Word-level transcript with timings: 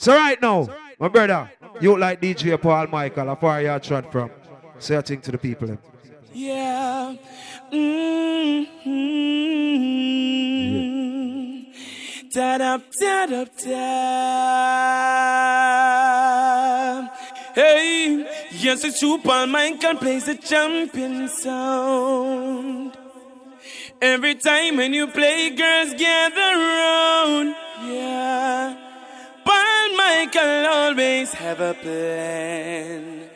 So 0.00 0.14
right 0.14 0.40
now, 0.40 0.66
my 0.98 1.08
brother, 1.08 1.50
you 1.78 1.94
like 1.98 2.22
DJ 2.22 2.58
Paul 2.58 2.86
Michael, 2.86 3.26
how 3.26 3.34
far 3.34 3.60
you 3.60 3.78
trot 3.80 4.10
from? 4.10 4.30
Say 4.78 4.94
a 4.96 5.02
thing 5.02 5.20
to 5.20 5.30
the 5.32 5.36
people. 5.36 5.76
Yeah. 6.32 7.16
Mm-hmm. 7.70 8.88
Yeah. 10.72 11.72
Da 12.32 12.56
da 12.56 12.78
da 12.98 13.26
da 13.26 13.44
da. 13.44 13.80
Hey, 17.54 18.26
yes, 18.52 18.82
it's 18.84 19.00
true. 19.00 19.18
Paul 19.18 19.48
Michael 19.48 19.96
plays 19.96 20.24
the 20.24 20.36
champion 20.36 21.28
sound. 21.28 22.96
Every 24.00 24.36
time 24.36 24.78
when 24.78 24.94
you 24.94 25.08
play, 25.08 25.50
girls 25.50 25.92
gather 25.92 26.56
round. 26.56 27.54
Yeah. 27.84 28.89
Michael 30.00 30.66
always 30.78 31.28
have 31.34 31.60
a 31.60 31.74
plan. 31.74 33.28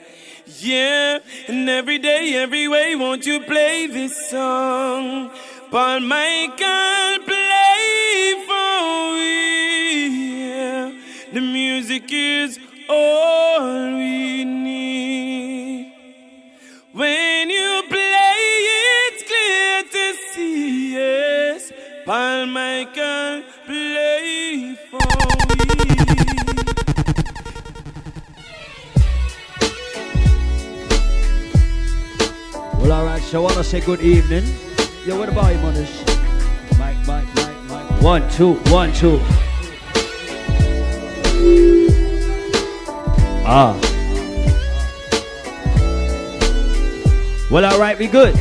Yeah, 0.59 1.19
and 1.49 1.69
every 1.69 1.99
day, 1.99 2.23
every 2.45 2.67
way, 2.69 2.97
won't 2.97 3.25
you 3.27 3.41
play 3.41 3.87
this 3.87 4.15
song? 4.31 5.31
Paul 5.71 6.01
Michael, 6.01 7.11
play 7.33 8.45
for 8.49 9.15
me. 9.19 9.35
Yeah. 10.49 10.85
The 11.35 11.43
music 11.59 12.05
is 12.11 12.59
all 12.89 13.63
we 14.01 14.45
need. 14.45 15.93
When 16.93 17.51
you 17.59 17.73
play, 17.95 18.41
it's 19.05 19.23
clear 19.31 19.77
to 19.97 20.05
see. 20.31 20.95
Yes, 20.99 21.73
Paul 22.07 22.47
Michael, 22.47 23.43
play 23.67 24.79
for 24.91 25.24
Well, 32.85 32.93
alright, 32.93 33.23
so 33.23 33.39
I 33.39 33.43
want 33.45 33.55
to 33.55 33.65
say 33.65 33.81
good 33.81 34.03
evening. 34.03 34.45
Yo, 35.07 35.19
what 35.19 35.31
about 35.31 35.55
you, 35.55 35.59
mothers? 35.61 36.05
Mike, 36.79 36.99
Mike, 37.07 37.35
Mike, 37.35 37.63
Mike. 37.65 38.03
One, 38.03 38.31
two, 38.31 38.57
one, 38.71 38.93
two. 38.93 39.19
Ah. 43.47 43.75
Well, 47.51 47.65
alright, 47.65 47.99
we 47.99 48.07
good. 48.07 48.39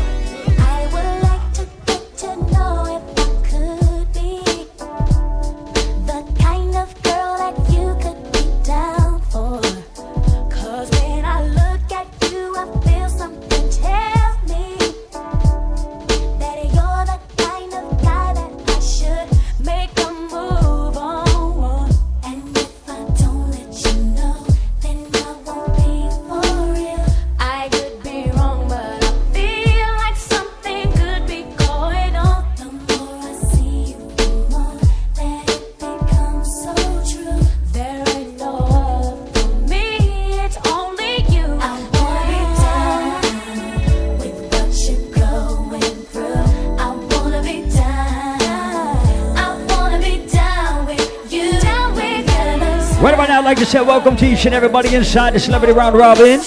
And 54.46 54.54
everybody 54.54 54.94
inside 54.94 55.34
the 55.34 55.40
Celebrity 55.40 55.72
Round 55.72 55.96
Robin. 55.96 56.38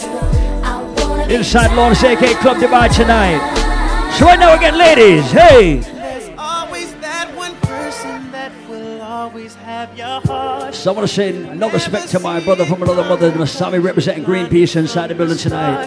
Inside 1.31 1.75
Lawrence 1.75 2.03
AK 2.03 2.19
Club 2.41 2.59
Dubai 2.59 2.95
tonight. 2.95 3.41
So 4.19 4.27
right 4.27 4.39
now 4.39 4.55
again, 4.55 4.77
ladies, 4.77 5.25
hey! 5.33 5.77
There's 5.77 6.29
always 6.37 6.95
that 6.97 7.35
one 7.35 7.57
person 7.57 8.31
that 8.33 8.53
will 8.69 9.01
always 9.01 9.55
have 9.55 9.97
your 9.97 10.21
heart. 10.21 10.75
So 10.75 10.93
I 10.93 10.95
want 10.95 11.09
to 11.09 11.15
say 11.15 11.33
no 11.55 11.71
respect 11.71 12.09
to 12.11 12.21
my 12.21 12.39
brother 12.45 12.67
from 12.67 12.83
another 12.83 13.03
mother, 13.03 13.33
Masami 13.33 13.83
representing 13.83 14.25
Greenpeace 14.25 14.77
inside 14.77 15.07
the 15.07 15.15
building 15.15 15.39
tonight. 15.39 15.87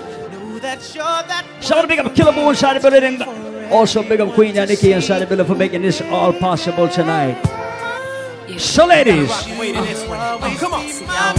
So 1.61 1.75
I 1.75 1.77
want 1.77 1.81
to 1.81 1.87
big 1.87 1.99
up 1.99 2.11
Killaboo 2.15 2.49
inside 2.49 2.81
the 2.81 2.89
building 2.89 3.21
and 3.21 3.71
also 3.71 4.01
big 4.01 4.19
up 4.19 4.33
Queen 4.33 4.55
Yannicki 4.55 4.95
inside 4.95 5.19
the 5.19 5.27
building 5.27 5.45
for 5.45 5.53
making 5.55 5.83
this 5.83 6.01
all 6.01 6.33
possible 6.33 6.89
tonight. 6.89 7.37
So 8.57 8.87
ladies, 8.87 9.29
Oh, 9.31 10.55
come 10.59 10.73
on. 10.73 11.38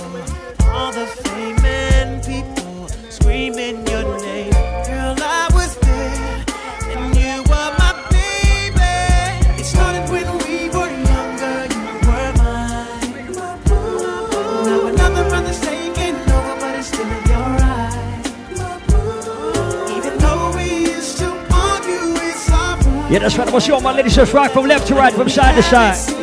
yeah, 23.11 23.19
that's 23.19 23.37
right. 23.37 23.45
I 23.47 23.51
want 23.51 23.67
you 23.67 23.73
all 23.73 23.81
my 23.81 23.91
ladies 23.91 24.15
just 24.15 24.33
rock 24.33 24.51
from 24.51 24.67
left 24.67 24.87
to 24.87 24.95
right, 24.95 25.13
from 25.13 25.27
side 25.27 25.55
to 25.55 25.63
side. 25.63 26.20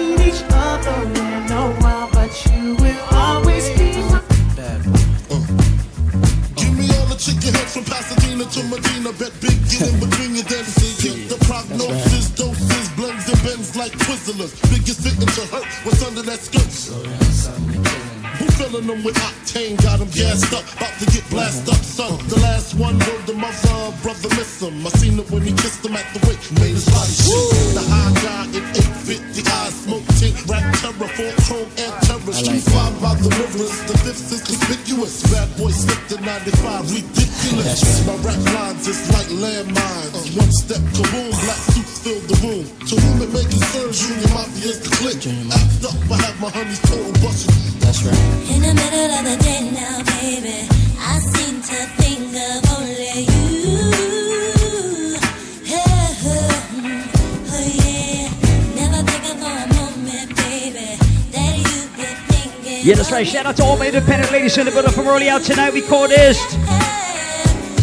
The 64.64 64.72
building 64.72 64.90
from 64.92 65.06
early 65.06 65.28
out 65.28 65.42
tonight. 65.42 65.72
We 65.72 65.82
call 65.82 66.08
this 66.08 66.38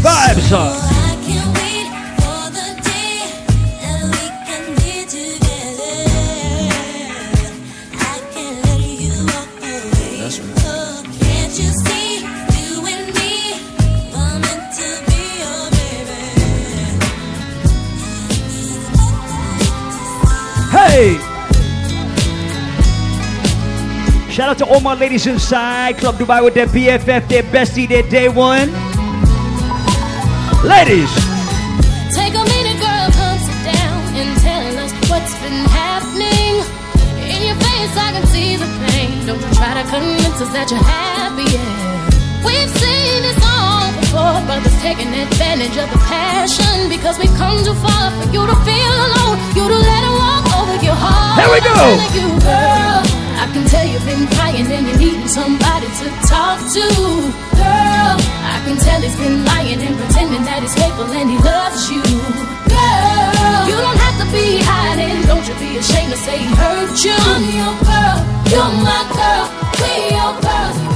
Vibes 0.01 0.51
Up. 0.51 0.84
To 24.65 24.73
all 24.73 24.79
my 24.79 24.93
ladies 24.93 25.27
inside 25.27 25.97
Club 25.97 26.15
Dubai 26.15 26.43
with 26.43 26.53
their 26.53 26.67
BFF, 26.67 27.27
their 27.27 27.43
bestie, 27.43 27.87
their 27.87 28.03
day 28.03 28.29
one. 28.29 28.71
Ladies! 30.63 31.11
Take 32.13 32.33
a 32.33 32.43
minute, 32.43 32.79
girl, 32.81 33.07
come 33.13 33.37
sit 33.37 33.59
down 33.73 33.97
and 34.15 34.29
tell 34.41 34.77
us 34.83 34.91
what's 35.09 35.35
been 35.41 35.65
happening. 35.69 36.63
In 37.29 37.41
your 37.45 37.57
face, 37.67 37.93
I 37.97 38.09
can 38.13 38.25
see 38.27 38.55
the 38.55 38.69
pain. 38.87 39.25
Don't 39.25 39.41
try 39.53 39.73
to 39.81 39.85
convince 39.89 40.41
us 40.41 40.51
that 40.53 40.71
you're 40.71 40.81
happy. 40.81 41.45
Yeah. 41.51 42.45
We've 42.45 42.71
seen 42.81 43.21
this 43.21 43.39
all 43.43 43.91
before, 43.99 44.39
brothers 44.45 44.77
taking 44.81 45.13
advantage 45.13 45.77
of 45.77 45.89
the 45.91 46.01
passion 46.09 46.89
because 46.89 47.17
we've 47.19 47.33
come 47.37 47.57
too 47.63 47.75
far 47.85 48.09
for 48.17 48.25
you 48.33 48.41
to 48.45 48.55
feel 48.65 48.93
alone. 49.05 49.37
You 49.57 49.65
to 49.67 49.77
let 49.77 50.01
it 50.05 50.13
walk 50.21 50.45
over 50.57 50.77
your 50.85 50.97
heart. 50.97 51.41
Here 51.41 51.49
we 51.51 51.59
go. 51.61 53.24
I 53.35 53.51
can 53.51 53.67
tell 53.67 53.85
you've 53.85 54.05
been 54.05 54.27
crying 54.35 54.65
and 54.65 54.87
you're 54.87 54.97
needing 54.97 55.27
somebody 55.27 55.87
to 55.99 56.07
talk 56.25 56.59
to. 56.75 56.85
Girl, 57.59 58.15
I 58.15 58.57
can 58.65 58.77
tell 58.79 58.99
he's 59.01 59.15
been 59.17 59.43
lying 59.43 59.79
and 59.83 59.95
pretending 59.99 60.43
that 60.47 60.63
he's 60.63 60.75
faithful 60.75 61.11
and 61.11 61.29
he 61.29 61.37
loves 61.43 61.91
you. 61.91 62.03
Girl, 62.71 63.61
you 63.67 63.75
don't 63.75 63.99
have 63.99 64.17
to 64.23 64.27
be 64.31 64.63
hiding. 64.63 65.27
Don't 65.27 65.43
you 65.43 65.55
be 65.59 65.77
ashamed 65.77 66.11
to 66.11 66.17
say 66.17 66.37
he 66.39 66.49
hurt 66.55 66.95
you. 67.03 67.15
I'm 67.15 67.43
your 67.51 67.75
girl, 67.83 68.17
you're 68.51 68.73
my 68.87 69.03
girl, 69.11 69.45
we 69.83 70.15
your 70.15 70.33
girls. 70.39 70.94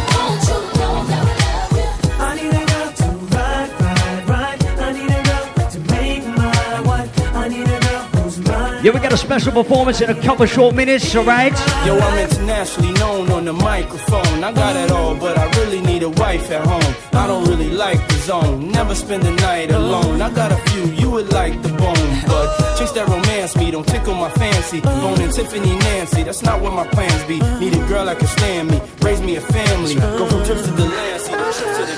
Yeah, 8.90 8.96
we 8.96 9.02
got 9.02 9.14
a 9.14 9.18
special 9.18 9.52
performance 9.52 10.02
in 10.02 10.10
a 10.10 10.20
couple 10.20 10.48
short 10.48 10.74
minutes, 10.74 11.16
alright? 11.16 11.54
Yo, 11.86 11.96
I'm 12.00 12.18
internationally 12.28 12.92
known 12.94 13.30
on 13.30 13.46
the 13.46 13.54
microphone. 13.54 14.44
I 14.44 14.52
got 14.52 14.76
it 14.76 14.90
all, 14.90 15.14
but 15.14 15.38
I 15.38 15.46
really 15.60 15.80
need 15.80 16.02
a 16.02 16.10
wife 16.10 16.50
at 16.50 16.66
home. 16.66 16.96
I 17.14 17.28
don't 17.28 17.48
really 17.48 17.70
like 17.70 18.00
the 18.08 18.16
zone, 18.16 18.72
never 18.72 18.96
spend 18.96 19.22
the 19.22 19.32
night 19.46 19.70
alone. 19.70 20.24
I 20.24 20.34
got 20.34 20.52
a 20.52 20.58
few, 20.72 20.86
you 20.86 21.12
would 21.12 21.32
like 21.32 21.62
the 21.62 21.70
bone, 21.70 22.22
but 22.26 22.50
that 22.94 23.08
romance 23.08 23.56
me 23.56 23.72
don't 23.72 23.88
tickle 23.88 24.16
my 24.16 24.30
fancy. 24.32 24.82
Bone 24.82 25.22
and 25.22 25.32
Tiffany 25.32 25.76
Nancy, 25.78 26.24
that's 26.24 26.42
not 26.42 26.62
what 26.62 26.74
my 26.74 26.88
plans 26.88 27.24
be. 27.26 27.40
Need 27.60 27.74
a 27.76 27.88
girl 27.88 28.06
that 28.06 28.18
can 28.18 28.28
stand 28.28 28.72
me, 28.72 28.82
raise 29.02 29.22
me 29.22 29.36
a 29.36 29.42
family. 29.42 29.96
Go 29.96 30.26
from 30.28 30.44
trips 30.46 30.66
to 30.66 30.72
the 30.72 30.86
land, 30.86 31.22
see 31.22 31.32
the 31.32 31.38
trips 31.38 31.78
to 31.78 31.86
the 31.86 31.89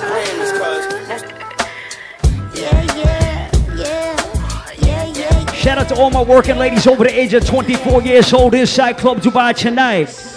Shout 5.71 5.77
out 5.77 5.95
to 5.95 6.01
all 6.01 6.09
my 6.09 6.21
working 6.21 6.57
ladies 6.57 6.85
over 6.85 7.05
the 7.05 7.17
age 7.17 7.33
of 7.33 7.45
24 7.45 8.01
years 8.01 8.33
old 8.33 8.53
inside 8.55 8.97
Club 8.97 9.21
Dubai 9.21 9.55
tonight. 9.55 10.30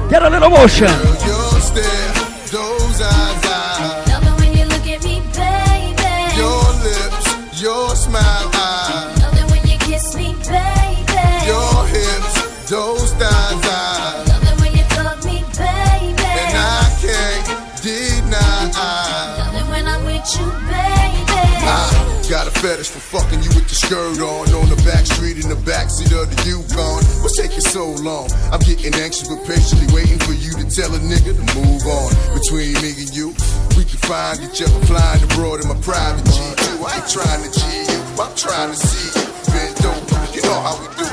Get 0.10 0.22
a 0.24 0.30
little 0.30 0.50
motion. 0.50 0.88
Your 0.88 1.62
stare, 1.62 2.14
those 2.52 3.02
eyes, 3.02 3.46
eyes, 3.46 4.08
Love 4.10 4.24
it 4.24 4.40
when 4.40 4.58
you 4.58 4.66
look 4.66 4.88
at 4.88 5.04
me, 5.04 5.22
baby. 5.36 6.38
your 6.38 6.64
lips, 6.86 7.62
your 7.62 7.96
smile, 7.96 8.50
eyes, 8.54 9.22
Love 9.22 9.38
it 9.38 9.52
when 9.52 9.66
you 9.68 9.78
kiss 9.80 10.16
me, 10.16 10.34
baby. 10.48 11.46
your 11.46 11.86
hips, 11.88 12.70
those 12.70 13.14
thighs, 13.14 13.68
eyes, 13.68 14.28
Love 14.30 14.44
it 14.44 14.62
when 14.62 14.72
you 14.78 14.84
fuck 14.96 15.24
me, 15.26 15.44
baby. 15.58 16.24
and 16.24 16.58
I 16.58 16.88
can't 17.02 17.82
deny. 17.82 19.38
Love 19.38 19.56
it 19.56 19.68
when 19.72 19.88
I'm 19.88 20.04
with 20.06 20.26
you, 20.40 20.46
baby. 20.70 21.66
I 21.68 22.26
got 22.30 22.48
a 22.48 22.52
fetish 22.52 22.90
for 22.90 23.00
fucking 23.00 23.42
you 23.44 23.50
with 23.56 23.68
the 23.68 23.76
skirt 23.76 24.20
on 24.20 24.48
on 24.54 24.67
the 24.67 24.67
back 24.88 25.06
street 25.06 25.44
in 25.44 25.52
the 25.52 25.60
backseat 25.68 26.16
of 26.16 26.32
the 26.32 26.38
Yukon. 26.48 27.04
What's 27.20 27.36
taking 27.36 27.60
so 27.60 27.92
long? 28.00 28.32
I'm 28.56 28.64
getting 28.64 28.96
anxious 28.96 29.28
but 29.28 29.44
patiently 29.44 29.92
waiting 29.92 30.18
for 30.24 30.32
you 30.32 30.56
to 30.56 30.66
tell 30.72 30.96
a 30.96 31.00
nigga 31.04 31.36
to 31.36 31.46
move 31.60 31.84
on. 31.84 32.08
Between 32.32 32.72
me 32.80 32.96
and 32.96 33.12
you, 33.12 33.36
we 33.76 33.84
can 33.84 34.00
find 34.08 34.40
each 34.40 34.64
other 34.64 34.80
flying 34.88 35.22
abroad 35.28 35.60
in 35.60 35.68
my 35.68 35.76
private 35.84 36.24
G2. 36.24 36.80
I 36.88 37.04
ain't 37.04 37.10
trying 37.12 37.44
to 37.44 37.52
G 37.52 37.60
you, 37.92 38.00
I'm 38.16 38.32
trying 38.40 38.72
to 38.72 38.80
see 38.80 39.12
you. 39.12 39.28
Bend 39.52 39.76
over, 39.84 40.24
you 40.32 40.42
know 40.48 40.60
how 40.64 40.80
we 40.80 40.88
do. 40.96 41.08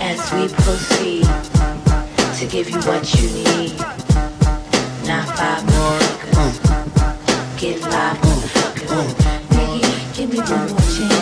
as 0.00 0.20
we 0.32 0.48
proceed 0.64 1.28
to 2.40 2.44
give 2.48 2.70
you 2.72 2.80
what 2.88 3.04
you 3.20 3.28
need. 3.44 3.76
Not 5.04 5.28
five 5.36 5.62
motherfuckers. 5.68 6.56
Get 7.60 7.80
live, 7.82 8.16
motherfuckers. 8.24 9.12
Biggie, 9.52 10.16
give 10.16 10.30
me 10.32 10.38
one 10.40 10.68
more 10.70 10.80
chance. 10.80 11.21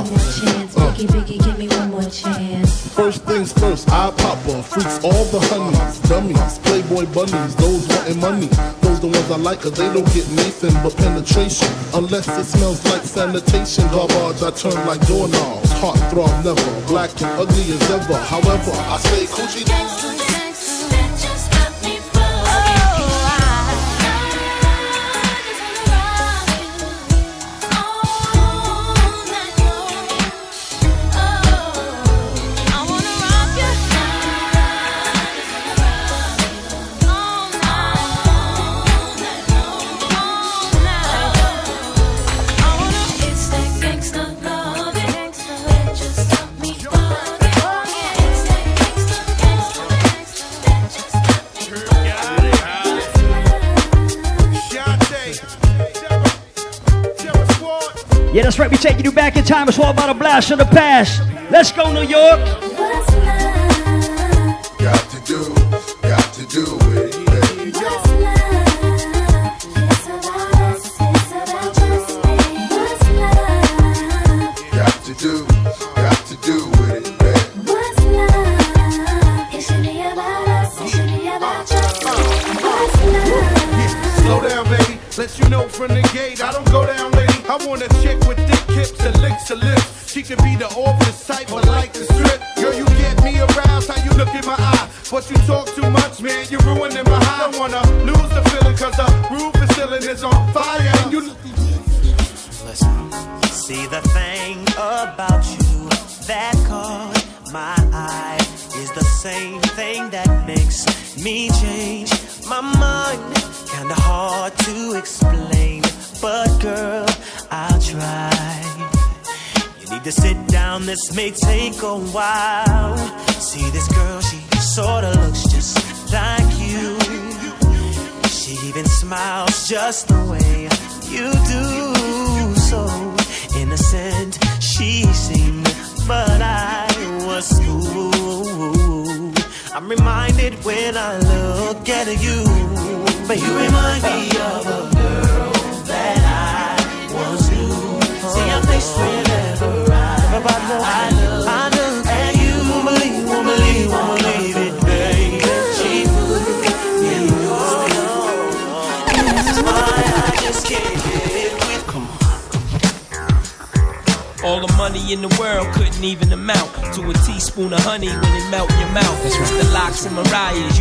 One 0.00 0.10
more 0.10 0.18
chance. 0.18 0.76
Uh. 0.76 0.92
Biggie, 0.92 1.06
Biggie, 1.08 1.44
give 1.44 1.58
me 1.58 1.68
one 1.68 1.90
more 1.90 2.10
chance. 2.10 2.94
First 2.94 3.24
things 3.24 3.52
first, 3.52 3.88
I 3.90 4.10
pop 4.10 4.38
off, 4.48 4.68
freaks 4.68 5.02
all 5.04 5.24
the 5.32 5.40
honeys, 5.40 5.98
dummies, 6.08 6.58
playboy 6.60 7.06
bunnies, 7.12 7.54
those 7.56 7.86
wanting 7.88 8.20
money. 8.20 8.48
Those 8.80 9.00
the 9.00 9.06
ones 9.06 9.30
I 9.30 9.36
like, 9.36 9.60
cause 9.60 9.72
they 9.72 9.92
don't 9.92 10.08
get 10.12 10.28
Nathan 10.32 10.74
but 10.82 10.96
penetration. 10.96 11.68
Unless 11.94 12.28
it 12.28 12.44
smells 12.44 12.84
like 12.86 13.02
sanitation, 13.02 13.84
garbage, 13.88 14.42
I 14.42 14.50
turn 14.50 14.76
like 14.86 15.00
doorknobs. 15.06 15.72
Heart 15.80 15.98
throb 16.10 16.44
never, 16.44 16.86
black 16.86 17.10
and 17.22 17.32
ugly 17.40 17.72
as 17.72 17.90
ever. 17.90 18.16
However, 18.16 18.72
I 18.72 18.98
say 18.98 19.26
coochie. 19.26 20.19
That's 58.50 58.58
right. 58.58 58.68
We 58.68 58.78
taking 58.78 59.04
you 59.04 59.12
back 59.12 59.36
in 59.36 59.44
time. 59.44 59.68
It's 59.68 59.78
all 59.78 59.92
about 59.92 60.10
a 60.10 60.14
blast 60.14 60.48
from 60.48 60.58
the 60.58 60.64
past. 60.64 61.22
Let's 61.52 61.70
go, 61.70 61.92
New 61.92 62.02
York. 62.02 62.79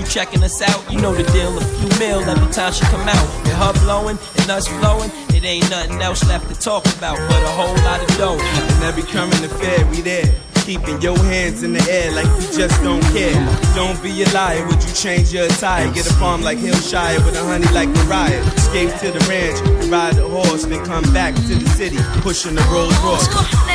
Checking 0.10 0.44
us 0.44 0.62
out? 0.62 0.92
You 0.92 1.00
know 1.00 1.14
the 1.14 1.24
deal, 1.32 1.56
a 1.56 1.62
few 1.62 2.00
mil 2.00 2.22
every 2.22 2.52
time 2.52 2.74
she 2.74 2.84
come 2.86 3.08
out. 3.08 3.28
With 3.44 3.54
her 3.54 3.74
blowing 3.86 4.18
and 4.40 4.50
us 4.50 4.68
flowing, 4.68 5.12
it 5.30 5.44
ain't 5.46 5.70
nothing 5.70 6.02
else 6.02 6.28
left 6.28 6.50
to 6.50 6.60
talk 6.60 6.86
about 6.98 7.18
but 7.18 7.44
a 7.44 7.54
whole 7.54 7.76
lot 7.86 8.02
of 8.02 8.18
dough. 8.18 8.40
And 8.40 8.84
every 8.84 9.04
coming 9.04 9.38
to 9.42 9.50
Fed, 9.50 9.90
we 9.92 10.02
there. 10.02 10.26
Keeping 10.66 11.02
your 11.02 11.18
hands 11.18 11.64
in 11.64 11.74
the 11.74 11.82
air 11.90 12.12
like 12.12 12.28
you 12.42 12.58
just 12.58 12.82
don't 12.84 13.02
care. 13.14 13.34
Don't 13.74 14.02
be 14.04 14.22
a 14.22 14.30
liar, 14.34 14.66
would 14.68 14.84
you 14.84 14.94
change 14.94 15.34
your 15.34 15.46
attire? 15.46 15.92
Get 15.94 16.06
a 16.06 16.14
farm 16.14 16.42
like 16.42 16.58
Hillshire 16.58 17.26
with 17.26 17.36
a 17.36 17.44
honey 17.44 17.68
like 17.74 17.90
Mariah. 17.90 18.42
Escape 18.54 18.94
to 19.00 19.12
the 19.12 19.26
ranch, 19.30 19.60
ride 19.90 20.16
the 20.16 20.28
horse, 20.28 20.66
then 20.66 20.84
come 20.86 21.04
back 21.14 21.34
to 21.34 21.56
the 21.56 21.70
city, 21.70 21.98
pushing 22.22 22.56
the 22.56 22.62
Rolls 22.70 22.98
Royce. 23.02 23.69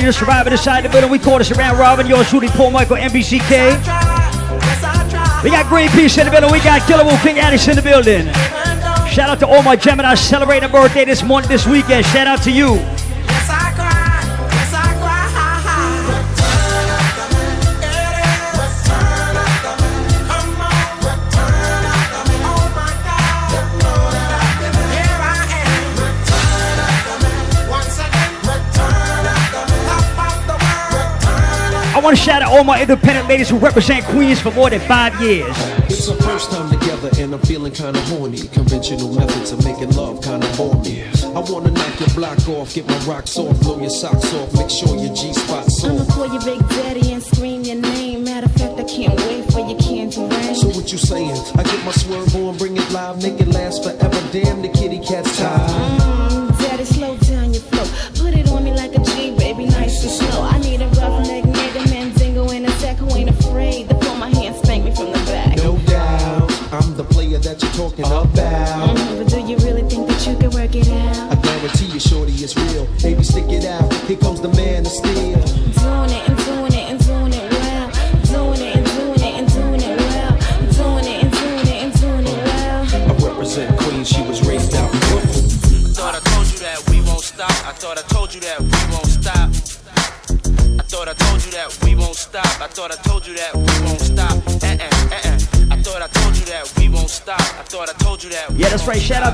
Everybody 0.00 0.16
who's 0.16 0.18
surviving 0.18 0.52
inside 0.54 0.80
the 0.82 0.88
building. 0.88 1.10
We 1.10 1.18
call 1.18 1.36
this 1.36 1.50
around 1.50 1.76
Robin, 1.76 2.06
yours 2.06 2.30
truly, 2.30 2.48
Paul 2.48 2.70
Michael, 2.70 2.96
NBCK. 2.96 3.76
We 5.44 5.50
got 5.50 5.66
Greenpeace 5.66 6.16
in 6.16 6.24
the 6.24 6.30
building. 6.30 6.50
We 6.50 6.60
got 6.60 6.80
Killaboo 6.88 7.22
King 7.22 7.36
Addies 7.36 7.68
in 7.68 7.76
the 7.76 7.82
building. 7.82 8.24
Shout 9.12 9.28
out 9.28 9.38
to 9.40 9.46
all 9.46 9.62
my 9.62 9.76
Gemini 9.76 10.14
celebrating 10.14 10.70
a 10.70 10.72
birthday 10.72 11.04
this 11.04 11.22
month, 11.22 11.48
this 11.48 11.66
weekend. 11.66 12.06
Shout 12.06 12.26
out 12.26 12.42
to 12.44 12.50
you. 12.50 12.76
Want 32.10 32.18
to 32.18 32.24
shout 32.24 32.42
out 32.42 32.50
all 32.50 32.64
my 32.64 32.82
independent 32.82 33.28
ladies 33.28 33.48
who 33.48 33.56
represent 33.58 34.04
Queens 34.06 34.40
for 34.40 34.50
more 34.50 34.68
than 34.68 34.80
five 34.80 35.14
years. 35.20 35.54
It's 35.86 36.08
our 36.08 36.16
first 36.16 36.50
time 36.50 36.68
together 36.68 37.08
and 37.22 37.32
I'm 37.32 37.40
feeling 37.42 37.72
kinda 37.72 38.00
horny. 38.10 38.48
Conventional 38.48 39.14
methods 39.14 39.52
of 39.52 39.62
making 39.64 39.92
love 39.92 40.20
kinda 40.20 40.48
bore 40.56 40.74
me. 40.82 41.04
I 41.22 41.38
wanna 41.38 41.70
knock 41.70 42.00
your 42.00 42.08
block 42.08 42.48
off, 42.48 42.74
get 42.74 42.88
my 42.88 42.98
rocks 43.06 43.38
off, 43.38 43.60
blow 43.60 43.78
your 43.78 43.90
socks 43.90 44.34
off, 44.34 44.52
make 44.54 44.70
sure 44.70 44.96
your 44.96 45.14
G 45.14 45.32
spot's 45.32 45.84
I'ma 45.84 46.04
call 46.06 46.26
you 46.26 46.40
Big 46.40 46.58
Daddy 46.70 47.12
and 47.12 47.22
scream 47.22 47.62
your 47.62 47.76
name. 47.76 48.24
Matter 48.24 48.46
of 48.46 48.52
fact, 48.54 48.80
I 48.80 48.84
can't 48.84 49.14
wait 49.26 49.44
for 49.52 49.60
your 49.60 49.78
candy 49.78 50.18
rain. 50.18 50.54
So 50.56 50.66
what 50.70 50.90
you 50.90 50.98
saying? 50.98 51.38
I 51.54 51.62
get 51.62 51.84
my 51.84 51.92
swerve 51.92 52.34
on, 52.34 52.56
bring 52.56 52.76
it 52.76 52.90
live, 52.90 53.22
make 53.22 53.40
it 53.40 53.48
last 53.48 53.84
forever. 53.84 54.20
Damn, 54.32 54.62
the 54.62 54.68
kitty 54.70 54.98
cat's 54.98 55.38
tired. 55.38 55.70
Mm, 55.70 56.58
Daddy, 56.58 56.84
slow 56.86 57.16
down 57.18 57.54
your 57.54 57.62
flow. 57.70 57.86
Put 58.18 58.34
it 58.34 58.50
on 58.50 58.64
me 58.64 58.72
like 58.72 58.96
a 58.96 59.02
G, 59.14 59.30
baby, 59.38 59.66
nice 59.66 60.02
and 60.02 60.10
slow. 60.10 60.29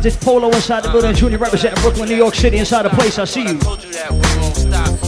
Right. 0.06 0.20
Shout 0.20 0.20
out 0.20 0.20
to 0.20 0.24
Polo 0.24 0.48
inside 0.48 0.84
the 0.84 0.90
building. 0.90 1.14
Junior 1.14 1.38
representing 1.38 1.82
Brooklyn, 1.82 2.08
New 2.08 2.16
York 2.16 2.34
City 2.34 2.58
inside 2.58 2.82
the 2.84 2.90
place. 2.90 3.18
I 3.18 3.24
see 3.24 3.42
you. 3.42 3.58
Told 3.58 3.82
you 3.82 3.92
that 3.92 4.12
we 4.12 4.18
won't 4.40 4.56
stop. 4.56 5.00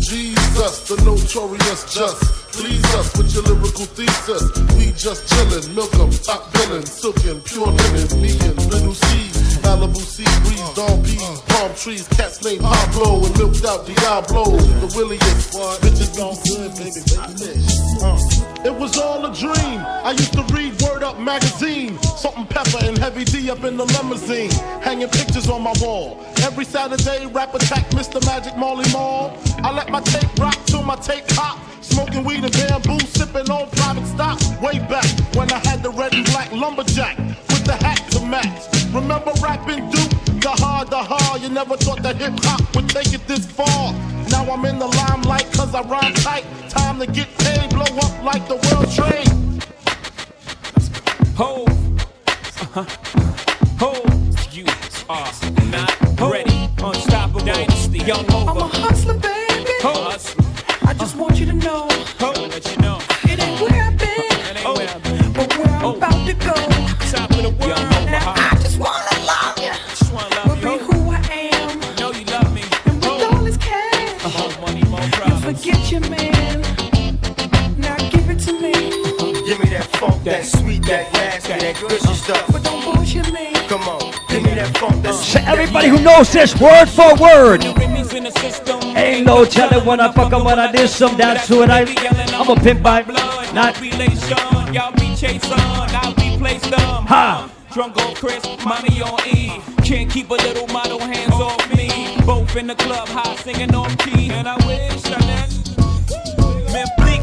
Jesus, 0.00 0.88
the 0.88 0.96
notorious 1.04 1.94
just. 1.94 2.22
Please 2.52 2.84
us 2.94 3.16
with 3.16 3.32
your 3.34 3.44
lyrical 3.44 3.86
thesis. 3.86 4.52
We 4.76 4.92
just 4.92 5.26
chillin', 5.28 5.74
milk 5.74 5.94
'em, 5.94 6.10
top 6.10 6.52
billin', 6.52 6.84
silkin', 6.84 7.40
pure 7.40 7.68
linen, 7.68 8.20
me 8.20 8.38
and 8.40 8.58
little 8.70 8.94
C. 8.94 9.41
Malibu 9.62 9.96
sea 10.00 10.24
breeze, 10.44 10.74
dawn 10.74 11.02
peas, 11.02 11.40
palm 11.48 11.74
trees, 11.74 12.08
cats 12.08 12.42
named 12.44 12.60
Pablo 12.62 13.24
and 13.24 13.36
milked 13.38 13.64
out 13.64 13.86
Diablo. 13.86 14.44
The 14.44 14.92
williest, 14.96 15.52
bitches 15.82 16.10
be 16.14 16.22
good, 16.48 16.70
baby, 16.76 17.02
baby. 17.06 17.52
Uh, 18.02 18.68
It 18.68 18.74
was 18.74 18.98
all 18.98 19.24
a 19.26 19.34
dream. 19.34 19.80
I 20.04 20.12
used 20.12 20.32
to 20.34 20.42
read 20.54 20.80
Word 20.82 21.02
Up 21.02 21.18
magazine. 21.18 21.98
Salt 22.02 22.36
and 22.36 22.48
Pepa 22.48 22.86
and 22.88 22.98
heavy 22.98 23.24
D 23.24 23.50
up 23.50 23.64
in 23.64 23.76
the 23.76 23.84
limousine. 23.86 24.50
Hanging 24.82 25.08
pictures 25.08 25.48
on 25.48 25.62
my 25.62 25.72
wall. 25.80 26.18
Every 26.42 26.64
Saturday, 26.64 27.26
rap 27.26 27.54
attack 27.54 27.88
Mr. 27.90 28.24
Magic 28.26 28.56
Marley 28.56 28.90
Marl. 28.92 29.36
I 29.64 29.72
let 29.72 29.90
my 29.90 30.00
tape 30.00 30.30
rock 30.38 30.56
till 30.66 30.82
my 30.82 30.96
tape 30.96 31.26
pop. 31.28 31.58
Smoking 31.82 32.24
weed 32.24 32.44
and 32.44 32.52
bamboo, 32.52 32.98
sipping 33.06 33.50
on 33.50 33.68
private 33.70 34.06
stock. 34.06 34.38
Way 34.62 34.78
back 34.88 35.06
when 35.34 35.50
I 35.52 35.58
had 35.68 35.82
the 35.82 35.90
red 35.90 36.14
and 36.14 36.24
black 36.26 36.50
lumberjack 36.52 37.18
with 37.18 37.64
the 37.64 37.74
hat 37.74 38.00
to 38.12 38.20
match. 38.24 38.71
Remember 38.92 39.32
rapping 39.42 39.88
Duke? 39.90 40.10
The 40.42 40.50
hard, 40.50 40.90
the 40.90 40.98
hard. 41.02 41.40
You 41.40 41.48
never 41.48 41.76
thought 41.78 42.02
that 42.02 42.16
hip 42.16 42.34
hop 42.42 42.60
would 42.76 42.88
take 42.90 43.14
it 43.14 43.26
this 43.26 43.46
far. 43.46 43.94
Now 44.28 44.44
I'm 44.50 44.64
in 44.66 44.78
the 44.78 44.86
limelight 44.86 45.50
cause 45.52 45.74
I 45.74 45.80
rhyme 45.82 46.12
tight. 46.14 46.44
Time 46.68 46.98
to 47.00 47.06
get 47.06 47.28
paid, 47.38 47.70
blow 47.70 47.82
up 47.84 48.22
like 48.22 48.46
the 48.48 48.56
world 48.56 48.90
trade. 48.92 49.28
Ho, 51.36 51.64
uh-huh. 51.64 52.84
ho, 53.78 53.92
you 54.50 54.66
are 55.08 55.32
not 55.70 56.30
ready. 56.30 56.68
Unstoppable 56.82 57.40
dynasty, 57.40 57.98
young 58.00 58.30
over. 58.30 58.50
I'm 58.50 58.56
a 58.58 58.66
hustler, 58.66 59.14
baby. 59.14 59.72
Ho, 59.80 60.16
I 60.82 60.92
just 60.92 61.16
want 61.16 61.40
you 61.40 61.46
to 61.46 61.54
know. 61.54 61.88
ho, 62.18 62.32
let 62.32 62.70
you 62.70 62.76
know. 62.82 62.98
It 63.24 63.42
ain't 63.42 63.58
where 63.58 63.82
I've 63.84 63.96
been, 63.98 64.56
Oh, 64.66 65.32
but 65.34 65.56
where 65.56 65.68
I'm 65.68 65.96
about 65.96 66.26
to 66.26 66.34
go. 66.34 66.54
top 67.10 67.30
of 67.30 67.42
the 67.42 67.56
world. 67.58 67.78
Now 67.78 67.91
that 80.24 80.44
funk, 80.44 80.54
that 80.54 80.60
sweet, 80.60 80.82
that 80.86 81.12
nasty, 81.12 81.52
that 81.52 81.80
gushy 81.80 81.96
uh-huh. 81.96 82.14
stuff. 82.14 82.52
But 82.52 82.64
don't 82.64 82.84
bullshit 82.84 83.32
me. 83.32 83.52
Come 83.68 83.82
on, 83.82 84.12
give 84.28 84.42
me 84.42 84.54
that 84.54 84.76
funk, 84.76 85.04
uh-huh. 85.04 85.12
that 85.12 85.32
To 85.32 85.48
everybody 85.48 85.88
who 85.88 86.00
knows 86.00 86.32
this 86.32 86.58
word 86.60 86.86
for 86.86 87.14
word. 87.16 87.64
Remy's 87.78 88.12
in 88.14 88.24
the 88.24 88.30
system. 88.32 88.80
Ain't 88.96 89.26
no 89.26 89.44
telling 89.44 89.84
when 89.84 90.00
I 90.00 90.12
fuck 90.12 90.32
'em 90.32 90.44
when 90.44 90.58
I 90.58 90.70
did 90.70 90.88
some. 90.88 91.16
That's 91.16 91.48
what 91.50 91.70
I. 91.70 91.84
I'm 92.34 92.48
a 92.48 92.56
pimp 92.56 92.82
by 92.82 93.02
blood, 93.02 93.54
not. 93.54 93.80
relation. 93.80 94.36
Y'all 94.72 94.92
be 94.92 95.14
chasing, 95.14 95.52
I'll 95.52 96.14
be 96.14 96.36
placed 96.38 96.72
on. 96.72 97.06
Ha. 97.06 97.50
Drunk 97.72 97.96
on 97.98 98.14
Chris, 98.14 98.44
mommy 98.64 99.02
on 99.02 99.18
E. 99.26 99.60
Can't 99.82 100.10
keep 100.10 100.30
a 100.30 100.34
little 100.34 100.66
model 100.68 100.98
hands 100.98 101.32
off 101.34 101.60
me. 101.74 102.16
Both 102.24 102.56
in 102.56 102.66
the 102.66 102.74
club, 102.74 103.08
high 103.08 103.34
singing 103.36 103.74
on 103.74 103.94
key. 103.96 104.30
And 104.30 104.48
I 104.48 104.56
wish 104.66 105.04
I 105.06 105.18
met. 105.26 105.61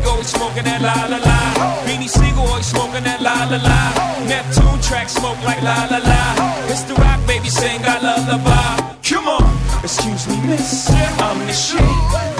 Man, 0.09 0.15
always 0.15 0.27
smoking 0.27 0.63
that 0.63 0.81
la 0.81 1.05
la 1.05 1.17
la. 1.21 1.83
Beanie 1.85 2.09
Sigel 2.09 2.39
always 2.39 2.65
smoking 2.65 3.03
that 3.03 3.21
la 3.21 3.45
la 3.45 3.57
la. 3.61 4.25
Neptune 4.25 4.81
track 4.81 5.09
smoke 5.09 5.37
like 5.43 5.61
la 5.61 5.87
la 5.89 5.97
la. 5.97 6.69
It's 6.69 6.83
the 6.83 6.95
rock 6.95 7.19
baby 7.27 7.49
sing 7.49 7.81
I 7.83 7.99
lullaby. 8.01 8.97
Come 9.03 9.27
on, 9.27 9.45
excuse 9.83 10.27
me, 10.27 10.37
miss. 10.47 10.89
I'm 11.19 11.39
the 11.45 11.53
shit. 11.53 11.81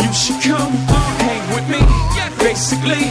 You 0.01 0.13
should 0.13 0.41
come 0.41 0.71
hang 1.21 1.43
with 1.53 1.67
me. 1.69 1.81
Basically. 2.39 3.05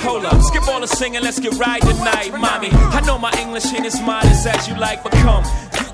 Hold 0.00 0.24
up, 0.24 0.40
skip 0.42 0.66
all 0.68 0.80
the 0.80 0.86
singing, 0.86 1.22
let's 1.22 1.38
get 1.38 1.54
right 1.58 1.80
tonight, 1.82 2.32
mommy. 2.38 2.70
I 2.72 3.00
know 3.06 3.18
my 3.18 3.32
English 3.38 3.66
ain't 3.72 3.84
as 3.84 4.00
modest 4.00 4.46
as 4.46 4.66
you 4.66 4.74
like, 4.76 5.02
but 5.02 5.12
come. 5.12 5.44
You 5.76 5.84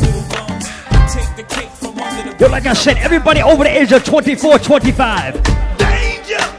little 0.00 0.24
bums, 0.32 0.66
take 1.12 1.36
the 1.36 1.44
cake 1.46 1.70
from 1.70 1.98
under 1.98 2.32
the 2.32 2.44
Yo, 2.44 2.50
like 2.50 2.66
I 2.66 2.72
said, 2.72 2.96
everybody 2.98 3.42
over 3.42 3.64
the 3.64 3.70
age 3.70 3.92
of 3.92 4.04
24, 4.04 4.58
25. 4.58 5.42
Danger! 5.42 5.76
Danger! 5.78 6.55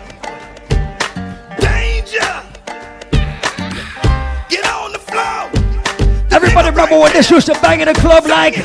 Everybody 6.57 6.75
remember 6.75 7.03
when 7.03 7.13
this 7.13 7.29
used 7.29 7.45
to 7.45 7.53
bang 7.61 7.81
in 7.81 7.87
the 7.87 7.93
club 7.93 8.25
like. 8.25 8.55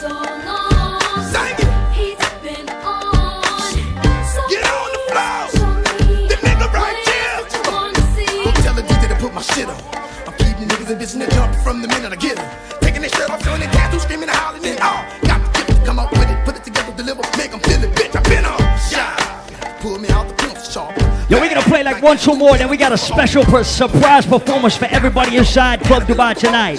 So 0.00 0.08
long. 0.08 0.96
He's 1.92 2.16
been 2.40 2.64
on. 2.80 3.44
So 4.24 4.40
Get 4.48 4.64
on 4.64 4.88
the 4.96 5.00
floor! 5.12 5.52
show 5.52 5.68
me 6.08 6.24
The 6.32 6.68
right 6.72 6.96
here! 7.04 7.44
what 7.44 7.52
you 7.52 7.60
wanna 7.70 8.00
see. 8.16 8.40
I'm 8.40 8.54
telling 8.64 8.86
to 8.86 9.16
put 9.20 9.34
my 9.34 9.42
shit 9.42 9.68
on. 9.68 9.76
I'm 10.26 10.32
keeping 10.40 10.66
niggas 10.66 10.88
in 10.90 10.98
business 10.98 11.34
jump 11.34 11.54
from 11.56 11.82
the 11.82 11.88
minute 11.88 12.10
I 12.10 12.16
get 12.16 12.38
'em. 12.38 12.48
Taking 12.80 13.02
their 13.02 13.10
shirt 13.10 13.28
off, 13.28 13.44
showing 13.44 13.60
their 13.60 13.70
tattoos, 13.70 14.04
screaming 14.04 14.30
and 14.30 14.38
hollering 14.38 14.64
it 14.64 14.80
all. 14.80 15.04
Got 15.28 15.44
the 15.44 15.58
gift 15.58 15.68
to 15.68 15.84
come 15.84 15.98
up 15.98 16.10
with 16.10 16.30
it, 16.30 16.42
put 16.46 16.56
it 16.56 16.64
together, 16.64 16.92
deliver, 16.96 17.20
make 17.36 17.52
'em 17.52 17.60
feel 17.60 17.84
it, 17.84 17.94
bitch. 17.94 18.16
I've 18.16 18.24
been 18.24 18.46
on. 18.46 18.56
Shine. 18.88 19.76
Pull 19.82 19.98
me 19.98 20.08
out 20.08 20.26
the 20.26 20.32
pencil 20.32 20.36
sharp. 20.36 20.37
Yo, 21.28 21.38
we're 21.38 21.48
gonna 21.50 21.60
play 21.60 21.82
like 21.82 22.02
one, 22.02 22.16
two 22.16 22.34
more, 22.34 22.56
then 22.56 22.70
we 22.70 22.78
got 22.78 22.90
a 22.90 22.96
special 22.96 23.44
per- 23.44 23.62
surprise 23.62 24.24
performance 24.24 24.78
for 24.78 24.86
everybody 24.86 25.36
inside 25.36 25.78
Club 25.82 26.04
Dubai 26.04 26.34
tonight. 26.34 26.76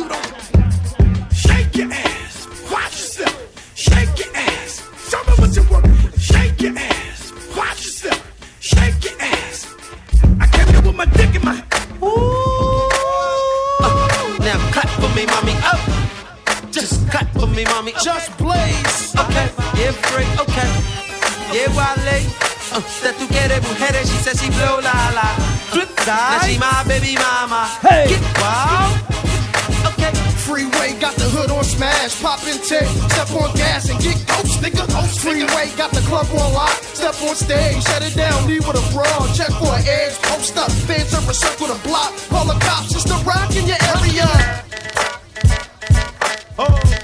Shake 1.32 1.76
your 1.78 1.92
ass. 1.94 2.48
Watch 2.72 2.94
yourself. 2.98 3.76
Shake 3.76 4.18
your 4.18 4.36
ass. 4.36 4.82
Show 5.08 5.24
me 5.26 5.34
what 5.38 5.56
you 5.56 5.62
work. 5.70 5.86
Shake 6.18 6.62
your 6.64 6.76
ass. 6.76 7.32
Watch 7.56 7.86
yourself. 7.86 8.58
Shake 8.60 9.04
your 9.06 9.22
ass. 9.22 9.68
I 10.40 10.48
came 10.48 10.68
here 10.74 10.82
with 10.82 10.96
my 10.96 11.06
dick 11.06 11.36
in 11.36 11.46
my. 11.46 11.64
Ooh. 12.02 12.90
now 14.40 14.58
cut 14.72 14.90
for 14.98 15.14
me, 15.16 15.28
mommy. 15.28 15.54
Up. 15.62 15.80
Just 16.72 17.08
cut 17.10 17.28
for 17.40 17.46
me, 17.46 17.66
mommy. 17.66 17.94
Just 18.04 18.36
blaze. 18.40 19.16
Okay. 19.16 19.48
Yeah, 19.78 19.92
free. 19.92 20.26
Okay. 20.42 20.70
Yeah, 21.54 21.70
Wale. 21.78 22.59
Uh, 22.72 22.82
that 23.02 23.18
tú 23.18 23.26
quieres 23.28 23.62
mujeres, 23.66 24.06
she 24.10 24.18
said 24.22 24.38
she 24.38 24.50
blow 24.52 24.80
la 24.80 24.94
la. 25.18 25.26
Flip 25.74 25.90
side. 26.06 26.38
Now 26.38 26.40
she 26.46 26.58
my 26.60 26.84
baby 26.86 27.18
mama. 27.18 27.66
Hey. 27.82 28.14
Get 28.14 28.22
wild. 28.38 28.94
Okay. 29.90 30.14
Freeway 30.46 30.94
got 31.00 31.16
the 31.16 31.26
hood 31.34 31.50
on 31.50 31.64
smash, 31.64 32.22
pop 32.22 32.42
and 32.46 32.62
tick, 32.62 32.86
step 33.14 33.30
on 33.38 33.54
gas 33.56 33.90
and 33.90 34.00
get 34.02 34.18
ghost, 34.26 34.62
nigga. 34.62 34.86
Ghost 34.90 35.20
Freeway 35.22 35.70
got 35.78 35.92
the 35.92 36.02
club 36.10 36.26
on 36.30 36.54
lock, 36.54 36.74
step 36.94 37.14
on 37.22 37.36
stage, 37.36 37.84
shut 37.84 38.02
it 38.02 38.16
down, 38.16 38.48
leave 38.48 38.66
with 38.68 38.78
a 38.78 38.86
brawl, 38.94 39.26
check 39.34 39.50
for 39.58 39.74
an 39.74 39.86
edge, 39.86 40.18
post 40.30 40.58
up, 40.58 40.72
fans 40.86 41.14
up, 41.14 41.26
circle 41.34 41.68
the 41.68 41.80
block, 41.88 42.14
call 42.30 42.46
the 42.46 42.58
cops, 42.66 42.94
it's 42.94 43.04
the 43.04 43.18
rock 43.26 43.50
in 43.56 43.66
your 43.66 43.78
area. 43.98 44.30
Oh, 46.58 46.99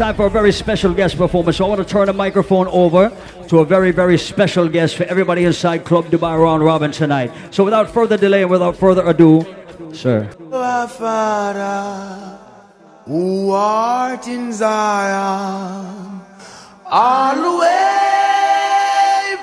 time 0.00 0.16
for 0.16 0.24
a 0.24 0.30
very 0.30 0.50
special 0.50 0.94
guest 0.94 1.18
performance. 1.18 1.58
So 1.58 1.66
I 1.66 1.68
want 1.68 1.86
to 1.86 1.92
turn 1.94 2.06
the 2.06 2.14
microphone 2.14 2.68
over 2.68 3.12
to 3.48 3.58
a 3.58 3.66
very, 3.66 3.90
very 3.90 4.16
special 4.16 4.66
guest 4.66 4.96
for 4.96 5.04
everybody 5.04 5.44
inside 5.44 5.84
Club 5.84 6.06
Dubai 6.06 6.40
Round 6.40 6.64
Robin 6.64 6.90
tonight. 6.90 7.30
So 7.50 7.64
without 7.64 7.90
further 7.90 8.16
delay 8.16 8.40
and 8.40 8.50
without 8.50 8.76
further 8.76 9.06
ado, 9.06 9.44
sir. 9.92 10.22
Who 13.04 13.50
art 13.50 14.26
in 14.26 14.54
Zion, 14.54 16.22
always 16.86 17.68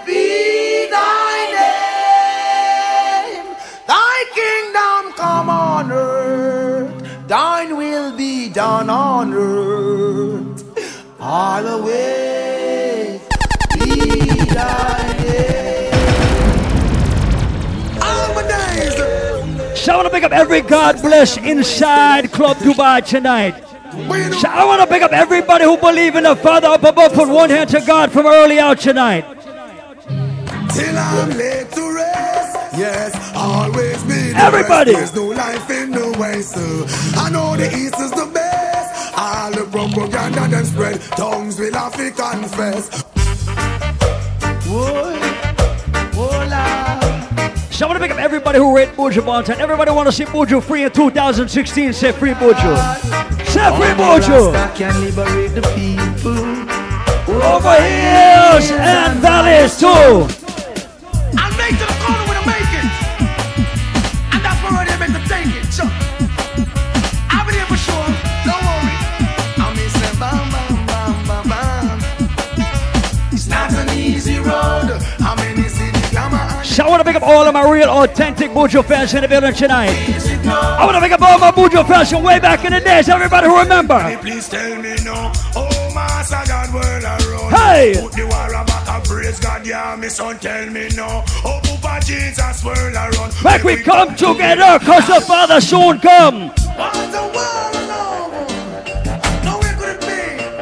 be 0.10 0.88
thy 0.90 1.36
name. 1.62 3.46
Thy 3.86 4.16
kingdom 4.34 5.14
come 5.14 5.50
on 5.52 5.92
earth, 5.92 7.28
thine 7.28 7.78
will 7.78 8.18
be 8.18 8.50
done 8.50 8.90
on 8.90 9.36
earth. 9.36 9.57
Always 11.66 13.20
be 13.74 13.90
thy 14.54 15.14
name. 15.24 15.94
All 18.00 18.34
my 18.36 18.44
days. 18.48 18.96
So 19.80 19.94
I 19.94 19.96
want 19.96 20.06
to 20.06 20.12
pick 20.12 20.24
up 20.24 20.32
every 20.34 20.62
God 20.62 21.02
bless 21.02 21.38
inside 21.38 22.32
Club 22.32 22.58
Dubai 22.58 23.04
tonight. 23.04 23.56
So 24.40 24.48
I 24.48 24.66
want 24.66 24.82
to 24.82 24.88
pick 24.88 25.02
up 25.02 25.12
everybody 25.12 25.64
who 25.64 25.78
believe 25.78 26.16
in 26.16 26.26
the 26.26 26.36
Father 26.36 26.68
up 26.68 26.84
above. 26.84 27.14
Put 27.14 27.28
one 27.28 27.50
hand 27.50 27.72
to 27.72 27.82
God 27.82 28.12
from 28.12 28.28
early 28.28 28.60
out 28.60 28.80
tonight. 28.80 29.26
Till 30.76 30.96
I'm 30.96 31.30
laid 31.32 31.72
to 31.72 31.96
rest. 31.96 32.78
Yes, 32.78 33.34
always 33.36 34.04
be 34.04 34.32
Everybody. 34.36 34.94
There's 34.94 35.16
no 35.16 35.26
life 35.26 35.68
in 35.72 35.90
the 35.90 36.16
west. 36.20 36.56
uh. 36.56 37.20
I 37.20 37.32
know 37.32 37.58
the 37.58 37.66
east 37.76 38.00
is 38.00 38.12
the. 38.12 38.37
All 39.48 39.54
the 39.54 39.64
propaganda 39.72 40.46
them 40.50 40.66
spread. 40.66 41.02
Tongues 41.16 41.58
will 41.58 41.74
have 41.74 41.96
to 41.96 42.12
confess. 42.12 43.02
Whoa, 44.68 45.14
So 47.72 47.86
I 47.86 47.88
want 47.88 47.98
to 47.98 48.00
pick 48.00 48.12
up 48.12 48.18
everybody 48.18 48.58
who 48.58 48.76
rate 48.76 48.90
Buju 48.90 49.22
Banton. 49.22 49.58
Everybody 49.60 49.92
want 49.92 50.08
to 50.08 50.12
see 50.12 50.26
Buju 50.26 50.62
free 50.62 50.84
in 50.84 50.92
2016. 50.92 51.94
Say 51.94 52.12
free 52.12 52.32
Buju. 52.32 52.76
Say 53.46 53.78
free 53.78 53.96
Buju. 53.96 54.76
can 54.76 55.00
liberate 55.00 55.56
the 55.56 55.62
people. 55.78 56.34
Over 57.42 57.76
hills 57.82 58.70
and 58.72 59.20
valleys 59.20 59.80
too. 59.80 60.47
All 77.28 77.46
of 77.46 77.54
my 77.54 77.70
real 77.70 77.90
authentic 77.90 78.52
Buju 78.52 78.86
fans 78.86 79.14
in 79.14 79.22
the 79.22 79.28
building 79.28 79.54
tonight. 79.54 79.92
I 80.48 80.86
want 80.86 80.96
to 80.96 81.02
pick 81.02 81.12
up 81.12 81.22
all 81.22 81.38
my 81.38 81.52
Buju 81.52 81.86
fans 81.86 82.10
from 82.10 82.24
way 82.24 82.40
back 82.40 82.64
in 82.64 82.72
the 82.72 82.80
days. 82.80 83.10
Everybody 83.10 83.48
who 83.48 83.60
remember. 83.60 84.00
Please 84.22 84.48
tell 84.48 84.82
me 84.82 84.96
no. 85.04 85.32
Oh, 85.54 85.92
Master 85.94 86.40
God, 86.48 86.74
world 86.74 87.04
around. 87.04 87.52
Hey! 87.52 87.96
Put 88.00 88.14
the 88.14 88.24
war 88.24 88.66
back 88.66 88.88
and 88.90 89.04
praise 89.04 89.40
God, 89.40 89.68
yeah, 89.68 89.98
me 89.98 90.08
son, 90.08 90.40
tell 90.40 90.70
me 90.70 90.88
no. 90.96 91.26
Oh, 91.44 91.60
Papa 91.64 92.06
Jesus, 92.06 92.64
world 92.64 92.96
around. 92.96 93.34
Make 93.44 93.64
we 93.64 93.84
come 93.84 94.16
together, 94.16 94.80
cause 94.86 95.08
the 95.08 95.20
Father 95.20 95.60
soon 95.60 96.00
come. 96.00 96.52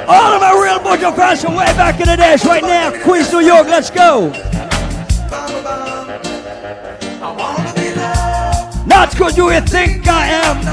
All 0.08 0.34
of 0.34 0.42
my 0.42 0.52
real 0.54 0.80
Buju 0.80 1.16
fans 1.16 1.44
from 1.44 1.56
way 1.56 1.66
back 1.78 2.00
in 2.00 2.08
the 2.08 2.16
days 2.16 2.44
right 2.44 2.64
now. 2.64 2.92
Queens, 3.04 3.32
New 3.32 3.42
York, 3.42 3.68
let's 3.68 3.92
go. 3.92 4.32
Good 9.18 9.38
you 9.38 9.62
think 9.62 10.06
I 10.08 10.28
am. 10.28 10.66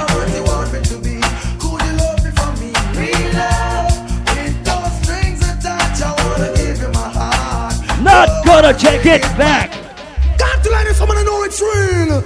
Not 8.03 8.45
gonna 8.45 8.75
take 8.75 9.07
it 9.07 9.23
back. 9.39 9.71
Got 10.39 10.65
to 10.65 10.71
let 10.71 10.89
it 10.89 10.97
someone 10.97 11.25
know 11.25 11.45
it's 11.45 11.61
real. 11.61 12.19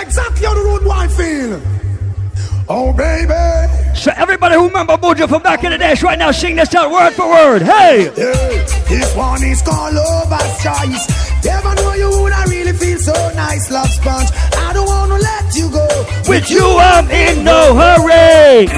Exactly 0.00 0.46
how 0.46 0.54
the 0.54 0.60
road 0.60 0.84
boy 0.84 1.08
feel. 1.08 1.60
Oh, 2.68 2.92
baby. 2.92 3.34
So 3.96 4.12
everybody 4.14 4.54
who 4.54 4.68
remember 4.68 4.96
Buju 4.96 5.28
from 5.28 5.42
back 5.42 5.64
in 5.64 5.72
the 5.72 5.78
days 5.78 6.02
right 6.02 6.18
now, 6.18 6.30
sing 6.30 6.54
this 6.54 6.72
out 6.74 6.90
word 6.92 7.14
for 7.14 7.28
word. 7.28 7.62
Hey! 7.62 8.10
Hey, 8.14 8.64
this 8.88 9.14
one 9.16 9.42
is 9.42 9.60
called 9.62 9.94
Lover's 9.94 10.62
Choice. 10.62 11.44
Never 11.44 11.74
know 11.74 11.94
you 11.94 12.22
would 12.22 12.32
I 12.32 12.44
really 12.44 12.72
feel 12.72 12.98
so 12.98 13.14
nice, 13.34 13.70
love 13.70 13.88
sponge. 13.88 14.28
I 14.54 14.72
don't 14.72 14.86
wanna 14.86 15.14
let 15.14 15.37
you 15.58 15.70
go. 15.70 15.86
With 16.28 16.50
you, 16.50 16.64
I'm 16.78 17.10
in 17.10 17.44
no 17.44 17.74
hurry. 17.74 18.68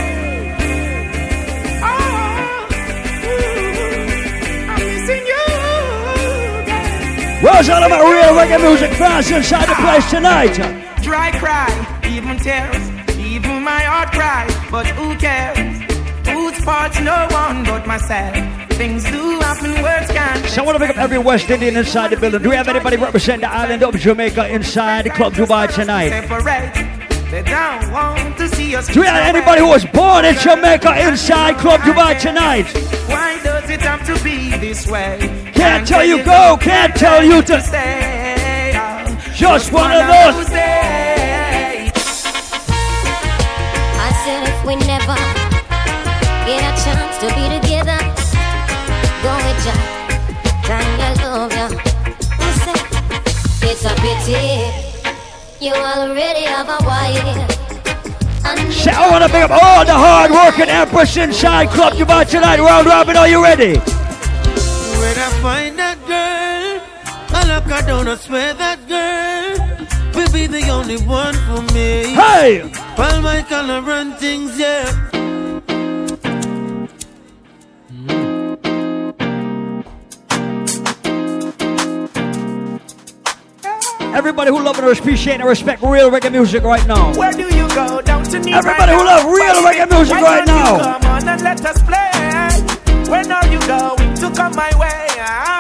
Of 7.61 7.91
my 7.91 8.01
real 8.01 8.35
reggae 8.35 8.59
music 8.61 8.91
fans 8.95 9.31
inside 9.31 9.69
the 9.69 9.75
place 9.75 10.11
tonight? 10.11 10.55
Dry 11.03 11.31
cry, 11.39 11.69
even 12.09 12.39
tears, 12.39 12.89
even 13.19 13.63
my 13.63 13.81
heart 13.81 14.11
cry. 14.13 14.49
But 14.71 14.87
who 14.87 15.15
cares? 15.17 15.90
Whose 16.33 16.59
fault's 16.65 17.01
no 17.01 17.27
one 17.31 17.65
but 17.65 17.87
myself. 17.87 18.35
Things 18.73 19.05
do 19.05 19.41
happen, 19.41 19.73
words 19.83 20.11
can't. 20.11 20.47
So 20.47 20.63
I 20.63 20.65
want 20.65 20.79
to 20.79 20.87
pick 20.87 20.97
up 20.97 21.03
every 21.03 21.19
West 21.19 21.51
Indian 21.51 21.77
inside 21.77 22.09
the 22.09 22.17
building. 22.17 22.43
Do 22.43 22.51
we 22.51 22.57
have 22.57 22.69
anybody 22.69 22.97
represent 22.97 23.43
the 23.43 23.51
island 23.51 23.83
of 23.83 23.95
Jamaica 23.99 24.49
inside 24.49 25.05
the 25.05 25.11
Club 25.11 25.35
Dubai 25.35 25.73
tonight? 25.73 26.11
They 27.31 27.43
don't 27.43 27.93
want 27.93 28.37
to 28.39 28.49
see 28.49 28.75
us. 28.75 28.89
Do 28.89 29.01
we 29.01 29.07
have 29.07 29.35
anybody 29.35 29.61
who 29.61 29.69
was 29.69 29.85
born 29.85 30.25
in 30.25 30.35
Jamaica 30.37 31.07
inside 31.07 31.59
Club 31.59 31.81
Dubai 31.83 32.19
tonight? 32.19 32.67
Why 33.09 33.39
does 33.45 33.71
it 33.71 33.81
have 33.83 34.05
to 34.07 34.25
be 34.25 34.51
this 34.59 34.87
way? 34.89 35.19
Can't 35.55 35.87
tell 35.87 36.05
you 36.05 36.25
go, 36.25 36.57
can't 36.61 36.95
tell 36.97 37.23
you 37.23 37.43
to 37.43 37.61
stay. 37.61 38.73
Just 39.35 39.73
one 39.73 39.93
of 39.93 40.07
those. 40.07 40.51
I 44.07 44.11
said 44.25 44.49
if 44.49 44.65
we 44.67 44.77
never 44.77 45.15
get 45.15 45.19
a 45.19 45.35
chance 45.35 45.40
to 47.21 47.27
be 47.37 47.61
together, 47.61 48.01
go 49.23 49.33
with 49.45 49.67
ya, 49.67 49.77
Tanya 50.65 51.11
love 51.21 51.53
ya. 51.53 51.69
I 52.41 52.51
said 52.65 53.71
it's 53.71 53.85
a 53.85 53.95
pity 54.01 54.91
you 55.61 55.75
already 55.75 56.45
have 56.45 56.69
a 56.71 56.79
wife. 56.87 57.61
And 58.43 58.89
I 58.89 59.11
want 59.11 59.23
to 59.23 59.29
pick 59.29 59.45
up 59.45 59.51
all 59.51 59.85
the 59.85 59.93
hard 59.93 60.31
working 60.31 60.71
Empress 60.71 61.15
inside 61.19 61.69
Club 61.69 61.93
Dubai 61.93 62.27
tonight. 62.27 62.59
Round 62.59 62.87
Robin, 62.87 63.15
are 63.19 63.29
you 63.29 63.43
ready? 63.43 63.75
When 63.75 65.17
I 65.19 65.31
find 65.43 65.79
that 65.79 65.99
girl, 66.09 66.81
I 67.37 67.55
look 67.55 67.65
her 67.65 67.87
down, 67.87 68.09
I 68.09 68.15
swear 68.17 68.55
that 68.55 68.89
girl 68.89 69.61
will 70.15 70.33
be 70.33 70.47
the 70.47 70.71
only 70.71 70.97
one 71.03 71.35
for 71.35 71.61
me. 71.75 72.15
Hey! 72.15 72.61
While 72.97 73.21
my 73.21 73.43
color 73.43 73.83
run 73.83 74.15
things, 74.15 74.59
yeah. 74.59 75.30
Everybody 84.15 84.51
who 84.51 84.61
love 84.63 84.79
and 84.79 84.89
appreciate 84.99 85.35
and 85.41 85.45
respect 85.49 85.83
real 85.83 86.11
reggae 86.11 86.33
music 86.33 86.63
right 86.65 86.85
now. 86.87 87.17
Where 87.17 87.33
do 87.33 87.45
you 87.55 87.69
go? 87.69 88.01
Down 88.03 88.25
to 88.25 88.39
Nice 88.41 88.55
Everybody 88.55 88.93
who 88.93 89.05
love 89.05 89.25
real 89.25 89.63
reggae 89.63 89.89
music 89.91 90.17
right 90.17 90.45
now. 90.47 90.99
Come 90.99 91.11
on 91.11 91.29
and 91.29 91.43
let 91.43 91.65
us 91.65 91.83
play. 91.83 92.11
When 93.11 93.31
are 93.31 93.47
you 93.47 93.59
going 93.67 94.15
to 94.15 94.31
come 94.33 94.55
my 94.57 94.71
way? 94.79 95.07
Ah. 95.19 95.51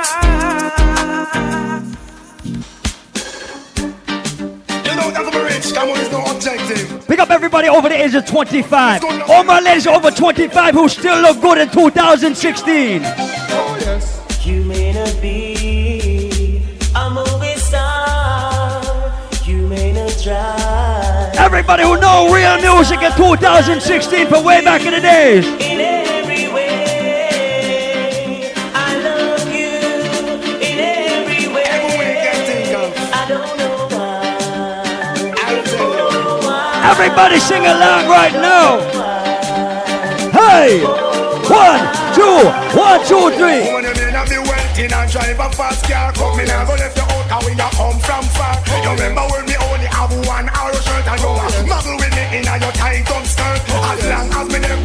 You 4.84 4.96
know 4.96 5.10
that 5.10 5.32
I'm 5.32 5.44
rich, 5.46 5.72
come 5.72 5.88
on, 5.90 5.98
it's 6.00 6.10
no 6.10 6.24
objective. 6.24 7.06
Pick 7.06 7.18
up 7.20 7.30
everybody 7.30 7.68
over 7.68 7.88
the 7.88 8.02
age 8.02 8.14
of 8.14 8.26
25. 8.26 9.04
All 9.28 9.44
my 9.44 9.60
ladies 9.60 9.86
over 9.86 10.10
25 10.10 10.74
who 10.74 10.88
still 10.88 11.20
look 11.20 11.40
good 11.40 11.58
in 11.58 11.70
2016. 11.70 13.02
Everybody 21.60 21.82
who 21.82 22.00
know 22.00 22.32
real 22.32 22.56
music 22.56 23.02
in 23.02 23.12
2016 23.12 24.28
from 24.28 24.44
way 24.44 24.64
back 24.64 24.80
in 24.80 24.94
the 24.94 25.00
days. 25.02 25.44
Everybody 36.82 37.38
sing 37.38 37.66
along 37.66 38.08
right 38.08 38.32
now. 38.32 38.80
Hey! 40.32 40.80
One, 41.44 41.82
two, 42.16 42.48
one, 42.74 43.04
two, 43.04 43.36
three. 43.36 43.80
You 44.80 44.88
drive 44.88 45.38
a 45.38 45.50
fast 45.52 45.84
car, 45.84 46.10
come 46.14 46.40
in 46.40 46.48
and 46.48 46.66
go 46.66 46.72
left 46.72 46.96
your 46.96 47.04
out 47.04 47.28
how 47.28 47.46
we 47.46 47.52
come 47.54 48.00
from 48.00 48.24
far. 48.32 48.56
You 48.80 48.90
remember 48.96 49.20
when 49.28 49.44
we 49.44 49.56
only 49.68 49.86
have 49.92 50.08
one 50.26 50.48
hour 50.48 50.79
shirt 51.00 51.12
and 51.12 51.20
you 51.20 51.28
a 51.28 51.64
muggle 51.68 51.96
with 51.96 52.12
me 52.14 52.38
in 52.38 52.44
your 52.44 52.72
tight 52.72 53.10
up 53.10 53.24
skirt. 53.24 53.60
As 53.70 54.06
long 54.06 54.30
as 54.32 54.48
me 54.52 54.58
never 54.60 54.82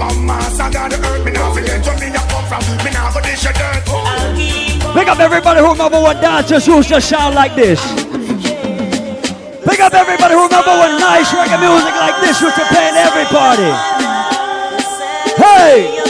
God 0.72 0.92
the 0.92 0.98
earth, 1.08 1.26
me 1.26 1.32
now 1.32 1.54
forget 1.54 1.86
where 1.86 2.00
me 2.00 2.12
come 2.14 2.46
from. 2.48 2.62
Me 2.84 2.92
now 2.92 3.12
go 3.12 3.22
dish 3.22 3.44
your 3.44 3.54
dirt. 3.54 3.84
Pick 4.94 5.08
up 5.08 5.20
everybody 5.20 5.60
who 5.60 5.72
remember 5.72 6.02
when 6.02 6.22
dancers 6.22 6.68
used 6.68 6.90
to 6.90 7.02
sound 7.02 7.36
like 7.36 7.56
this. 7.56 7.82
Pick 9.66 9.80
up 9.80 9.94
everybody 9.94 10.34
who 10.36 10.44
remember 10.44 10.72
when 10.72 11.00
nice 11.00 11.32
reggae 11.34 11.60
music 11.60 11.96
like 12.00 12.22
this 12.22 12.42
used 12.42 12.56
to 12.56 12.66
play 12.66 12.90
in 12.90 12.96
every 12.96 13.26
party. 13.26 13.72
Hey! 15.36 16.02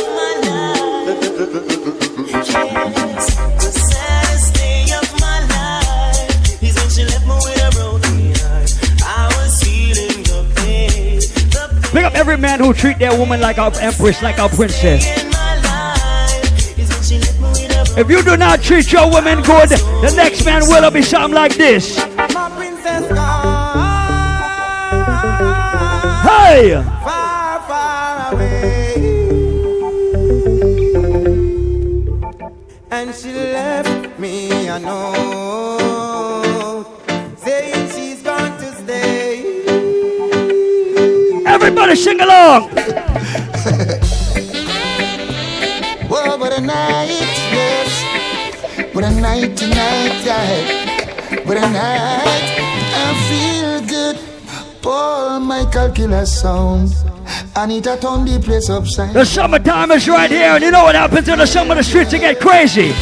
Pick 11.95 12.03
up 12.03 12.15
every 12.15 12.35
man 12.35 12.59
who 12.59 12.73
treat 12.73 12.99
their 12.99 13.17
woman 13.17 13.39
like 13.39 13.57
our 13.57 13.71
empress, 13.79 14.21
like 14.21 14.37
our 14.37 14.49
princess. 14.49 15.05
If 17.97 18.09
you 18.09 18.21
do 18.21 18.35
not 18.35 18.61
treat 18.61 18.91
your 18.91 19.09
women 19.09 19.41
good, 19.41 19.69
the 19.69 20.13
next 20.13 20.43
man 20.43 20.63
will 20.67 20.91
be 20.91 21.01
something 21.01 21.33
like 21.33 21.55
this. 21.55 21.95
Hey! 26.25 26.83
And 32.91 33.15
she 33.15 33.31
left 33.31 34.19
me 34.19 34.67
a 34.67 34.79
Everybody 41.85 42.01
sing 42.01 42.19
along! 42.19 42.63
Whoa, 46.09 46.37
what 46.37 46.51
a 46.57 46.61
night, 46.61 47.09
yes. 47.53 48.95
What 48.95 49.03
a 49.03 49.11
night 49.11 49.55
tonight, 49.55 50.25
yeah. 50.25 51.45
What 51.45 51.57
a 51.57 51.61
night. 51.61 52.57
I 52.95 53.13
feel 53.29 53.81
good. 53.87 54.17
Paul 54.81 55.41
Michael 55.41 55.91
Killer 55.91 56.25
sound. 56.25 56.91
I 57.55 57.67
need 57.67 57.83
to 57.83 57.97
turn 57.97 58.25
the 58.25 58.39
place 58.43 58.67
upside. 58.67 59.13
The 59.13 59.23
summertime 59.23 59.91
is 59.91 60.07
right 60.07 60.31
here, 60.31 60.55
and 60.55 60.63
you 60.63 60.71
know 60.71 60.85
what 60.85 60.95
happens 60.95 61.27
in 61.29 61.37
the 61.37 61.45
summer? 61.45 61.75
The 61.75 61.83
streets 61.83 62.11
will 62.13 62.19
get 62.19 62.39
crazy. 62.39 62.93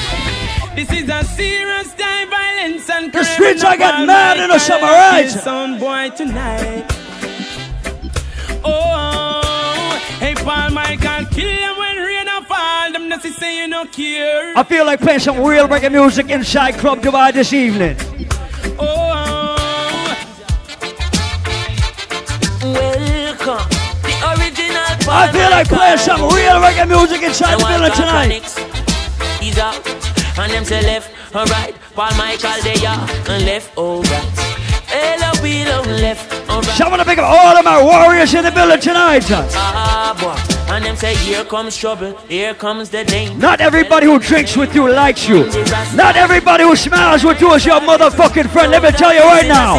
This 0.75 0.91
is 0.91 1.07
a 1.07 1.23
serious 1.23 1.93
time, 1.93 2.29
violence 2.29 2.89
and 2.89 3.13
The 3.13 3.23
streets 3.23 3.63
are 3.63 3.77
getting 3.77 4.07
mad 4.07 4.39
in 4.39 4.49
the 4.49 4.59
summer, 4.59 4.87
right? 4.87 5.29
Some 5.29 5.79
boy 5.79 6.09
tonight. 6.17 7.02
Paul 10.43 10.71
Michael, 10.71 11.25
kill 11.31 11.47
them 11.47 11.77
when 11.77 11.95
rain 11.97 12.27
a 12.27 12.43
fall. 12.43 12.91
Them 12.91 13.07
not 13.07 13.21
say 13.21 13.61
you 13.61 13.67
no 13.67 13.85
care. 13.85 14.53
I 14.57 14.63
feel 14.63 14.85
like 14.85 14.99
playing 14.99 15.19
some 15.21 15.41
real 15.41 15.67
reggae 15.69 15.89
music 15.91 16.29
inside 16.29 16.73
Club 16.75 16.99
Dubai 16.99 17.31
this 17.33 17.53
evening. 17.53 17.95
Oh, 18.77 19.55
Welcome, 22.61 23.69
the 24.03 24.13
original 24.31 25.09
I 25.09 25.31
feel 25.31 25.49
like 25.49 25.67
playing 25.67 25.97
some 25.97 26.21
real 26.21 26.59
reggae 26.59 26.87
music 26.89 27.21
inside 27.23 27.59
the 27.59 27.63
The 27.63 27.69
building 27.69 27.91
tonight. 27.93 28.41
Chronixx. 28.43 29.39
He's 29.39 29.57
up, 29.57 29.75
and 30.39 30.51
them 30.51 30.65
say 30.65 30.81
left 30.85 31.09
or 31.33 31.45
right. 31.45 31.73
Paul 31.95 32.11
Michael 32.17 32.61
they 32.63 32.85
are 32.85 32.99
and 33.29 33.45
left 33.45 33.77
or 33.77 34.01
right. 34.01 34.31
Hello, 34.87 35.31
we 35.41 35.63
love 35.65 35.87
left 35.87 36.42
or 36.53 36.61
right. 36.61 36.77
So 36.77 36.85
I 36.85 36.89
want 36.89 37.01
to 37.01 37.07
pick 37.07 37.19
up 37.19 37.25
all 37.25 37.57
of 37.57 37.65
my 37.65 37.81
warriors 37.81 38.33
in 38.33 38.43
the 38.43 38.51
building 38.51 38.79
tonight. 38.79 39.25
Ah, 39.29 40.15
boy. 40.19 40.53
And 40.73 40.85
them 40.85 40.95
say 40.95 41.15
here 41.15 41.43
comes 41.45 41.77
trouble, 41.77 42.17
here 42.27 42.53
comes 42.53 42.89
the 42.89 43.03
danger. 43.03 43.37
Not 43.37 43.61
everybody 43.61 44.07
who 44.07 44.17
drinks 44.19 44.57
with 44.57 44.73
you 44.73 44.89
likes 44.89 45.27
you. 45.27 45.45
Not 45.95 46.15
everybody 46.15 46.63
who 46.63 46.75
smiles 46.75 47.23
with 47.23 47.39
you 47.41 47.53
is 47.53 47.65
your 47.65 47.79
motherfucking 47.79 48.49
friend. 48.49 48.71
Let 48.71 48.81
me 48.81 48.91
tell 48.91 49.13
you 49.13 49.21
right 49.21 49.47
now. 49.47 49.73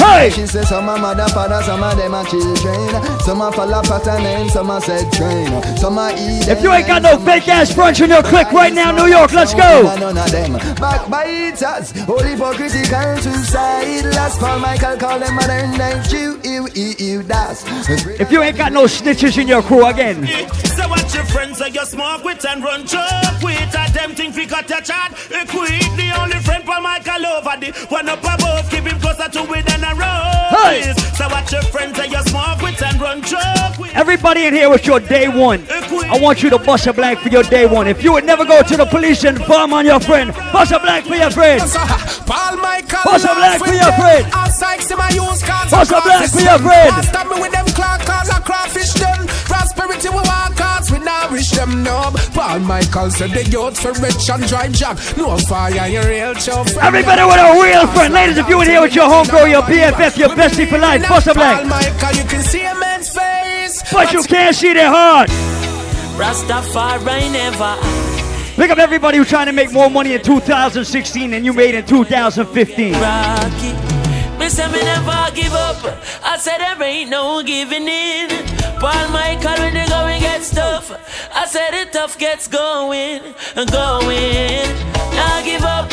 Some 0.00 0.08
a 0.08 0.30
say, 0.30 0.30
Hey! 0.30 0.30
She 0.30 0.46
says 0.46 0.68
some 0.68 0.88
a 0.88 0.98
mother, 0.98 1.28
father, 1.28 1.62
some 1.62 1.82
of 1.82 1.96
them 1.96 2.14
are 2.14 2.24
children. 2.24 3.20
Some 3.20 3.40
a 3.40 3.52
follow 3.52 3.82
pattern 3.82 4.22
name, 4.22 4.48
some 4.48 4.70
a 4.70 4.80
said 4.80 5.12
train. 5.12 5.76
Some 5.76 5.98
a 5.98 6.12
eat 6.16 6.48
If 6.48 6.62
you 6.62 6.72
ain't 6.72 6.86
got 6.86 7.02
no 7.02 7.18
fake 7.18 7.48
ass 7.48 7.72
brunch 7.72 8.02
in 8.02 8.10
your 8.10 8.22
clique 8.22 8.52
right 8.52 8.72
now, 8.72 8.92
New 8.92 9.06
York, 9.06 9.32
let's 9.32 9.52
go. 9.52 9.82
None 9.82 10.16
of 10.16 10.30
them 10.30 10.52
backbiters, 10.76 12.08
all 12.08 12.22
hypocritical, 12.22 13.16
suicide. 13.18 14.04
Last 14.14 14.40
Paul 14.40 14.60
Michael 14.60 14.96
call 14.96 15.18
them 15.18 15.34
modern 15.34 15.76
day 15.76 16.02
you, 16.10 16.40
you, 16.44 16.68
you, 16.74 16.94
you, 16.98 17.22
das. 17.22 17.64
If 18.20 18.30
you 18.32 18.42
ain't 18.42 18.56
got 18.56 18.72
no 18.72 18.84
snitches 18.84 19.38
in 19.38 19.48
your 19.48 19.62
crew 19.62 19.86
again, 19.86 20.26
So 20.26 20.88
what 20.88 21.12
your 21.14 21.24
friends 21.24 21.58
say 21.58 21.70
you 21.70 21.84
smoke 21.84 22.24
with 22.24 22.44
and 22.46 22.62
run 22.62 22.86
choke 22.86 23.42
with 23.42 23.74
A 23.74 23.92
them 23.92 24.14
thing 24.14 24.32
fi 24.32 24.46
cut 24.46 24.68
your 24.68 24.80
chat 24.80 25.12
Equate 25.30 25.96
the 25.96 26.12
only 26.20 26.38
friend 26.38 26.64
for 26.64 26.80
Michael 26.80 27.26
over 27.26 27.56
the 27.60 27.70
One 27.88 28.08
up 28.08 28.20
above 28.20 28.70
keep 28.70 28.84
him 28.84 28.98
closer 29.00 29.28
to 29.28 29.52
it 29.52 29.66
than 29.66 29.89
a 29.90 29.94
rose 29.94 30.50
Hey! 30.50 30.94
So 31.14 31.28
what 31.28 31.50
your 31.52 31.62
friends 31.62 31.96
say 31.96 32.08
you 32.08 32.22
smoke 32.22 32.62
with 32.62 32.82
and 32.82 33.00
run 33.00 33.22
choke 33.22 33.78
with 33.78 33.90
everybody 33.94 34.46
in 34.46 34.54
here 34.54 34.70
with 34.70 34.86
your 34.86 35.00
day 35.00 35.28
one, 35.28 35.64
I 35.68 36.18
want 36.20 36.42
you 36.42 36.50
to 36.50 36.58
bust 36.58 36.86
a 36.86 36.92
blank 36.92 37.20
for 37.20 37.28
your 37.28 37.42
day 37.42 37.66
one. 37.66 37.86
If 37.86 38.02
you 38.02 38.12
would 38.12 38.24
never 38.24 38.44
go 38.44 38.62
to 38.62 38.76
the 38.76 38.86
police 38.86 39.24
and 39.24 39.38
farm 39.44 39.72
on 39.72 39.84
your 39.84 40.00
friend, 40.00 40.32
bust 40.52 40.72
a 40.72 40.78
blank 40.80 41.06
for 41.06 41.16
your 41.16 41.30
friend. 41.30 41.60
Paul 42.26 42.56
Michael. 42.56 43.00
Bust 43.04 43.24
a 43.24 43.34
blank 43.34 43.64
for 43.64 43.74
your 43.74 43.92
friend. 43.92 44.26
Outside, 44.32 44.80
see 44.80 44.94
my 44.94 45.10
use 45.10 45.42
cards. 45.42 45.70
Bust 45.70 45.92
a 45.92 46.00
blank 46.00 46.30
for 46.30 46.40
your 46.40 46.58
friend. 46.58 47.04
Stop 47.04 47.26
me 47.28 47.40
with 47.40 47.52
them 47.52 47.66
clock 47.66 48.00
cards 48.00 48.30
and 48.30 48.44
crawfish 48.44 48.92
them. 48.94 49.29
Prosperity 49.80 50.08
we 50.10 50.22
walk 50.28 50.56
cards, 50.56 50.90
we 50.92 50.98
now 50.98 51.30
wish 51.30 51.50
them 51.52 51.82
no. 51.82 52.12
Paul 52.34 52.58
Michael 52.60 53.10
said 53.10 53.30
the 53.30 53.48
youth 53.48 53.80
for 53.80 53.92
rich 54.02 54.28
and 54.28 54.46
drive 54.46 54.72
jack. 54.72 54.98
No 55.16 55.38
fire, 55.38 55.88
you 55.88 56.02
real 56.02 56.34
show. 56.34 56.64
Everybody 56.82 57.22
with 57.24 57.40
a 57.40 57.62
real 57.62 57.86
friend. 57.86 58.12
Ladies, 58.12 58.36
if 58.36 58.46
you 58.48 58.60
in 58.60 58.68
here 58.68 58.82
with 58.82 58.94
your 58.94 59.08
homegirl, 59.08 59.50
your 59.50 59.62
BFF, 59.62 60.18
your 60.18 60.28
bestie 60.30 60.68
for 60.68 60.76
life, 60.76 61.00
bust 61.08 61.28
a 61.28 61.34
Paul. 61.34 61.64
Michael, 61.64 62.14
you 62.14 62.24
can 62.28 62.42
see 62.42 62.60
a 62.60 62.74
man's 62.74 63.08
face. 63.08 63.82
But 63.90 64.12
you 64.12 64.22
can't 64.22 64.54
see 64.54 64.74
their 64.74 64.90
heart. 64.90 65.30
Rastafari 66.20 67.32
never. 67.32 68.56
Pick 68.56 68.70
up 68.70 68.78
everybody 68.78 69.16
who's 69.16 69.30
trying 69.30 69.46
to 69.46 69.52
make 69.52 69.72
more 69.72 69.88
money 69.88 70.12
in 70.12 70.22
2016 70.22 71.30
than 71.30 71.42
you 71.42 71.54
made 71.54 71.74
in 71.74 71.86
2015. 71.86 72.92
Rocky. 72.92 73.99
Say 74.50 74.66
me 74.66 74.82
never 74.82 75.30
give 75.32 75.52
up. 75.52 75.76
I 76.24 76.36
said 76.36 76.58
there 76.58 76.82
ain't 76.82 77.08
no 77.08 77.40
giving 77.40 77.86
in. 77.86 78.28
Paul 78.80 79.08
Michael 79.10 79.54
when 79.62 79.74
they 79.74 79.86
go 79.86 80.06
and 80.06 80.20
get 80.20 80.42
stuff. 80.42 80.90
I 81.32 81.46
said 81.46 81.70
the 81.70 81.88
tough 81.92 82.18
gets 82.18 82.48
going 82.48 83.22
and 83.54 83.70
going. 83.70 84.66
Now 85.14 85.40
give 85.44 85.62
up. 85.62 85.86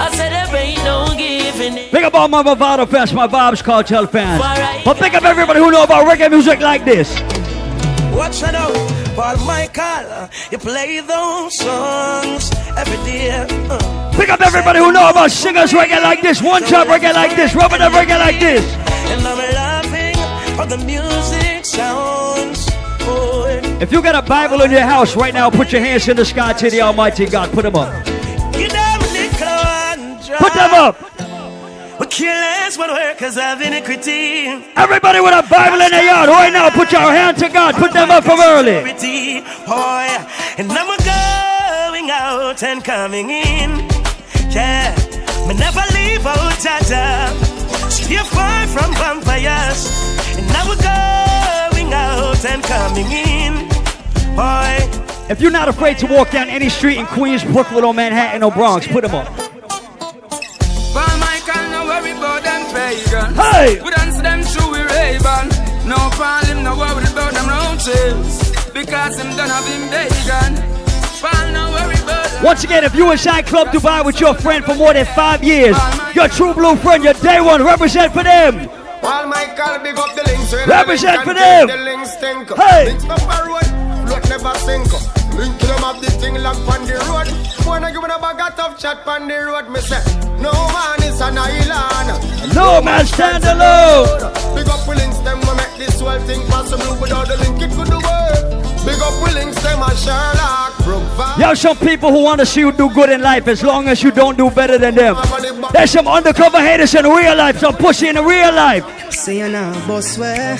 I 0.00 0.10
said 0.14 0.30
there 0.32 0.56
ain't 0.56 0.82
no 0.84 1.14
giving 1.18 1.76
in. 1.76 1.90
Pick 1.90 2.02
up 2.02 2.14
all 2.14 2.28
my 2.28 2.42
Mavado 2.42 2.88
fans, 2.88 3.12
my 3.12 3.28
Vybz 3.28 3.62
Kartel 3.62 4.06
fans. 4.06 4.40
But 4.86 4.96
pick 4.96 5.12
up 5.12 5.24
everybody 5.24 5.60
who 5.60 5.70
know 5.70 5.82
about 5.84 6.06
reggae 6.06 6.30
music 6.30 6.60
like 6.60 6.86
this. 6.86 7.14
Watch 8.18 8.42
it 8.42 8.52
out, 8.52 8.74
Paul 9.14 9.36
Michael. 9.46 10.28
You 10.50 10.58
play 10.58 10.98
those 10.98 11.56
songs 11.56 12.50
every 12.76 12.96
day. 13.06 13.46
Uh. 13.70 14.12
Pick 14.16 14.28
up 14.28 14.40
everybody 14.40 14.80
who 14.80 14.90
know 14.90 15.08
about 15.08 15.30
singers 15.30 15.72
reggae 15.72 16.02
like 16.02 16.20
this, 16.20 16.42
one 16.42 16.64
chop 16.64 16.88
reggae 16.88 17.14
like 17.14 17.36
this, 17.36 17.54
rubbing 17.54 17.80
up 17.80 17.92
reggae 17.92 18.18
like 18.18 18.40
this. 18.40 18.64
And 19.12 19.20
I'm 19.24 19.38
laughing 19.54 20.16
how 20.56 20.64
the 20.64 20.78
music 20.78 21.64
sounds. 21.64 22.68
Boy. 23.06 23.60
If 23.80 23.92
you 23.92 24.02
got 24.02 24.16
a 24.16 24.28
Bible 24.28 24.62
in 24.62 24.72
your 24.72 24.80
house 24.80 25.14
right 25.14 25.32
now, 25.32 25.48
put 25.48 25.70
your 25.70 25.80
hands 25.80 26.08
in 26.08 26.16
the 26.16 26.24
sky 26.24 26.52
to 26.54 26.68
the 26.70 26.80
Almighty 26.80 27.26
God. 27.26 27.52
Put 27.52 27.62
them 27.62 27.76
up. 27.76 28.04
Give 28.52 28.72
them 28.72 29.00
nickel 29.12 29.46
and 29.46 30.26
dime. 30.26 30.38
Put 30.38 30.54
them 30.54 30.74
up. 30.74 31.27
We 32.08 32.14
kill 32.14 32.32
less 32.32 32.78
when 32.78 32.88
workers 32.88 33.36
of 33.36 33.60
iniquity. 33.60 34.46
Everybody 34.76 35.20
with 35.20 35.34
a 35.34 35.46
Bible 35.50 35.78
in 35.82 35.90
their 35.90 36.04
yard 36.04 36.30
right 36.30 36.50
now, 36.50 36.70
put 36.70 36.90
your 36.90 37.02
hand 37.02 37.36
to 37.36 37.50
God. 37.50 37.74
Put 37.74 37.92
them 37.92 38.10
up 38.10 38.24
from 38.24 38.40
early. 38.40 38.80
Boy, 38.80 40.08
and 40.56 40.72
I'm 40.72 40.88
going 41.04 42.10
out 42.10 42.62
and 42.62 42.82
coming 42.82 43.28
in. 43.28 43.86
Yeah, 44.48 44.96
me 45.46 45.52
never 45.52 45.82
leave 45.92 46.24
out 46.24 46.56
Jaja. 46.64 47.28
Stay 47.90 48.16
far 48.16 48.66
from 48.68 48.94
vampires. 48.94 49.90
And 50.38 50.46
now 50.48 50.64
we're 50.66 50.80
going 50.80 51.92
out 51.92 52.42
and 52.46 52.62
coming 52.62 53.10
in. 53.12 53.68
Boy, 54.34 55.28
If 55.28 55.42
you're 55.42 55.50
not 55.50 55.68
afraid 55.68 55.98
to 55.98 56.06
walk 56.06 56.30
down 56.30 56.48
any 56.48 56.70
street 56.70 56.96
in 56.96 57.04
Queens, 57.04 57.44
Brooklyn, 57.44 57.84
or 57.84 57.92
Manhattan, 57.92 58.42
or 58.42 58.50
Bronx, 58.50 58.86
put 58.86 59.02
them 59.02 59.14
up. 59.14 59.47
Paul 63.10 63.30
Michael, 63.30 63.32
no 63.32 63.32
worry 63.32 63.32
about 63.32 63.32
them 63.32 63.32
pagan. 63.32 63.34
Hey! 63.34 63.80
We 63.80 63.90
dance 63.90 64.20
them 64.20 64.42
through 64.42 64.72
we 64.72 64.82
Ray-Ban. 64.84 65.48
No 65.88 65.96
Paul 66.12 66.44
him 66.44 66.62
no 66.64 66.76
worry 66.76 67.04
about 67.04 67.32
them 67.32 67.48
roaches 67.48 68.72
because 68.72 69.18
him 69.18 69.36
done 69.36 69.48
have 69.48 69.66
him 69.66 69.88
bacon. 69.88 70.52
Paul 71.20 71.52
no 71.52 71.70
worry 71.70 71.96
about 72.02 72.42
Once 72.42 72.64
again, 72.64 72.84
if 72.84 72.94
you 72.94 73.10
inside 73.10 73.46
Club 73.46 73.68
Dubai 73.68 74.04
with 74.04 74.20
your 74.20 74.34
friend 74.34 74.64
for 74.64 74.74
more 74.74 74.92
than 74.92 75.06
five 75.06 75.42
years, 75.42 75.76
your 76.14 76.28
true 76.28 76.54
blue 76.54 76.76
friend, 76.76 77.02
your 77.02 77.14
day 77.14 77.40
one, 77.40 77.64
represent 77.64 78.12
for 78.12 78.22
them. 78.22 78.68
While 79.00 79.28
Michael 79.28 79.78
big 79.82 79.96
up 79.96 80.14
the 80.14 80.24
links 80.24 80.52
when 80.52 80.68
Represent 80.68 81.24
the 81.24 81.32
link 81.32 81.38
for 81.38 81.44
and 81.44 81.68
them. 81.70 81.78
The 81.78 81.84
links 81.84 82.12
stink. 82.12 82.50
Hey. 82.50 82.84
Links 82.86 83.04
up 83.04 83.22
a 83.22 83.48
road, 83.48 84.08
float 84.08 84.28
never 84.28 84.54
sink. 84.58 84.92
Link 85.34 85.67
to 85.94 86.00
them 86.00 86.04
the 86.04 86.10
thing 86.20 86.42
lock 86.42 86.56
on 86.68 86.86
the 86.86 86.94
road. 87.08 87.28
Wanna 87.66 87.92
give 87.92 88.02
me 88.02 88.08
a 88.10 88.18
bag 88.18 88.40
of 88.40 88.56
tough 88.56 88.78
chat 88.78 89.06
on 89.06 89.28
the 89.28 89.34
road. 89.34 89.70
Me 89.70 89.80
say, 89.80 90.02
no 90.40 90.52
man 90.52 91.02
is 91.02 91.20
an 91.20 91.38
island. 91.38 92.54
No 92.54 92.80
man 92.80 93.06
stand 93.06 93.44
alone. 93.44 94.32
Big 94.54 94.68
up 94.68 94.84
the 94.84 94.94
links 94.96 95.18
them 95.18 95.40
we 95.40 95.54
make 95.56 95.76
this 95.78 96.00
whole 96.00 96.18
thing 96.20 96.44
possible. 96.48 97.00
Without 97.00 97.28
the 97.28 97.36
link 97.36 97.60
it 97.62 97.70
couldn't 97.70 98.02
work. 98.02 98.64
Big 98.84 99.00
up 99.00 99.14
the 99.24 99.32
links 99.34 99.62
them 99.62 99.82
a 99.82 99.90
Sherlock. 99.96 100.76
Broke 100.84 101.38
Yo, 101.38 101.54
some 101.54 101.76
people 101.78 102.10
who 102.10 102.22
want 102.22 102.40
to 102.40 102.46
see 102.46 102.60
you 102.60 102.72
do 102.72 102.88
good 102.90 103.10
in 103.10 103.20
life 103.20 103.46
as 103.48 103.62
long 103.62 103.88
as 103.88 104.02
you 104.02 104.10
don't 104.10 104.36
do 104.36 104.50
better 104.50 104.78
than 104.78 104.94
them. 104.94 105.16
There's 105.72 105.90
some 105.90 106.08
undercover 106.08 106.58
haters 106.58 106.94
in 106.94 107.04
real 107.04 107.36
life, 107.36 107.58
some 107.58 107.76
pussy 107.76 108.08
in 108.08 108.16
real 108.16 108.54
life. 108.54 109.12
Say 109.12 109.38
you 109.38 109.48
nah 109.48 109.72
boss 109.86 110.14
swear 110.14 110.58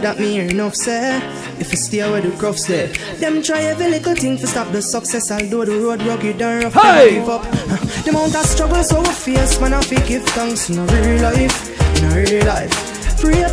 That 0.00 0.18
me 0.18 0.32
hear 0.32 0.48
enough 0.48 0.74
say 0.74 1.18
If 1.60 1.70
you 1.72 1.76
stay 1.76 2.10
where 2.10 2.22
the 2.22 2.30
crofts 2.38 2.66
there 2.66 2.88
Them 3.20 3.42
try 3.42 3.60
every 3.62 3.88
little 3.90 4.14
thing 4.14 4.38
to 4.38 4.46
stop 4.46 4.72
the 4.72 4.80
success 4.80 5.30
Although 5.30 5.66
the 5.66 5.76
road 5.78 6.02
rugged 6.02 6.40
and 6.40 6.64
rough 6.64 6.72
Hey! 6.72 7.16
give 7.16 7.28
up. 7.28 7.44
Uh, 7.44 7.76
The 8.04 8.08
amount 8.10 8.34
of 8.34 8.46
struggles 8.46 8.88
so 8.88 9.00
we 9.00 9.08
face 9.12 9.60
Man 9.60 9.74
I 9.74 9.82
fi 9.82 9.96
give 10.08 10.24
thanks 10.32 10.70
in 10.70 10.78
a 10.78 10.84
real 10.86 11.20
life 11.22 11.68
In 11.98 12.04
a 12.04 12.14
real 12.16 12.46
life. 12.46 12.72
Pray 13.20 13.44
I 13.44 13.52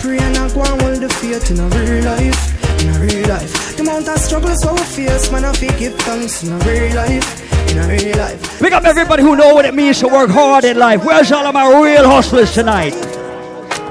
pray 0.00 0.18
and 0.18 0.36
I 0.36 0.48
go 0.52 0.62
and 0.62 0.82
hold 0.82 0.98
the 0.98 1.08
faith 1.08 1.50
in 1.52 1.60
a 1.60 1.68
real 1.68 2.04
life 2.04 2.82
In 2.82 2.88
a 2.90 2.98
real 2.98 3.28
life. 3.28 3.76
The 3.76 3.82
amount 3.82 4.08
of 4.08 4.18
struggles 4.18 4.62
so 4.62 4.72
we 4.74 4.80
face 4.82 5.30
Man 5.30 5.44
I 5.44 5.52
fi 5.52 5.68
give 5.78 5.94
thanks 6.00 6.42
in 6.42 6.52
a 6.52 6.58
real 6.66 6.96
life 6.96 7.70
In 7.70 7.78
a 7.78 7.86
real 7.86 8.16
life. 8.18 8.58
Pick 8.58 8.72
up 8.72 8.84
everybody 8.84 9.22
who 9.22 9.36
know 9.36 9.54
what 9.54 9.64
it 9.64 9.74
means 9.74 10.00
to 10.00 10.08
work 10.08 10.30
hard 10.30 10.64
in 10.64 10.76
life. 10.76 11.04
Where's 11.04 11.30
all 11.30 11.46
of 11.46 11.54
my 11.54 11.66
real 11.80 12.04
hustlers 12.08 12.52
tonight? 12.52 12.94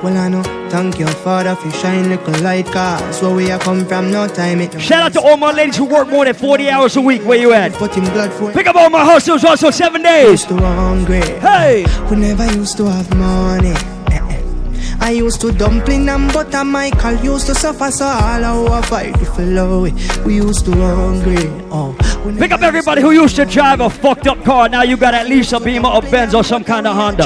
Well 0.04 0.18
I 0.18 0.28
know 0.28 0.44
Thank 0.74 0.98
you 0.98 1.06
Father 1.06 1.56
for 1.56 1.70
shine 1.70 2.10
little 2.10 2.34
light 2.42 2.66
Cause 2.66 3.22
where 3.22 3.36
we 3.36 3.52
are 3.52 3.60
come 3.60 3.86
from 3.86 4.10
no 4.10 4.28
time 4.28 4.60
it 4.60 4.82
Shout 4.82 5.04
out 5.04 5.14
to 5.14 5.22
all 5.22 5.38
my 5.38 5.52
ladies 5.52 5.78
who 5.78 5.86
work 5.86 6.08
more 6.08 6.26
than 6.26 6.34
40 6.34 6.68
hours 6.68 6.96
a 6.98 7.02
week. 7.02 7.22
Where 7.22 7.38
you 7.38 7.54
at? 7.54 7.74
Put 7.74 7.94
him 7.94 8.06
blood 8.06 8.34
for 8.34 8.52
Pick 8.52 8.66
up 8.66 8.76
all 8.76 8.90
my 8.90 9.06
hustlers 9.06 9.46
also 9.46 9.70
seven 9.70 10.02
days. 10.02 10.32
used 10.32 10.48
to 10.48 10.58
hungry. 10.58 11.22
Hey! 11.22 11.86
We 12.10 12.16
never 12.16 12.52
used 12.54 12.78
to 12.78 12.86
have 12.86 13.16
money. 13.16 13.70
Eh, 13.70 14.18
eh. 14.20 14.98
I 15.00 15.12
used 15.12 15.42
to 15.42 15.52
dumpling 15.52 16.10
and 16.10 16.34
butter. 16.34 16.64
Michael 16.64 17.24
used 17.24 17.46
to 17.46 17.54
suffer, 17.54 17.92
so 17.92 18.06
all 18.08 18.44
our 18.44 18.82
fight 18.82 19.14
to 19.20 19.26
follow 19.26 19.86
it. 19.86 19.94
We 20.26 20.38
used 20.38 20.66
to 20.66 20.72
hungry. 20.72 21.52
Oh, 21.70 21.96
Pick 22.40 22.52
up 22.52 22.64
everybody 22.64 23.04
who 23.04 23.12
used 23.12 23.36
to 23.36 23.46
drive 23.46 23.80
a 23.80 23.92
fucked 23.92 24.26
up 24.26 24.44
car. 24.44 24.70
Now 24.70 24.82
you 24.82 24.98
got 24.98 25.14
at 25.14 25.28
least 25.28 25.54
a 25.54 25.60
Beamer, 25.60 25.92
a 25.94 26.02
Benz, 26.02 26.34
or 26.34 26.44
some 26.44 26.64
kind 26.64 26.88
of 26.88 26.96
Honda. 26.96 27.26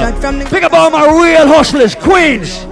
Pick 0.50 0.64
up 0.64 0.74
all 0.74 0.90
my 0.90 1.06
real 1.06 1.46
hustlers, 1.46 1.94
Queens. 1.94 2.66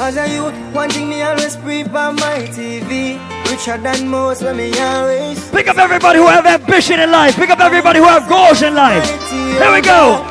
As 0.00 0.16
a 0.16 0.28
youth, 0.32 0.54
one 0.72 0.90
thing 0.90 1.08
me 1.08 1.22
always 1.22 1.56
pre 1.56 1.82
on 1.82 2.14
my 2.14 2.46
TV. 2.54 3.18
Richer 3.50 3.78
than 3.78 4.06
most 4.06 4.44
when 4.44 4.56
me 4.56 4.70
always. 4.78 5.50
Pick 5.50 5.66
up 5.66 5.76
everybody 5.76 6.20
who 6.20 6.26
have 6.26 6.46
ambition 6.46 7.00
in 7.00 7.10
life. 7.10 7.34
Pick 7.34 7.50
up 7.50 7.58
everybody 7.58 7.98
who 7.98 8.04
have 8.04 8.28
goals 8.28 8.62
in 8.62 8.76
life. 8.76 9.02
Here 9.28 9.72
we 9.72 9.80
go. 9.80 10.22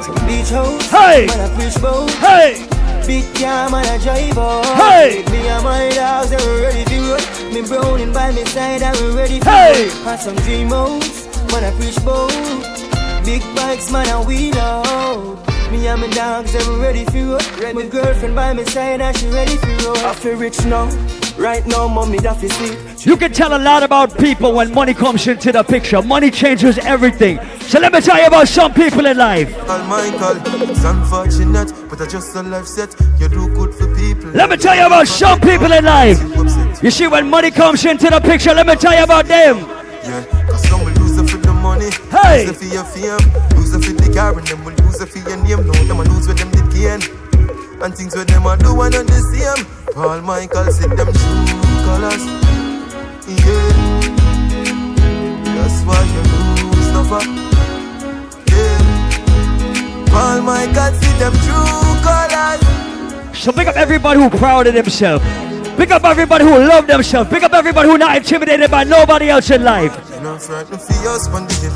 Hey. 0.88 1.27
man 1.27 1.41
I 1.41 1.53
preach 1.60 1.82
bout. 1.82 2.10
Hey. 2.12 2.65
Big 3.06 3.25
car, 3.36 3.69
man 3.69 3.86
I 3.86 3.97
drive 3.97 4.38
out. 4.38 4.65
Hey. 4.77 5.25
Me 5.32 5.47
and 5.49 5.63
my 5.65 5.89
dogs, 5.89 6.30
they 6.30 6.38
were 6.38 6.62
ready 6.62 6.86
to 6.86 6.99
roll. 7.12 7.51
Me 7.51 7.62
browning 7.67 8.13
by 8.13 8.32
my 8.32 8.43
side, 8.45 8.84
I 8.84 8.93
we 9.01 9.17
ready 9.17 9.39
for 9.39 9.49
Hey. 9.49 9.89
roll. 10.06 10.17
Some 10.17 10.36
dream 10.47 10.69
house, 10.69 11.27
man 11.51 11.65
I 11.65 11.71
preach 11.75 11.99
bout. 12.06 12.32
Big 13.25 13.41
bikes, 13.53 13.91
man 13.91 14.08
I 14.08 14.25
wheel 14.25 14.58
out. 14.60 15.46
Me 15.71 15.88
and 15.88 16.01
my 16.01 16.08
dogs, 16.08 16.53
they 16.53 16.65
were 16.69 16.80
ready 16.80 17.03
for 17.06 17.17
roll. 17.17 17.73
My 17.73 17.86
girlfriend 17.88 18.36
by 18.36 18.53
my 18.53 18.63
side, 18.63 19.01
and 19.01 19.17
she 19.17 19.27
ready 19.27 19.56
for 19.58 19.67
roll. 19.86 19.97
I 19.97 20.13
feel 20.13 20.36
rich 20.38 20.63
now. 20.65 20.89
Right 21.38 21.65
now, 21.67 21.88
mommy, 21.88 22.17
that 22.19 22.41
is 22.43 22.51
sleep. 22.53 23.06
You 23.06 23.15
can 23.15 23.32
tell 23.32 23.56
a 23.56 23.60
lot 23.60 23.84
about 23.84 24.17
people 24.17 24.53
when 24.53 24.73
money 24.73 24.93
comes 24.93 25.27
into 25.27 25.51
the 25.51 25.63
picture. 25.63 26.01
Money 26.01 26.32
changes 26.32 26.80
everything. 26.80 27.39
So 27.62 27.80
let 27.80 27.93
me 27.93 28.01
tell 28.01 28.17
you 28.17 28.25
about 28.25 28.47
some 28.47 28.73
people 28.73 29.06
in 29.06 29.17
life. 29.17 29.53
It's 29.56 30.84
unfortunate, 30.84 31.73
but 31.89 32.01
I 32.01 32.08
just 32.08 32.36
a 32.36 32.41
life 32.41 32.65
set. 32.65 32.95
You 33.19 33.27
do 33.30 33.47
good 33.49 33.73
for 33.75 33.93
people. 33.95 34.32
Let 34.32 34.49
me 34.49 34.58
tell 34.58 34.75
you 34.75 34.88
about 34.88 35.08
some 35.08 35.39
people 35.39 35.71
in 35.71 35.86
life. 35.86 36.19
You 36.82 36.91
see, 36.91 37.08
when 37.08 37.30
money 37.30 37.51
comes 37.51 37.86
into 37.86 38.10
the 38.10 38.19
picture, 38.19 38.53
let 38.53 38.65
me 38.65 38.75
tell 38.75 38.95
you 38.97 39.03
about 39.03 39.25
them. 39.25 39.58
Yeah, 39.60 40.23
it 41.88 41.93
for 41.95 42.06
the 42.08 42.12
money, 42.13 42.28
Hey. 42.28 42.45
lose 42.45 42.50
it 42.52 42.58
for 42.58 42.65
your 42.76 42.84
fame, 42.86 43.26
lose 43.58 43.73
it 43.73 43.82
for 43.86 43.93
the 43.93 44.13
car, 44.13 44.38
and 44.38 44.47
them 44.47 44.63
will 44.65 44.76
lose 44.84 45.00
it 45.02 45.10
for 45.10 45.19
your 45.19 45.38
name. 45.38 45.65
No, 45.65 45.73
them 45.88 45.97
will 45.97 46.06
lose 46.12 46.28
what 46.28 46.38
them 46.38 46.52
did 46.52 46.69
gain. 46.71 47.02
And 47.82 47.93
things 47.95 48.15
where 48.15 48.26
them 48.26 48.45
a 48.45 48.58
do 48.58 48.73
one 48.73 48.93
and 48.95 49.08
the 49.08 49.19
same. 49.32 49.65
Paul 49.93 50.21
Michael 50.21 50.71
see 50.71 50.88
them 50.88 51.10
true 51.13 51.45
colors. 51.86 52.23
Yeah, 53.28 53.69
that's 55.56 55.82
why 55.86 56.02
you 56.13 56.21
lose 56.63 56.89
never. 56.95 57.21
Yeah, 58.50 60.06
Paul 60.10 60.41
Michael 60.41 60.91
see 61.00 61.13
them 61.21 61.34
true 61.45 61.95
colors. 62.04 62.62
So 63.38 63.52
pick 63.52 63.67
up 63.67 63.76
everybody 63.76 64.19
who 64.19 64.30
proud 64.30 64.67
of 64.67 64.73
themselves. 64.73 65.23
Pick 65.78 65.91
up 65.91 66.04
everybody 66.04 66.43
who 66.43 66.58
love 66.58 66.88
themselves. 66.88 67.30
Pick 67.30 67.43
up 67.43 67.54
everybody 67.54 67.88
who 67.88 67.97
not 68.00 68.17
intimidated 68.17 68.71
by 68.71 68.84
nobody 68.84 69.30
else 69.30 69.52
in 69.52 69.63
life. 69.63 69.93
You 70.17 70.23
know, 70.23 70.39
frightened 70.39 70.82
for 70.82 70.97
your 71.06 71.21
spondage. 71.21 71.69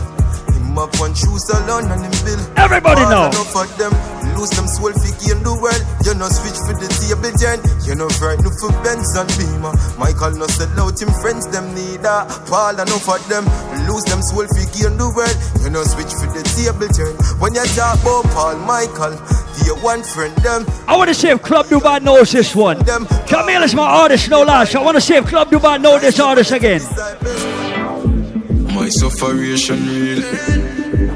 Him 0.49 0.73
up 0.73 0.89
one 0.97 1.13
shoes 1.13 1.45
alone 1.53 1.85
and 1.93 2.01
him 2.01 2.15
bill. 2.25 2.41
Everybody 2.57 3.05
know. 3.05 3.29
Enough 3.29 3.53
of 3.53 3.69
them 3.77 3.93
lose 4.33 4.49
them 4.57 4.65
soul 4.65 4.89
for 4.97 5.13
gain 5.21 5.45
the 5.45 5.53
world. 5.61 5.83
You 6.01 6.17
know, 6.17 6.25
switch 6.25 6.57
for 6.65 6.73
the 6.73 6.89
table 6.89 7.29
turn. 7.37 7.61
You 7.85 7.93
know, 7.93 8.09
frightened 8.09 8.49
for 8.57 8.73
Benz 8.81 9.13
and 9.13 9.29
Beamer. 9.37 9.77
Michael 10.01 10.41
no 10.41 10.49
sell 10.49 10.73
out 10.81 10.97
him 10.97 11.13
friends, 11.21 11.45
them 11.53 11.69
neither. 11.77 12.25
Paul 12.49 12.81
enough 12.81 13.05
of 13.05 13.21
them 13.29 13.45
lose 13.85 14.09
them 14.09 14.25
soul 14.25 14.49
for 14.49 14.65
gain 14.73 14.97
the 14.97 15.05
world. 15.13 15.37
You 15.61 15.69
know, 15.69 15.85
switch 15.85 16.09
for 16.17 16.25
the 16.25 16.41
table 16.41 16.89
turn. 16.89 17.13
When 17.37 17.53
you 17.53 17.61
talk 17.77 18.01
about 18.01 18.25
Paul 18.33 18.57
Michael, 18.65 19.21
the 19.61 19.77
one 19.85 20.01
friend 20.01 20.33
them. 20.41 20.65
I 20.89 20.97
want 20.97 21.09
to 21.09 21.13
see 21.13 21.29
if 21.29 21.45
Club 21.45 21.69
Dubai 21.69 22.01
knows 22.01 22.33
this 22.33 22.57
one. 22.57 22.81
Camille 23.29 23.61
is 23.61 23.77
my 23.77 23.85
artist, 23.85 24.33
no 24.33 24.41
lie. 24.41 24.65
I 24.65 24.81
want 24.81 24.97
to 24.97 25.01
see 25.01 25.13
if 25.13 25.29
Club 25.29 25.53
Dubai 25.53 25.77
know 25.77 26.01
this 26.01 26.17
artist 26.19 26.49
again. 26.49 26.81
My 28.81 28.89
sufferation 28.89 29.77
real. 29.85 30.21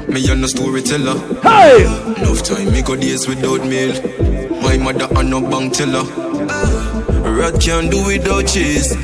Me 0.06 0.22
and 0.30 0.40
no 0.40 0.46
storyteller. 0.46 1.18
Hey! 1.42 1.82
Enough 1.82 2.44
time 2.44 2.70
me 2.70 2.80
go 2.80 2.94
days 2.94 3.26
without 3.26 3.66
meal. 3.66 3.90
My 4.62 4.78
mother 4.78 5.08
and 5.18 5.30
no 5.30 5.40
bank 5.42 5.74
teller. 5.74 6.06
Rat 7.26 7.58
can't 7.58 7.90
do 7.90 8.06
without 8.06 8.46
cheese. 8.46 8.94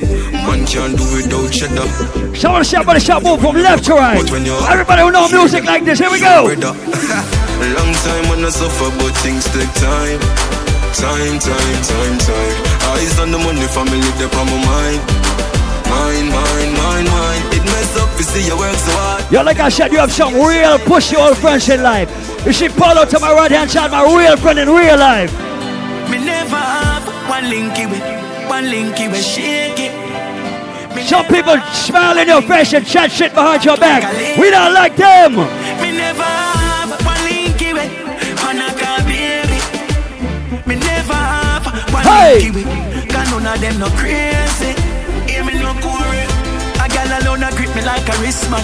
Man 0.46 0.62
can't 0.70 0.94
do 0.94 1.02
without 1.10 1.50
cheddar. 1.50 1.90
So 2.38 2.54
I 2.54 2.62
want 2.62 2.64
to 2.94 3.00
see 3.00 3.06
shout 3.06 3.24
move 3.24 3.40
from 3.40 3.56
left 3.56 3.84
to 3.86 3.94
right. 3.94 4.22
Everybody 4.22 5.02
who 5.02 5.10
know 5.10 5.26
music 5.26 5.64
like 5.64 5.84
this, 5.84 5.98
here 5.98 6.12
we 6.12 6.20
go. 6.20 6.46
Long 6.46 7.92
time 8.06 8.24
when 8.30 8.46
I 8.46 8.50
suffer, 8.54 8.94
but 8.94 9.10
things 9.26 9.42
take 9.50 9.74
time. 9.74 10.22
Time, 10.94 11.34
time, 11.42 11.78
time, 11.82 12.16
time. 12.30 12.54
Eyes 12.94 13.18
on 13.18 13.32
the 13.32 13.38
money, 13.42 13.66
family, 13.74 13.98
they 14.22 14.30
on 14.30 14.46
my 14.46 14.58
mind. 14.70 15.32
Mine, 15.90 16.28
mine, 16.30 16.72
mine, 16.78 17.06
mine. 17.10 17.42
It 17.58 17.71
mess 18.32 18.36
you 18.36 18.42
see 18.42 18.48
your 18.48 18.58
work 18.58 18.74
so 18.74 18.92
hard. 18.92 19.32
Yo, 19.32 19.42
like 19.42 19.60
I 19.60 19.68
said, 19.68 19.92
you 19.92 19.98
have 19.98 20.12
some 20.12 20.34
real 20.34 20.78
pushy 20.78 21.16
old 21.16 21.36
friends 21.38 21.68
in 21.68 21.82
life. 21.82 22.08
You 22.46 22.52
see 22.52 22.68
Paulo 22.68 23.04
to 23.04 23.20
my 23.20 23.32
right 23.32 23.50
hand 23.50 23.70
side, 23.70 23.90
my 23.90 24.04
real 24.04 24.36
friend 24.36 24.58
in 24.58 24.68
real 24.68 24.98
life. 24.98 25.32
Me 26.10 26.18
never 26.18 26.56
have 26.56 27.06
one 27.28 27.44
linky 27.44 27.88
with, 27.88 28.02
one 28.48 28.64
linky 28.64 29.10
with 29.10 29.24
shake 29.24 29.78
it. 29.78 29.92
Some 31.06 31.26
people 31.26 31.58
smile 31.72 32.18
in 32.18 32.28
your 32.28 32.42
face 32.42 32.72
and 32.74 32.86
chat 32.86 33.10
shit 33.10 33.34
behind 33.34 33.64
your 33.64 33.76
back. 33.76 34.02
We 34.38 34.50
don't 34.50 34.74
like 34.74 34.96
them. 34.96 35.36
Me 35.80 35.90
never 35.96 36.22
have 36.22 36.90
one 37.04 37.16
linky 37.26 37.72
with, 37.72 37.90
on 38.44 38.60
a 38.60 38.70
baby. 39.04 39.58
Me 40.66 40.76
never 40.76 41.14
have 41.14 41.64
one 41.92 42.04
Hey! 42.04 42.40
linky 42.40 42.54
with, 42.54 43.08
cause 43.08 43.30
none 43.30 43.54
of 43.54 43.60
them 43.60 43.78
no 43.78 43.88
crazy. 43.98 44.51
Gal 47.42 47.50
alone 47.50 47.52
a 47.52 47.56
grip 47.56 47.74
me 47.74 47.82
like 47.82 48.08
a 48.08 48.16
wristman. 48.22 48.62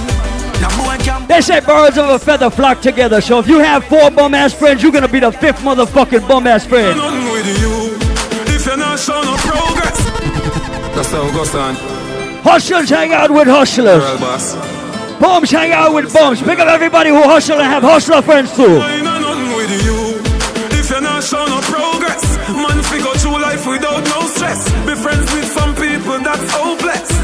Now 0.61 1.27
They 1.27 1.41
say 1.41 1.61
birds 1.61 1.99
of 1.99 2.09
a 2.09 2.19
feather 2.19 2.51
flock 2.51 2.81
together. 2.81 3.21
So 3.21 3.39
if 3.39 3.49
you 3.49 3.59
have 3.59 3.85
four 3.85 4.11
bum 4.11 4.35
ass 4.35 4.53
friends, 4.53 4.83
you're 4.83 4.93
gonna 4.93 5.09
be 5.09 5.21
the 5.21 5.33
fifth 5.33 5.61
motherfucking 5.61 6.27
bum 6.29 6.47
ass 6.47 6.67
friend. 6.67 6.97
Nothing 6.97 7.33
with 7.33 7.47
you 7.61 8.55
if 8.55 8.67
you're 8.67 8.77
not 8.77 8.99
showing 8.99 9.25
no 9.25 9.37
progress. 9.37 9.99
That's 10.95 11.11
how 11.11 11.29
it 11.29 11.33
goes 11.33 11.55
on. 11.55 11.75
Hustlers 12.43 12.91
hang 12.91 13.13
out 13.13 13.31
with 13.31 13.47
hustlers. 13.47 14.03
Bums 15.21 15.51
hang 15.51 15.73
out 15.73 15.95
with 15.95 16.13
bums. 16.13 16.41
Pick 16.43 16.59
up 16.59 16.69
everybody 16.69 17.11
who 17.11 17.23
hustle 17.23 17.61
and 17.61 17.67
have 17.67 17.83
hustler 17.83 18.23
friends 18.23 18.55
too. 18.55 18.79
I 18.81 19.01
know 19.03 19.19
nothing 19.19 19.57
with 19.57 19.85
you 19.85 20.79
if 20.79 20.91
you're 20.91 21.01
not 21.01 21.23
showing 21.23 21.51
no 21.51 21.61
progress. 21.63 22.25
Man, 22.49 22.83
for 22.83 23.19
through 23.19 23.43
life 23.43 23.67
without 23.67 24.05
no 24.05 24.27
stress. 24.29 24.71
Be 24.87 24.95
friends 24.95 25.33
with 25.35 25.47
some 25.47 25.75
people 25.75 26.19
that's 26.21 26.51
hopeless. 26.53 27.18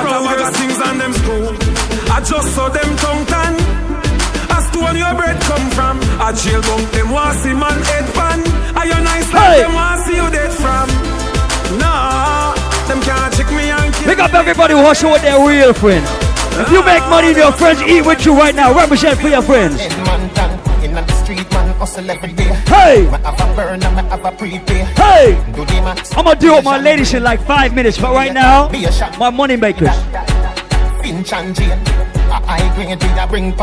Cause 0.00 0.24
them 0.24 0.26
and 0.26 0.40
them 0.40 0.52
things 0.54 0.78
and 0.80 1.00
them 1.00 1.12
school. 1.12 1.48
I 2.10 2.18
just 2.24 2.48
saw 2.54 2.68
them 2.68 2.90
tongue 2.96 3.24
tan. 3.26 3.54
As 4.50 4.66
to 4.72 4.78
where 4.80 4.96
your 4.96 5.14
bread 5.14 5.38
come 5.42 5.66
from. 5.70 6.00
I 6.20 6.32
jail 6.32 6.60
bunk 6.62 6.90
them 6.90 7.10
want 7.10 7.36
see 7.38 7.54
man 7.54 7.78
head 7.90 8.06
pan. 8.14 8.38
Are 8.76 8.86
you 8.86 8.98
nice 9.04 9.28
like 9.32 9.56
Hey. 9.56 9.62
them 9.62 9.74
want 9.74 10.00
see 10.02 10.16
you 10.16 10.28
dead 10.30 10.52
from? 10.52 10.86
Nah, 11.78 12.54
them 12.88 13.00
can't 13.02 13.32
trick 13.34 13.50
me 13.52 13.70
and 13.70 13.94
kill 13.94 14.08
Pick 14.10 14.18
up 14.18 14.34
everybody 14.34 14.74
who 14.74 14.82
hustle 14.82 15.12
with 15.12 15.22
their 15.22 15.38
real 15.46 15.72
friend. 15.72 16.04
If 16.60 16.70
you 16.72 16.84
make 16.84 17.04
money 17.08 17.32
your 17.32 17.52
friends 17.52 17.80
eat 17.82 18.04
with 18.04 18.26
you 18.26 18.34
right 18.34 18.54
now, 18.54 18.74
represent 18.74 19.20
for 19.20 19.28
your 19.28 19.42
friends. 19.42 19.80
Street, 21.30 21.52
man, 21.52 21.78
hustle 21.78 22.10
every 22.10 22.32
day. 22.32 22.52
Hey! 22.66 23.02
Me 23.04 23.18
have 23.22 23.38
a 23.38 23.54
burn 23.54 23.80
and 23.84 23.96
me 23.96 24.02
have 24.10 24.24
a 24.24 24.32
prepay. 24.32 24.82
Hey! 24.98 25.52
Do 25.54 25.64
the 25.64 25.74
max. 25.74 26.10
I'm 26.16 26.24
gonna 26.24 26.40
do 26.40 26.56
it, 26.56 26.64
my 26.64 26.76
ladies, 26.76 27.14
in 27.14 27.22
like 27.22 27.40
five 27.46 27.72
minutes, 27.72 27.98
but 27.98 28.12
right 28.12 28.32
now, 28.32 28.68
my 29.16 29.30
money 29.30 29.54
makers. 29.54 29.94
Finch 31.00 31.32
and 31.32 31.54
Jane. 31.54 31.70
A 31.70 32.42
high 32.42 32.66
grade, 32.74 33.00
we 33.00 33.26
bring. 33.28 33.56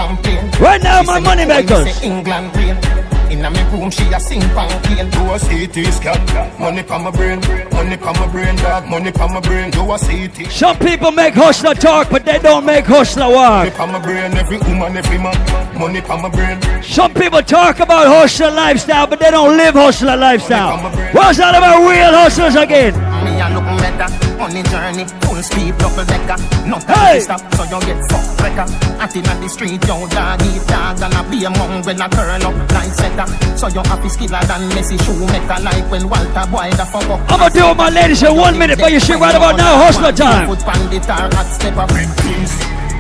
Right 0.62 0.82
now, 0.82 1.04
my 1.04 1.20
money 1.20 1.44
makers. 1.44 2.02
England 2.02 2.56
rain. 2.56 3.17
In 3.30 3.44
a 3.44 3.52
me 3.52 3.62
room, 3.72 3.92
she 3.92 4.06
a 4.14 4.20
sing 4.20 4.40
pamphlet. 4.56 5.12
Do 5.12 5.22
a 5.34 5.38
CT 5.38 5.94
scan. 5.94 6.60
Money 6.60 6.82
from 6.84 7.04
my 7.04 7.12
brain. 7.12 7.40
Money 7.72 7.98
pa 7.98 8.14
my 8.14 8.28
brain, 8.32 8.56
dog. 8.56 8.88
Money 8.88 9.12
pa 9.12 9.28
my 9.28 9.42
brain. 9.42 9.70
Do 9.70 9.82
a 9.92 10.00
CT. 10.00 10.50
Some 10.50 10.78
people 10.80 11.12
make 11.12 11.34
hustler 11.34 11.74
talk, 11.74 12.10
but 12.10 12.24
they 12.24 12.40
don't 12.40 12.66
make 12.66 12.86
hustler 12.86 13.28
walk. 13.30 13.66
Money 13.66 13.72
pa 13.72 13.86
my 13.86 14.00
brain, 14.00 14.32
every 14.38 14.58
woman, 14.60 14.96
every 14.96 15.18
man. 15.18 15.36
Money 15.78 16.02
pa 16.02 16.16
my 16.22 16.30
brain. 16.30 16.58
Some 16.82 17.14
people 17.14 17.42
talk 17.42 17.82
about 17.82 18.08
hustler 18.08 18.52
lifestyle, 18.52 19.08
but 19.08 19.20
they 19.20 19.32
don't 19.32 19.58
live 19.58 19.74
hustler 19.74 20.16
lifestyle. 20.16 20.78
What's 21.14 21.38
that 21.38 21.54
about 21.56 21.80
real 21.90 22.14
hustlers 22.14 22.56
again? 22.56 22.94
Me 23.26 23.44
look 23.54 23.66
better 23.82 24.27
on 24.40 24.52
the 24.54 24.64
journey, 24.70 25.06
full 25.26 25.42
speed, 25.42 25.78
double 25.78 26.06
decker. 26.06 26.38
No 26.68 26.78
time 26.80 26.96
Hey! 26.98 27.18
to 27.18 27.22
stop, 27.22 27.42
so 27.56 27.64
you 27.66 27.80
get 27.86 28.00
fucked 28.10 28.40
wrecker. 28.42 28.68
Acting 29.02 29.28
on 29.28 29.42
the 29.42 29.50
street, 29.50 29.82
yo 29.88 30.08
dog 30.10 30.42
eat 30.46 30.64
dog, 30.68 31.02
and 31.02 31.14
I 31.14 31.22
be 31.30 31.44
among 31.46 31.84
when 31.84 32.02
I 32.02 32.08
turn 32.10 32.42
up 32.44 32.56
like 32.74 32.92
setter. 32.94 33.28
So 33.58 33.68
you 33.68 33.82
happy 33.86 34.10
skiller 34.10 34.42
than 34.48 34.70
Messi 34.76 34.98
shoemaker, 35.02 35.60
like 35.64 35.86
when 35.92 36.10
Walter 36.10 36.46
Boy 36.52 36.70
the 36.78 36.86
fuck 36.86 37.10
up. 37.10 37.22
I'm 37.32 37.40
gonna 37.40 37.54
do 37.54 37.66
it, 37.66 37.78
my 37.78 37.90
ladies, 37.90 38.24
in 38.24 38.36
one 38.36 38.58
minute, 38.58 38.80
but 38.80 38.92
you 38.92 39.00
shit 39.00 39.20
right 39.20 39.36
about 39.36 39.58
now, 39.58 39.78
hustler 39.84 40.12
time. 40.12 40.48
Foot 40.48 40.60
pan 40.60 40.90
the 40.90 41.00
tar, 41.00 41.30
hot 41.34 41.48
step 41.50 41.78
up. 41.78 41.90
Things 41.90 42.54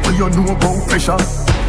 what 0.05 0.15
you 0.17 0.29
know 0.29 0.51
about 0.53 0.88
pressure. 0.89 1.17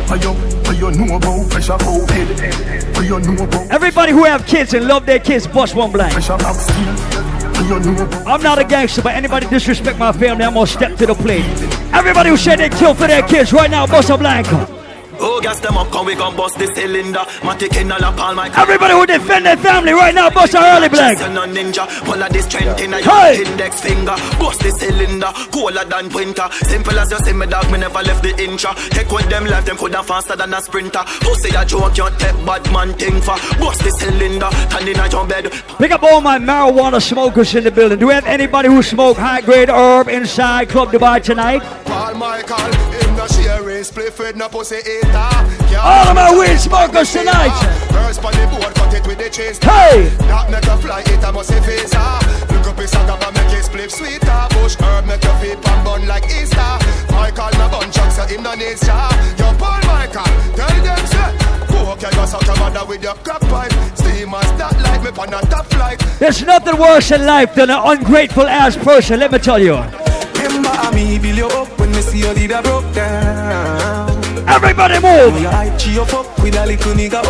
What 0.09 0.23
you, 0.25 0.33
what 0.65 0.79
you 0.79 0.91
know 0.93 1.17
about 1.17 1.51
pressure, 1.51 1.77
oh, 1.83 2.07
head. 2.09 2.97
What 2.97 3.05
you 3.05 3.21
know 3.21 3.45
about 3.45 3.71
Everybody 3.71 4.13
who 4.13 4.25
have 4.25 4.47
kids 4.47 4.73
and 4.73 4.87
love 4.89 5.05
their 5.05 5.19
kids, 5.19 5.47
bust 5.47 5.75
one 5.75 5.93
blank. 5.93 6.15
I'm 7.59 8.43
not 8.43 8.59
a 8.59 8.65
gangster, 8.65 9.03
but 9.03 9.15
anybody 9.15 9.49
disrespect 9.49 9.99
my 9.99 10.13
family, 10.13 10.45
I'm 10.45 10.55
gonna 10.55 10.67
step 10.67 10.97
to 10.99 11.07
the 11.07 11.15
plate. 11.15 11.45
Everybody 11.93 12.31
who 12.31 12.37
said 12.37 12.61
they 12.61 12.69
kill 12.69 12.95
for 12.95 13.09
their 13.09 13.23
kids 13.23 13.53
right 13.53 13.71
now, 13.71 13.87
bust 13.87 14.11
a 14.11 14.17
blanco. 14.17 14.78
Oh, 15.21 15.41
gas 15.41 15.61
them 15.61 15.77
up, 15.77 15.91
come 15.91 16.07
we 16.07 16.15
gon' 16.15 16.37
bust 16.37 16.59
the 16.59 16.67
cylinder. 16.75 17.21
Matic 17.43 17.77
in 17.81 17.91
a 17.91 17.99
la 17.99 18.13
palm, 18.15 18.39
I 18.39 18.49
Everybody 18.57 18.95
who 18.95 19.07
defend 19.07 19.47
their 19.47 19.57
family 19.57 19.93
right 19.93 20.15
now, 20.15 20.31
bust 20.31 20.55
a 20.55 20.59
early 20.59 20.89
blank. 20.89 21.19
Just 21.19 21.31
a 21.31 21.41
ninja, 21.47 22.05
pull 22.05 22.23
of 22.23 22.33
this 22.33 22.45
strength 22.47 22.81
in 22.81 22.95
a 22.95 22.99
Hey! 22.99 23.39
your 23.39 23.47
index 23.49 23.81
finger. 23.81 24.15
Bust 24.39 24.61
the 24.61 24.71
cylinder, 24.79 25.31
cooler 25.51 25.85
than 25.85 26.09
winter. 26.11 26.49
Simple 26.69 26.99
as 26.99 27.11
you 27.11 27.19
see 27.19 27.33
me 27.33 27.47
dog, 27.47 27.71
me 27.71 27.79
never 27.79 28.03
left 28.03 28.23
the 28.23 28.31
incha. 28.39 28.75
Take 28.91 29.11
with 29.11 29.29
them 29.29 29.45
life, 29.47 29.65
them 29.65 29.77
coulda 29.77 30.03
faster 30.03 30.37
than 30.37 30.55
a 30.55 30.61
sprinter. 30.63 31.03
Pussy 31.21 31.55
a 31.55 31.65
joke, 31.65 31.97
you 31.97 32.09
take 32.19 32.39
bad 32.47 32.65
man 32.73 32.93
thing 32.95 33.21
for. 33.21 33.37
Bust 33.59 33.83
the 33.83 33.91
cylinder, 33.99 34.49
turn 34.71 34.89
in 34.89 34.99
a 34.99 35.09
your 35.09 35.27
bed. 35.27 35.51
Pick 35.79 35.91
up 35.93 36.03
all 36.03 36.21
my 36.21 36.39
marijuana 36.39 37.03
smokers 37.03 37.55
in 37.55 37.65
the 37.65 37.71
building. 37.71 37.99
Do 37.99 38.07
we 38.09 38.15
have 38.15 38.27
anybody 38.27 38.69
who 38.69 38.83
smoke 38.83 39.17
high 39.17 39.41
grade 39.41 39.69
herb 39.69 40.09
inside 40.09 40.69
Club 40.69 40.91
Dubai 40.91 41.23
tonight? 41.23 41.63
Paul 41.87 42.15
Michael, 42.15 42.57
him 43.79 43.85
no 43.85 43.85
share 43.85 43.85
his 43.85 43.89
split 43.89 44.19
with 44.19 44.37
no 44.37 44.49
pussy 44.49 44.77
eater. 44.77 45.79
All 45.79 46.09
of 46.09 46.15
my 46.15 46.39
weed 46.39 46.59
smokers 46.59 47.13
tonight. 47.13 47.55
First 47.91 48.25
on 48.25 48.33
the 48.33 48.47
board, 48.51 48.75
cut 48.75 48.95
it 48.95 49.07
with 49.07 49.19
the 49.19 49.31
chase. 49.31 49.59
Hey! 49.59 50.09
That 50.27 50.51
make 50.51 50.65
a 50.65 50.77
fly, 50.79 51.01
it 51.01 51.25
a 51.25 51.33
must 51.33 51.53
face 51.53 51.95
ah. 51.95 52.19
Look 52.51 52.67
up 52.67 52.79
his 52.79 52.91
saga, 52.91 53.17
but 53.21 53.35
make 53.35 53.59
it 53.59 53.65
split 53.65 53.91
sweeter. 53.91 54.27
Ah. 54.29 54.49
Bush 54.51 54.77
herb 54.81 55.07
make 55.07 55.23
your 55.23 55.35
feet 55.39 55.61
pan 55.63 55.85
bun 55.85 56.07
like 56.07 56.25
Easter. 56.27 56.79
Michael 57.13 57.51
no 57.59 57.69
bun 57.69 57.91
chuck, 57.93 58.11
so 58.11 58.25
him 58.27 58.43
no 58.43 58.55
need 58.55 58.79
star. 58.79 59.09
Ah. 59.11 59.37
Yo, 59.39 59.47
Paul 59.59 59.81
Michael, 59.87 60.29
tell 60.57 60.77
them 60.83 61.03
say. 61.07 61.31
Go 61.71 61.93
okay, 61.93 62.11
you 62.13 62.27
suck 62.27 62.47
your 62.47 62.59
mother 62.59 62.85
with 62.87 63.03
your 63.03 63.15
crap 63.23 63.41
pipe. 63.43 63.73
That 64.59 64.75
like 64.83 65.03
me 65.03 65.11
on 65.23 65.33
a 65.33 65.41
top 65.49 65.67
flight. 65.67 65.99
There's 66.19 66.43
nothing 66.43 66.77
worse 66.79 67.11
in 67.13 67.25
life 67.25 67.55
than 67.55 67.71
an 67.71 67.81
ungrateful 67.83 68.47
ass 68.47 68.77
person, 68.77 69.21
let 69.21 69.33
me 69.33 69.39
tell 69.39 69.59
you. 69.59 69.77
Remember 70.35 70.93
me 70.93 71.19
build 71.19 71.39
you 71.39 71.47
up 71.47 71.78
when 71.78 71.78
me 71.99 72.03
see 72.03 72.19
you 72.19 72.35
did 72.35 72.51
a 72.53 72.63
broke 72.63 72.93
down. 72.95 74.09
Everybody 74.49 75.01
move. 75.01 75.45
Up 75.99 76.43
with 76.43 76.55
a 76.55 76.67
little 76.67 76.95
nigga. 76.95 77.23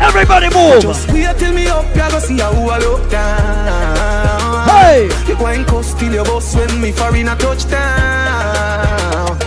Everybody 0.00 0.48
move. 0.54 0.82
Just 0.82 1.12
wait 1.12 1.36
till 1.38 1.52
me 1.52 1.66
up, 1.66 1.84
you 1.94 2.10
go 2.10 2.18
see 2.18 2.38
how 2.38 2.52
I 2.52 2.78
look 2.78 3.10
down. 3.10 4.68
Hey! 4.68 5.08
You 5.28 5.36
go 5.36 5.46
and 5.46 5.66
cuss 5.66 5.94
till 5.94 6.12
your 6.12 6.24
boss 6.24 6.54
when 6.56 6.80
me 6.80 6.92
foreign 6.92 7.28
a 7.28 7.36
touchdown. 7.36 9.45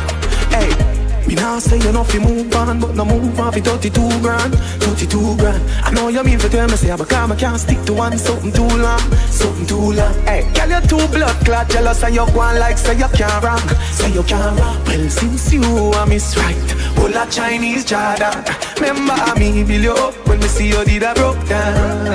Me 1.30 1.36
now 1.36 1.60
say 1.60 1.78
you 1.78 1.92
know 1.92 2.04
fi 2.04 2.18
move 2.18 2.56
on, 2.56 2.80
but 2.80 2.96
no 2.96 3.06
move 3.06 3.40
on 3.40 3.54
fi 3.54 3.60
32 3.60 4.02
grand, 4.20 4.56
32 4.82 5.38
grand. 5.38 5.62
I 5.86 5.92
know 5.92 6.08
you 6.08 6.24
mean 6.24 6.40
for 6.40 6.50
tell 6.50 6.68
me 6.68 6.76
say, 6.76 6.90
but 6.98 7.14
I 7.14 7.36
can't 7.36 7.60
stick 7.60 7.80
to 7.84 7.94
one 7.94 8.18
something 8.18 8.52
too 8.52 8.64
long, 8.64 9.00
something 9.30 9.68
too 9.68 9.94
long. 9.94 10.14
Hey, 10.26 10.42
girl 10.56 10.70
you 10.70 10.82
too 10.88 11.08
blood 11.14 11.46
clot, 11.46 11.70
jealous 11.70 12.02
and 12.02 12.16
you 12.16 12.26
go 12.34 12.40
on 12.40 12.58
like 12.58 12.80
say 12.80 12.98
you 12.98 13.08
can't 13.14 13.44
wrong, 13.44 13.60
say 13.92 14.12
you 14.12 14.24
can't 14.24 14.60
wrong. 14.60 14.84
Well 14.86 15.08
since 15.08 15.54
you 15.54 15.62
are 15.62 16.08
miss 16.08 16.36
right, 16.36 16.72
whole 16.98 17.16
a 17.16 17.30
Chinese 17.30 17.86
Jordan. 17.86 18.44
Remember 18.82 19.14
me 19.38 19.64
build 19.64 19.84
you 19.84 19.94
up 19.94 20.16
when 20.28 20.40
me 20.40 20.48
see 20.48 20.70
you 20.70 20.84
did 20.84 21.04
a 21.04 21.14
broke 21.14 21.48
down. 21.48 22.08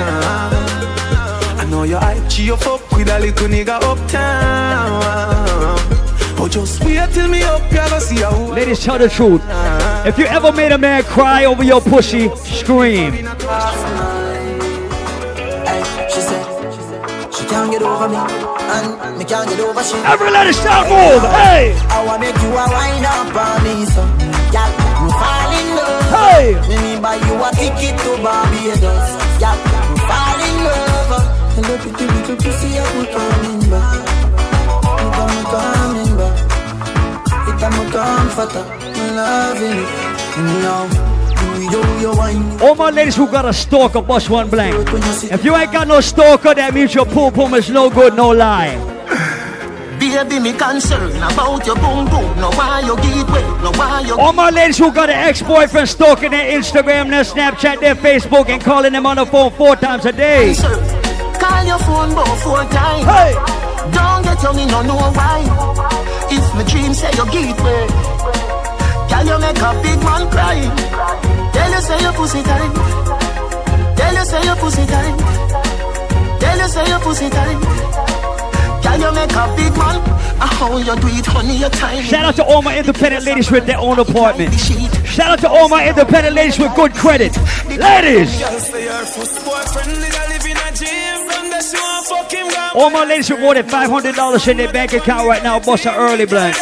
I 1.57 1.65
know 1.69 1.83
you 1.83 1.95
hype 1.95 2.37
you 2.37 2.57
fuck 2.57 2.91
with 2.91 3.07
a 3.07 3.17
little 3.17 3.47
nigga 3.47 3.81
uptown. 3.81 5.54
But 6.45 6.51
just 6.51 6.77
wait 6.85 7.09
till 7.09 7.27
me 7.27 7.41
up, 7.41 7.59
you 7.71 7.77
go 7.89 7.97
see 7.97 8.17
how. 8.17 8.53
Ladies, 8.53 8.79
tell 8.83 8.99
the 8.99 9.09
truth. 9.09 9.41
If 10.05 10.19
you 10.19 10.25
ever 10.25 10.51
made 10.51 10.71
a 10.73 10.77
man 10.77 11.01
cry 11.01 11.45
over 11.45 11.63
your 11.63 11.81
pussy, 11.81 12.29
scream. 12.35 13.15
She 13.15 13.23
said 16.21 16.45
she 17.33 17.45
can't 17.49 17.71
get 17.71 17.81
over 17.81 18.07
me, 18.07 18.17
and 18.21 19.17
me 19.17 19.25
can't 19.25 19.49
get 19.49 19.59
over 19.59 19.81
she. 19.81 19.97
Every 20.05 20.29
lady 20.29 20.53
start 20.53 20.85
move, 20.85 21.23
hey! 21.33 21.73
I 21.89 22.05
wanna 22.05 22.19
make 22.21 22.37
you 22.37 22.53
a 22.53 22.65
wind 22.69 23.05
up 23.09 23.33
on 23.33 23.63
me, 23.65 23.85
so 23.89 24.05
girl, 24.53 24.69
you 25.01 25.09
fall 25.17 25.49
in 25.49 25.67
love. 25.73 26.13
Hey! 26.13 26.53
Me 26.69 26.77
me 26.77 27.01
buy 27.01 27.17
you 27.25 27.41
a 27.41 27.49
ticket 27.57 27.97
to 28.05 28.21
Barbados, 28.21 29.17
girl, 29.41 29.57
you 29.89 29.97
fall 30.05 30.37
in 30.45 30.55
love. 30.61 31.25
Hello, 31.57 31.73
pretty 31.81 32.05
little 32.05 32.37
pussy, 32.37 32.77
I'm 32.77 32.85
coming 32.85 33.09
back. 33.09 33.45
I'm 33.45 33.54
comforter, 37.95 38.59
I'm 38.59 39.15
loving 39.15 39.79
it. 39.79 39.89
Now. 40.63 41.15
Yo, 41.71 41.81
yo, 42.01 42.15
wine. 42.15 42.61
All 42.61 42.75
my 42.75 42.89
ladies 42.89 43.15
who 43.15 43.27
got 43.27 43.45
a 43.45 43.53
stalker, 43.53 44.01
bust 44.01 44.29
one 44.29 44.49
blank. 44.49 44.75
If 45.31 45.45
you 45.45 45.55
ain't 45.55 45.71
got 45.71 45.87
no 45.87 46.01
stalker, 46.01 46.53
that 46.53 46.73
means 46.73 46.93
your 46.93 47.05
pool 47.05 47.31
pum 47.31 47.53
is 47.53 47.69
no 47.69 47.89
good, 47.89 48.13
no 48.15 48.29
lie. 48.31 48.75
Baby, 49.99 50.39
me 50.41 50.51
concerned 50.51 51.15
about 51.15 51.65
your 51.65 51.77
boom 51.77 52.05
boom. 52.11 52.27
No 52.37 52.51
why 52.51 52.81
you 52.81 52.95
give 52.97 53.29
way, 53.31 53.41
no 53.63 53.71
why 53.71 54.01
you 54.01 54.19
All 54.19 54.33
my 54.33 54.49
ladies 54.49 54.77
who 54.77 54.91
got 54.91 55.09
an 55.09 55.15
ex-boyfriend 55.15 55.87
stalking 55.87 56.31
their 56.31 56.51
Instagram, 56.59 57.09
their 57.09 57.23
Snapchat, 57.23 57.79
their 57.79 57.95
Facebook, 57.95 58.49
and 58.49 58.61
calling 58.61 58.91
them 58.91 59.05
on 59.05 59.15
the 59.15 59.25
phone 59.25 59.51
four 59.51 59.77
times 59.77 60.05
a 60.05 60.11
day. 60.11 60.53
Call 61.39 61.63
your 61.63 61.79
phone 61.79 62.11
four 62.43 62.63
times. 62.75 63.05
Hey! 63.05 63.33
Don't 63.95 64.23
get 64.23 64.43
on 64.45 64.55
me, 64.57 64.65
no 64.65 64.81
know 64.81 64.97
why. 65.15 65.95
If 66.29 66.44
my 66.55 66.63
dream 66.63 66.93
say 66.93 67.11
you 67.11 67.25
give 67.31 67.57
way, 67.63 67.87
can 69.09 69.27
you 69.27 69.37
make 69.39 69.59
a 69.59 69.71
big 69.83 69.99
man 70.03 70.23
cry? 70.31 70.59
Tell 71.53 71.71
you 71.71 71.81
say 71.81 72.01
your 72.01 72.13
pussy 72.13 72.41
tight. 72.43 72.73
Tell 73.97 74.13
you 74.13 74.25
say 74.25 74.43
your 74.45 74.55
pussy 74.55 74.85
tight. 74.85 75.15
Tell 76.39 76.57
you 76.57 76.67
say 76.67 76.87
your 76.87 76.99
pussy 76.99 77.29
tight. 77.29 77.59
Can 78.83 79.01
you 79.01 79.11
make 79.11 79.31
a 79.31 79.45
big 79.55 79.73
man? 79.77 79.99
I 80.39 80.47
how 80.47 80.77
you 80.77 80.95
do 80.95 81.07
it, 81.07 81.25
honey, 81.25 81.57
your 81.57 81.69
time. 81.69 82.03
Shout 82.03 82.25
out 82.25 82.35
to 82.37 82.43
all 82.43 82.61
my 82.61 82.77
independent 82.77 83.25
ladies 83.25 83.51
with 83.51 83.65
their 83.65 83.77
own 83.77 83.99
apartment. 83.99 84.53
Shout 85.05 85.31
out 85.31 85.39
to 85.39 85.49
all 85.49 85.69
my 85.69 85.87
independent 85.87 86.35
ladies 86.35 86.59
with 86.59 86.73
good 86.75 86.93
credit. 86.93 87.35
Ladies! 87.67 88.39
All 92.75 92.89
my 92.89 93.03
ladies 93.05 93.29
with 93.31 93.39
more 93.39 93.53
than 93.53 93.65
$500 93.65 94.47
in 94.47 94.57
their 94.57 94.71
bank 94.71 94.93
account 94.93 95.27
right 95.27 95.41
now, 95.41 95.59
boss 95.59 95.85
an 95.85 95.95
early 95.95 96.25
blank. 96.25 96.55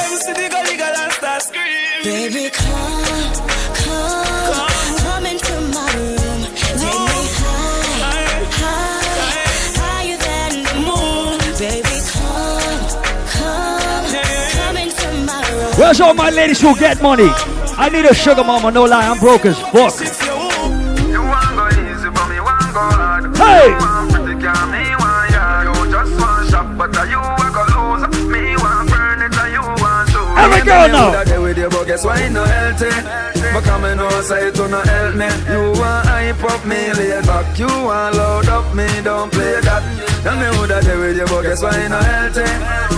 Baby, 2.03 2.49
Where's 15.77 15.99
all 15.99 16.13
my 16.13 16.29
ladies 16.29 16.61
who 16.61 16.77
get 16.77 17.01
money? 17.01 17.27
I 17.77 17.89
need 17.89 18.05
a 18.05 18.13
sugar 18.13 18.43
mama, 18.43 18.71
no 18.71 18.83
lie, 18.83 19.07
I'm 19.07 19.19
broke 19.19 19.45
as 19.45 19.59
fuck. 19.59 19.93
Hey! 23.35 24.12
Every 30.63 31.53
girl 31.53 31.67
now. 31.67 31.83
Guess 31.83 32.05
why 32.05 32.27
no 32.29 32.43
healthy? 32.45 32.89
But 33.53 33.63
come 33.65 33.83
and 33.83 33.99
know 33.99 34.09
say 34.21 34.51
to 34.51 34.67
no 34.67 34.81
help 34.81 35.15
me. 35.15 35.27
You 35.51 35.79
want 35.79 36.07
hype 36.07 36.43
up 36.43 36.65
me, 36.65 36.93
lay 36.93 37.21
back. 37.21 37.59
You 37.59 37.67
want 37.67 38.15
load 38.15 38.47
up 38.47 38.73
me, 38.73 38.87
don't 39.03 39.31
play 39.31 39.59
that. 39.61 39.83
Tell 40.23 40.37
me 40.39 40.47
who 40.55 40.65
that 40.67 40.85
with 40.87 41.17
you, 41.17 41.25
but 41.25 41.41
guess 41.43 41.61
why 41.61 41.87
no 41.87 41.99
healthy? 41.99 42.47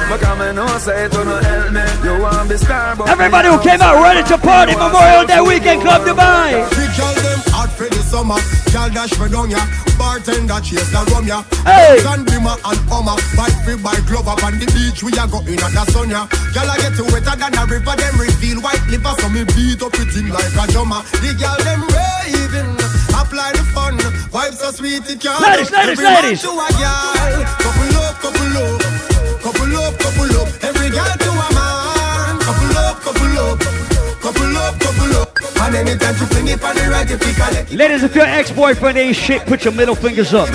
But 0.07 0.21
come 0.21 0.41
and 0.41 0.55
know 0.55 0.67
say 0.77 1.09
to 1.09 1.25
no 1.25 1.37
help 1.41 1.73
me. 1.73 1.81
You 2.05 2.21
want 2.21 2.49
be 2.49 2.57
star, 2.57 2.95
but 2.95 3.09
Everybody 3.09 3.49
who 3.49 3.59
came 3.59 3.81
out 3.81 4.01
ready 4.01 4.21
to 4.29 4.37
party 4.37 4.75
Memorial 4.75 5.25
Day 5.25 5.41
weekend 5.41 5.81
Club 5.81 6.05
Dubai. 6.05 6.69
Big 6.69 6.93
girl 6.95 7.13
them 7.17 7.41
hot 7.49 7.71
for 7.73 7.89
the 7.89 8.01
summer. 8.05 8.37
Girl 8.71 8.89
dash 8.93 9.13
for 9.17 9.27
down 9.27 9.49
ya. 9.49 9.59
Bartender 10.15 10.63
chase 10.63 10.87
the 10.95 11.01
rum 11.11 11.27
ya. 11.27 11.43
Hey. 11.67 11.99
Sun 11.99 12.23
beamer 12.23 12.55
and 12.55 12.79
Hummer. 12.87 13.19
Bike 13.35 13.59
free 13.67 13.75
by 13.75 13.99
glove 14.07 14.31
up 14.31 14.39
on 14.47 14.55
the 14.55 14.67
beach. 14.71 15.03
We 15.03 15.11
a 15.11 15.27
go 15.27 15.43
in 15.43 15.59
at 15.59 15.75
the 15.75 15.83
sun 15.91 16.07
ya. 16.07 16.23
Girl 16.55 16.71
I 16.71 16.79
get 16.79 16.95
you 16.95 17.03
wetter 17.11 17.35
than 17.35 17.51
a 17.51 17.67
river. 17.67 17.95
Them 17.99 18.15
reveal 18.15 18.63
white 18.63 18.79
liver. 18.87 19.11
So 19.19 19.27
me 19.27 19.43
beat 19.43 19.83
up 19.83 19.91
it 19.91 20.15
in 20.15 20.31
like 20.31 20.55
a 20.55 20.71
drummer. 20.71 21.03
The 21.19 21.35
girl 21.35 21.59
them 21.67 21.83
raving. 21.91 22.79
Apply 23.11 23.59
the 23.59 23.63
fun. 23.75 23.99
Vibes 24.31 24.63
so 24.63 24.71
sweet 24.71 25.03
it 25.03 25.19
can't. 25.19 25.35
Ladies, 25.43 25.67
ladies, 25.75 25.99
Every 25.99 26.07
ladies. 26.07 26.39
To 26.47 26.51
a 26.55 26.67
girl. 26.79 27.43
Couple 27.59 27.99
up, 27.99 28.15
couple 28.23 28.55
up. 28.55 28.79
Couple 29.43 29.75
up, 29.83 29.93
couple 29.99 30.31
up. 30.39 30.47
Every 30.63 30.95
girl 30.95 31.11
to 31.11 31.34
And 35.65 35.75
anytime 35.75 36.13
you 36.19 36.27
fling 36.27 36.47
it 36.47 36.63
on 36.63 36.75
the 36.75 36.89
right, 36.91 37.09
you 37.09 37.17
pick 37.17 37.37
a 37.39 37.51
leg. 37.51 37.71
Ladies, 37.71 38.03
if 38.03 38.13
your 38.13 38.25
ex-boyfriend 38.25 38.99
ain't 38.99 39.15
shit, 39.15 39.41
put 39.47 39.65
your 39.65 39.73
middle 39.73 39.95
fingers 39.95 40.31
up. 40.31 40.47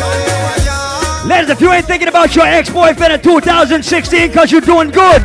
Ladies, 1.26 1.50
if 1.50 1.60
you 1.60 1.72
ain't 1.72 1.84
thinking 1.84 2.06
about 2.06 2.36
your 2.36 2.46
ex-boyfriend 2.46 3.14
in 3.14 3.20
2016 3.20 4.32
cause 4.32 4.52
you're 4.52 4.60
doing 4.60 4.88
good. 4.90 5.24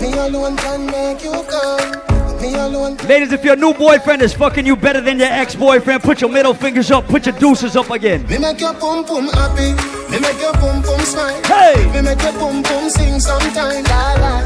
Me 0.00 0.12
alone 0.14 0.56
can 0.56 0.86
make 0.86 1.22
you 1.22 1.32
come. 1.32 2.40
Me 2.40 2.54
alone. 2.54 2.96
Ladies, 3.08 3.32
if 3.32 3.44
your 3.44 3.56
new 3.56 3.74
boyfriend 3.74 4.22
is 4.22 4.32
fucking 4.32 4.64
you 4.64 4.74
better 4.74 5.02
than 5.02 5.18
your 5.18 5.28
ex-boyfriend, 5.28 6.02
put 6.02 6.22
your 6.22 6.30
middle 6.30 6.54
fingers 6.54 6.90
up, 6.90 7.06
put 7.06 7.26
your 7.26 7.38
deuces 7.38 7.76
up 7.76 7.90
again. 7.90 8.26
Me 8.28 8.38
make 8.38 8.58
your 8.58 8.72
pum 8.74 9.04
pum 9.04 9.28
happy. 9.28 9.72
Me 10.10 10.18
make 10.18 10.40
your 10.40 10.52
pum 10.54 10.82
pum 10.82 11.00
smile. 11.00 11.42
Hey. 11.44 11.90
Me 11.92 12.00
make 12.00 12.22
your 12.22 12.32
pum 12.32 12.62
pum 12.62 12.88
sing 12.88 13.20
sometime. 13.20 13.84
La 13.84 14.14
la 14.14 14.40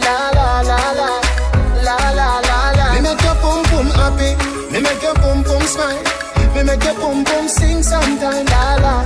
la 0.00 0.30
la 0.32 0.62
la 0.62 0.92
la 0.92 1.20
la 1.82 2.10
la 2.10 2.40
la 2.40 2.40
la. 2.40 2.62
Me 2.62 2.64
make 2.64 2.71
your 3.82 3.90
pum 3.90 3.90
pum 3.90 3.90
happy. 3.90 4.36
Me 4.72 4.80
make 4.80 5.02
your 5.02 5.14
pum 5.14 5.44
pum 5.44 5.62
smile. 5.62 6.02
Me 6.54 6.62
make 6.62 6.84
your 6.84 6.94
pum 6.94 7.24
pum 7.24 7.48
sing 7.48 7.82
sometime. 7.82 8.46
La 8.46 8.76
la 8.76 9.02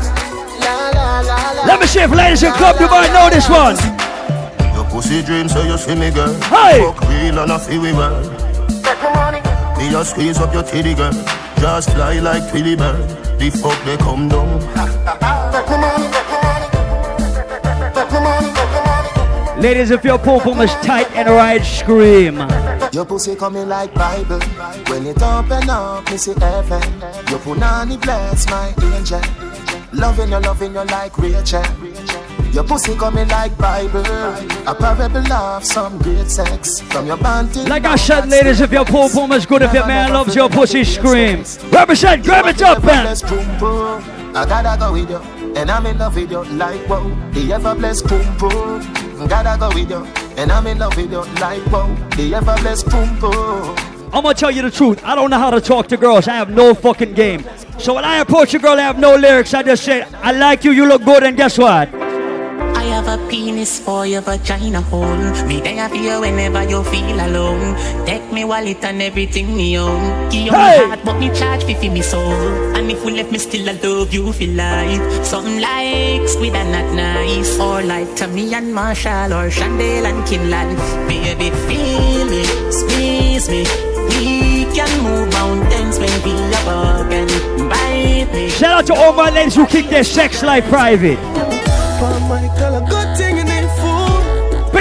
la 0.60 0.90
la 0.90 1.20
la 1.20 1.52
la. 1.52 1.62
Let 1.66 1.80
me 1.80 1.86
see 1.86 2.00
if 2.00 2.10
ladies 2.10 2.42
in 2.42 2.52
Club 2.52 2.76
you 2.80 2.88
might 2.88 3.12
know 3.12 3.30
this 3.30 3.48
one. 3.48 3.76
Your 4.74 4.84
pussy 4.84 5.22
dream, 5.22 5.48
so 5.48 5.62
you 5.62 5.78
see 5.78 5.94
me, 5.94 6.10
girl. 6.10 6.34
Hey! 6.44 6.80
Fuck 6.80 7.00
real 7.08 7.38
and 7.38 7.52
I 7.52 7.58
feel 7.58 7.80
we 7.80 7.92
well. 7.92 8.20
Me 9.78 9.94
a 9.94 10.04
squeeze 10.04 10.38
up 10.38 10.52
your 10.52 10.62
titty, 10.62 10.94
girl. 10.94 11.12
Just 11.58 11.90
fly 11.90 12.18
like 12.18 12.42
Twilly 12.50 12.76
bird. 12.76 13.08
The 13.38 13.50
fuck 13.50 13.82
they 13.84 13.96
come 13.96 14.28
down. 14.28 14.60
Ladies, 19.66 19.90
if 19.90 20.04
your 20.04 20.16
pum 20.16 20.38
pum 20.38 20.60
is 20.60 20.70
tight 20.74 21.10
and 21.16 21.28
right, 21.28 21.60
scream. 21.60 22.36
Your 22.92 23.04
pussy 23.04 23.34
coming 23.34 23.68
like 23.68 23.92
Bible. 23.94 24.38
When 24.86 25.04
it 25.04 25.20
open 25.20 25.68
up, 25.68 26.08
me 26.08 26.16
see 26.16 26.34
heaven. 26.38 26.80
Your 27.28 27.40
punani 27.40 28.00
bless 28.00 28.48
my 28.48 28.72
angel. 28.94 29.20
Loving 29.92 30.30
you, 30.30 30.38
loving 30.38 30.72
you 30.72 30.84
like 30.84 31.18
Rachel. 31.18 31.64
Your 32.52 32.62
pussy 32.62 32.94
coming 32.94 33.26
like 33.26 33.58
Bible. 33.58 34.06
A 34.68 34.72
parable 34.72 35.32
of 35.32 35.64
some 35.64 35.98
great 35.98 36.28
sex. 36.28 36.80
From 36.82 37.08
your 37.08 37.16
band 37.16 37.56
Like 37.68 37.86
I 37.86 37.96
said, 37.96 38.28
ladies, 38.28 38.60
if 38.60 38.70
your 38.70 38.84
pum 38.84 39.10
pum 39.10 39.32
is 39.32 39.46
good, 39.46 39.62
if 39.62 39.74
your 39.74 39.88
man 39.88 40.12
loves 40.12 40.36
your 40.36 40.48
pussy, 40.48 40.84
scream. 40.84 41.42
Represent, 41.72 42.22
grab 42.22 42.46
it 42.46 42.62
up, 42.62 42.84
man. 42.84 43.08
I 43.08 44.46
gotta 44.46 44.78
go 44.78 44.92
with 44.92 45.10
you, 45.10 45.18
and 45.56 45.68
I'm 45.68 45.86
in 45.86 45.98
love 45.98 46.14
with 46.14 46.30
you 46.30 46.44
like 46.54 46.82
whoa. 46.86 47.02
The 47.32 47.52
ever 47.52 47.74
blessed 47.74 48.06
boom 48.06 48.38
boom. 48.38 49.05
Gotta 49.24 49.58
go 49.58 49.68
with 49.70 49.90
you, 49.90 50.04
and 50.36 50.52
I'm 50.52 50.66
in 50.66 50.78
love 50.78 50.96
with 50.96 51.10
you 51.10 51.22
like 51.40 51.62
whoa. 51.72 51.92
The 52.16 52.34
ever 52.34 52.54
blessed 52.60 52.88
boom 52.90 53.18
boom. 53.18 53.76
I'm 54.12 54.22
gonna 54.22 54.34
tell 54.34 54.50
you 54.50 54.62
the 54.62 54.70
truth. 54.70 55.02
I 55.04 55.14
don't 55.14 55.30
know 55.30 55.38
how 55.38 55.50
to 55.50 55.60
talk 55.60 55.88
to 55.88 55.96
girls. 55.96 56.28
I 56.28 56.34
have 56.34 56.50
no 56.50 56.74
fucking 56.74 57.14
game. 57.14 57.44
So 57.78 57.94
when 57.94 58.04
I 58.04 58.18
approach 58.18 58.54
a 58.54 58.58
girl, 58.58 58.74
I 58.74 58.82
have 58.82 58.98
no 58.98 59.16
lyrics. 59.16 59.52
I 59.52 59.62
just 59.62 59.84
say, 59.84 60.02
I 60.22 60.32
like 60.32 60.64
you, 60.64 60.70
you 60.70 60.86
look 60.86 61.02
good, 61.04 61.24
and 61.24 61.36
guess 61.36 61.58
what? 61.58 62.05
I 63.16 63.18
have 63.18 63.28
a 63.28 63.30
penis 63.30 63.78
for 63.80 64.06
your 64.06 64.20
vagina 64.20 64.82
hole. 64.82 65.16
Me 65.46 65.60
there 65.60 65.88
for 65.88 65.94
you 65.96 66.20
whenever 66.20 66.62
you 66.68 66.84
feel 66.84 67.16
alone. 67.18 67.74
Take 68.04 68.30
me 68.30 68.44
wallet 68.44 68.84
and 68.84 69.00
everything 69.00 69.56
me 69.56 69.78
own. 69.78 70.28
Give 70.30 70.46
you 70.46 70.52
Hey! 70.52 70.80
my 70.80 70.86
heart, 70.88 71.00
but 71.04 71.18
me 71.18 71.30
charge 71.32 71.64
fee 71.64 71.74
for 71.74 71.90
me 71.90 72.02
soul. 72.02 72.76
And 72.76 72.90
if 72.90 73.02
we 73.06 73.12
left 73.12 73.32
me 73.32 73.38
still, 73.38 73.68
I 73.70 73.72
love 73.72 74.12
you 74.12 74.32
for 74.32 74.44
life. 74.46 75.24
Something 75.24 75.60
like 75.60 76.28
squid 76.28 76.54
and 76.54 76.72
not 76.72 76.92
nice. 76.94 77.58
Or 77.58 77.82
like 77.82 78.14
Tommy 78.16 78.52
and 78.54 78.74
Marshall 78.74 79.32
or 79.32 79.48
Chandel 79.50 80.04
and 80.04 80.22
Kinlan. 80.28 80.76
Baby, 81.08 81.50
feel 81.66 82.26
me, 82.28 82.44
squeeze 82.70 83.48
me. 83.48 83.64
We 84.10 84.66
can 84.74 84.90
move 85.02 85.32
mountains 85.32 85.98
when 85.98 86.12
we 86.22 86.34
are 86.54 86.66
walking. 86.68 87.28
Bite 87.68 88.28
me. 88.32 88.50
Shout 88.50 88.72
out 88.80 88.86
to 88.88 88.94
all 88.94 89.12
my 89.14 89.30
ladies 89.30 89.54
who 89.54 89.66
keep 89.66 89.86
their 89.88 90.04
sex 90.04 90.42
life 90.42 90.64
private. 90.68 91.18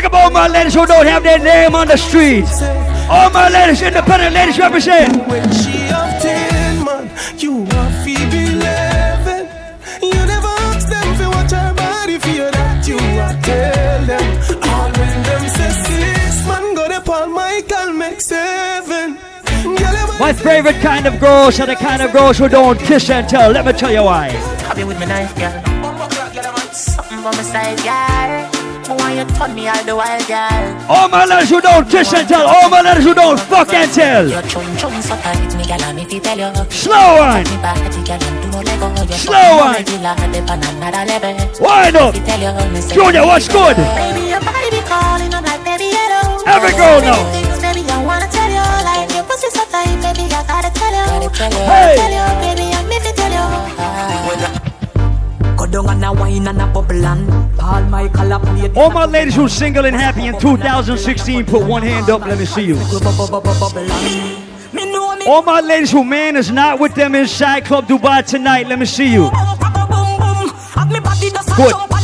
Up 0.05 0.13
all 0.13 0.29
my 0.29 0.47
ladies 0.47 0.73
who 0.73 0.85
don't 0.85 1.05
have 1.07 1.23
their 1.23 1.39
name 1.39 1.75
on 1.75 1.87
the 1.87 1.97
street. 1.97 2.45
All 3.09 3.29
my 3.31 3.49
ladies, 3.49 3.81
independent 3.81 4.33
ladies 4.33 4.57
represent. 4.59 5.27
When 5.27 5.43
she 5.51 5.89
of 5.89 6.09
10, 6.21 6.85
man, 6.85 7.09
you 7.37 7.63
are 7.63 7.91
Phoebe 8.03 8.53
11. 8.53 9.49
You 10.01 10.19
never 10.33 10.53
ask 10.69 10.87
them 10.87 11.07
to 11.19 11.25
watch 11.35 11.51
her 11.51 11.73
body 11.73 12.17
for 12.19 12.29
you 12.29 12.49
that 12.51 12.87
you 12.87 12.97
are 12.97 13.37
tell 13.41 14.05
them. 14.05 14.25
All 14.69 14.89
when 14.99 15.23
them 15.23 15.43
say 15.57 15.71
six, 15.85 16.47
man, 16.47 16.75
go 16.75 16.87
to 16.87 17.01
Paul 17.01 17.27
Michael, 17.27 17.93
make 17.93 18.21
seven. 18.21 19.17
My 20.19 20.31
favorite 20.33 20.79
kind 20.81 21.05
of 21.07 21.19
girls 21.19 21.59
are 21.59 21.65
the 21.65 21.75
kind 21.75 22.01
of 22.01 22.13
girls 22.13 22.37
who 22.37 22.47
don't 22.47 22.79
kiss 22.79 23.09
and 23.09 23.27
tell. 23.27 23.51
Let 23.51 23.65
me 23.65 23.73
tell 23.73 23.91
you 23.91 24.03
why. 24.03 24.29
Have 24.69 24.79
you 24.79 24.87
with 24.87 24.99
me 24.99 25.05
knife, 25.07 25.35
girl? 25.35 25.61
Something 26.71 27.19
on 27.19 27.35
my 27.35 27.43
side, 27.43 27.77
girl. 27.83 28.34
Want 28.87 29.17
you 29.17 29.25
turn 29.35 29.55
me 29.55 29.67
all 29.67 29.83
the 29.83 29.95
while, 29.95 30.21
girl. 30.29 30.65
All 30.87 31.09
my 31.09 31.25
ladies 31.25 31.49
you 31.49 31.59
don't 31.59 31.89
kiss 31.89 32.13
and 32.13 32.27
tell. 32.27 32.45
All 32.47 32.69
my 32.69 32.81
ladies 32.81 33.03
you 33.05 33.13
don't 33.15 33.39
fuck 33.39 33.73
and 33.73 33.91
tell. 33.91 34.27
Your 34.29 34.41
chum 34.43 34.65
chum 34.77 34.93
so 35.01 35.15
tight, 35.17 35.41
me 35.57 35.65
girl, 35.65 35.81
and 35.89 35.99
if 35.99 36.13
you 36.13 36.19
tell 36.19 36.37
you. 36.37 36.53
Slow 36.69 37.17
one. 37.17 37.43
Me 37.49 37.57
body, 37.65 37.89
girl, 38.05 38.21
and 38.21 38.37
do 38.41 38.47
no 38.53 38.59
lego. 38.61 38.87
Your 39.09 39.17
Slow 39.17 39.57
one. 39.57 39.73
Regular, 39.73 40.15
dip 40.31 40.49
on 40.49 40.61
another 40.69 41.03
level. 41.09 41.33
Wind 41.59 41.95
up. 41.97 42.13
If 42.13 42.21
you 42.21 42.25
tell 42.29 42.41
you, 42.45 42.69
me 42.71 42.79
say- 42.81 42.93
Junior, 42.95 43.25
what's 43.25 43.47
good? 43.49 43.75
Baby, 43.75 44.29
your 44.29 44.41
body 44.45 44.69
be 44.69 44.81
calling, 44.85 45.33
I'm 45.33 45.43
like, 45.43 45.63
baby, 45.65 45.89
hello. 45.89 46.45
Every 46.45 46.71
girl 46.77 47.01
Many 47.01 47.09
know. 47.09 47.23
things, 47.33 47.57
baby, 47.65 47.81
I 47.89 47.97
wanna 48.05 48.27
tell 48.29 48.51
you. 48.53 48.65
Like, 48.85 49.09
your 49.17 49.23
pussy 49.25 49.49
so 49.49 49.65
tight, 49.73 49.97
baby, 50.05 50.29
I 50.29 50.43
gotta 50.45 50.69
tell 50.69 50.93
you. 50.93 51.05
Gotta 51.25 51.29
tell 51.33 51.51
you. 51.51 51.65
Hey. 51.73 51.95
Tell 51.97 52.13
you, 52.13 52.25
baby, 52.45 52.65
I'm 52.77 52.91
if 52.91 53.01
you 53.05 53.13
tell 53.17 53.33
you. 53.33 54.44
Go 55.65 55.81
down 55.81 55.89
and 55.89 56.05
a 56.05 56.13
wine 56.13 56.47
and 56.47 56.61
a 56.61 56.67
bubble 56.67 57.05
and 57.05 57.57
Paul 57.57 57.81
Michael 57.85 58.33
a 58.33 58.39
play 58.39 58.71
All 58.75 58.91
my 58.91 59.05
ladies 59.05 59.35
who 59.35 59.45
are 59.45 59.49
single 59.49 59.85
and 59.85 59.95
happy 59.95 60.27
in 60.27 60.39
2016, 60.39 61.45
put 61.45 61.65
one 61.65 61.81
hand 61.81 62.07
up. 62.07 62.21
Let 62.21 62.37
me 62.37 62.45
see 62.45 62.65
you. 62.65 62.77
All 65.27 65.41
my 65.41 65.61
ladies 65.61 65.89
who 65.89 66.03
man 66.03 66.35
is 66.35 66.51
not 66.51 66.79
with 66.79 66.93
them 66.93 67.15
inside 67.15 67.65
Club 67.65 67.87
Dubai 67.87 68.23
tonight. 68.23 68.67
Let 68.67 68.77
me 68.77 68.85
see 68.85 69.11
you. 69.11 69.31
Good. 71.57 71.94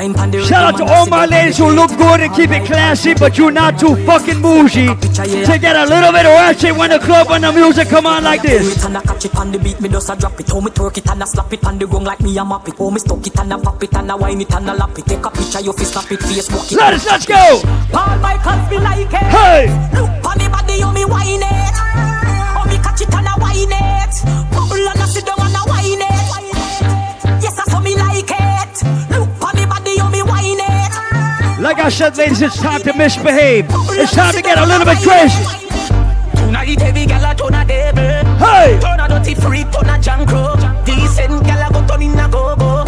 Wine 0.00 0.14
pan 0.14 0.30
the 0.30 0.42
Shout 0.42 0.72
out 0.72 0.78
to 0.78 0.84
all 0.84 1.04
my 1.12 1.26
ladies 1.26 1.58
who 1.58 1.68
look 1.68 1.90
good 1.90 2.20
and 2.24 2.32
keep 2.34 2.48
it 2.48 2.64
classy, 2.64 3.12
but 3.12 3.36
you're 3.36 3.50
not 3.50 3.78
too 3.78 3.94
fucking 4.06 4.40
bougie 4.40 4.96
to 4.96 5.58
get 5.60 5.76
a 5.76 5.84
little 5.84 6.10
bit 6.10 6.24
ratchet 6.24 6.74
when 6.74 6.88
the 6.88 6.98
club 6.98 7.28
when 7.28 7.42
the 7.42 7.52
music 7.52 7.88
come 7.88 8.06
on 8.06 8.24
like 8.24 8.40
this. 8.40 8.82
and 8.82 8.96
I 8.96 9.02
catch 9.02 9.26
it 9.26 9.36
on 9.36 9.52
the 9.52 9.58
beat, 9.58 9.78
me 9.78 9.90
just 9.90 10.08
a 10.08 10.16
drop 10.16 10.40
it. 10.40 10.48
How 10.48 10.60
me 10.60 10.70
twerk 10.70 10.96
it 10.96 11.06
and 11.06 11.22
I 11.22 11.26
slap 11.26 11.52
it 11.52 11.62
on 11.66 11.78
the 11.78 11.86
ground 11.86 12.06
like 12.06 12.20
me 12.22 12.38
a 12.38 12.42
map 12.42 12.66
it. 12.66 12.78
How 12.78 12.88
me 12.88 12.98
stuck 12.98 13.26
it 13.26 13.38
and 13.38 13.52
I 13.52 13.60
pop 13.60 13.82
it 13.82 13.92
and 13.92 14.10
I 14.10 14.14
wine 14.14 14.40
it 14.40 14.54
and 14.54 14.70
I 14.70 14.74
lap 14.74 14.98
it. 14.98 15.04
Take 15.04 15.26
a 15.26 15.30
picture, 15.30 15.60
you 15.60 15.72
fi 15.74 15.84
snap 15.84 16.10
it, 16.10 16.20
Facebook 16.20 16.72
it. 16.72 16.78
Let 16.78 16.94
us, 16.94 17.04
let's 17.04 17.26
go. 17.26 17.60
Paul 17.92 18.68
feel 18.70 18.80
like 18.80 19.04
it. 19.04 19.12
Hey. 19.12 19.68
Look 19.92 20.24
on 20.24 20.38
the 20.40 20.48
body, 20.48 20.80
you 20.80 20.90
me 20.96 21.04
wine 21.04 21.44
it. 21.44 21.76
How 21.76 22.64
me 22.64 22.76
catch 22.80 23.02
it 23.02 23.12
and 23.12 23.28
I 23.28 23.36
wine 23.36 23.68
it. 23.68 24.14
Bubble 24.48 24.80
and 24.80 24.98
I 24.98 25.04
sit 25.04 25.26
down 25.26 25.39
Like 31.70 31.84
I 31.84 31.88
said, 31.88 32.16
ladies, 32.16 32.42
it's 32.42 32.60
time 32.60 32.82
to 32.82 32.92
misbehave. 32.94 33.66
It's 33.70 34.12
time 34.12 34.34
to 34.34 34.42
get 34.42 34.58
a 34.58 34.66
little 34.66 34.84
bit 34.84 34.98
crazy. 35.06 35.38
Hey! 38.40 38.80
Turn 38.80 38.98
a 38.98 39.06
dirty 39.06 39.36
freak, 39.36 39.70
turn 39.70 39.88
a 39.88 39.96
jankro. 40.02 40.56
Decent 40.84 41.44
gal 41.46 41.70
go 41.70 41.86
turn 41.86 42.02
in 42.02 42.18
a 42.18 42.28
go 42.28 42.79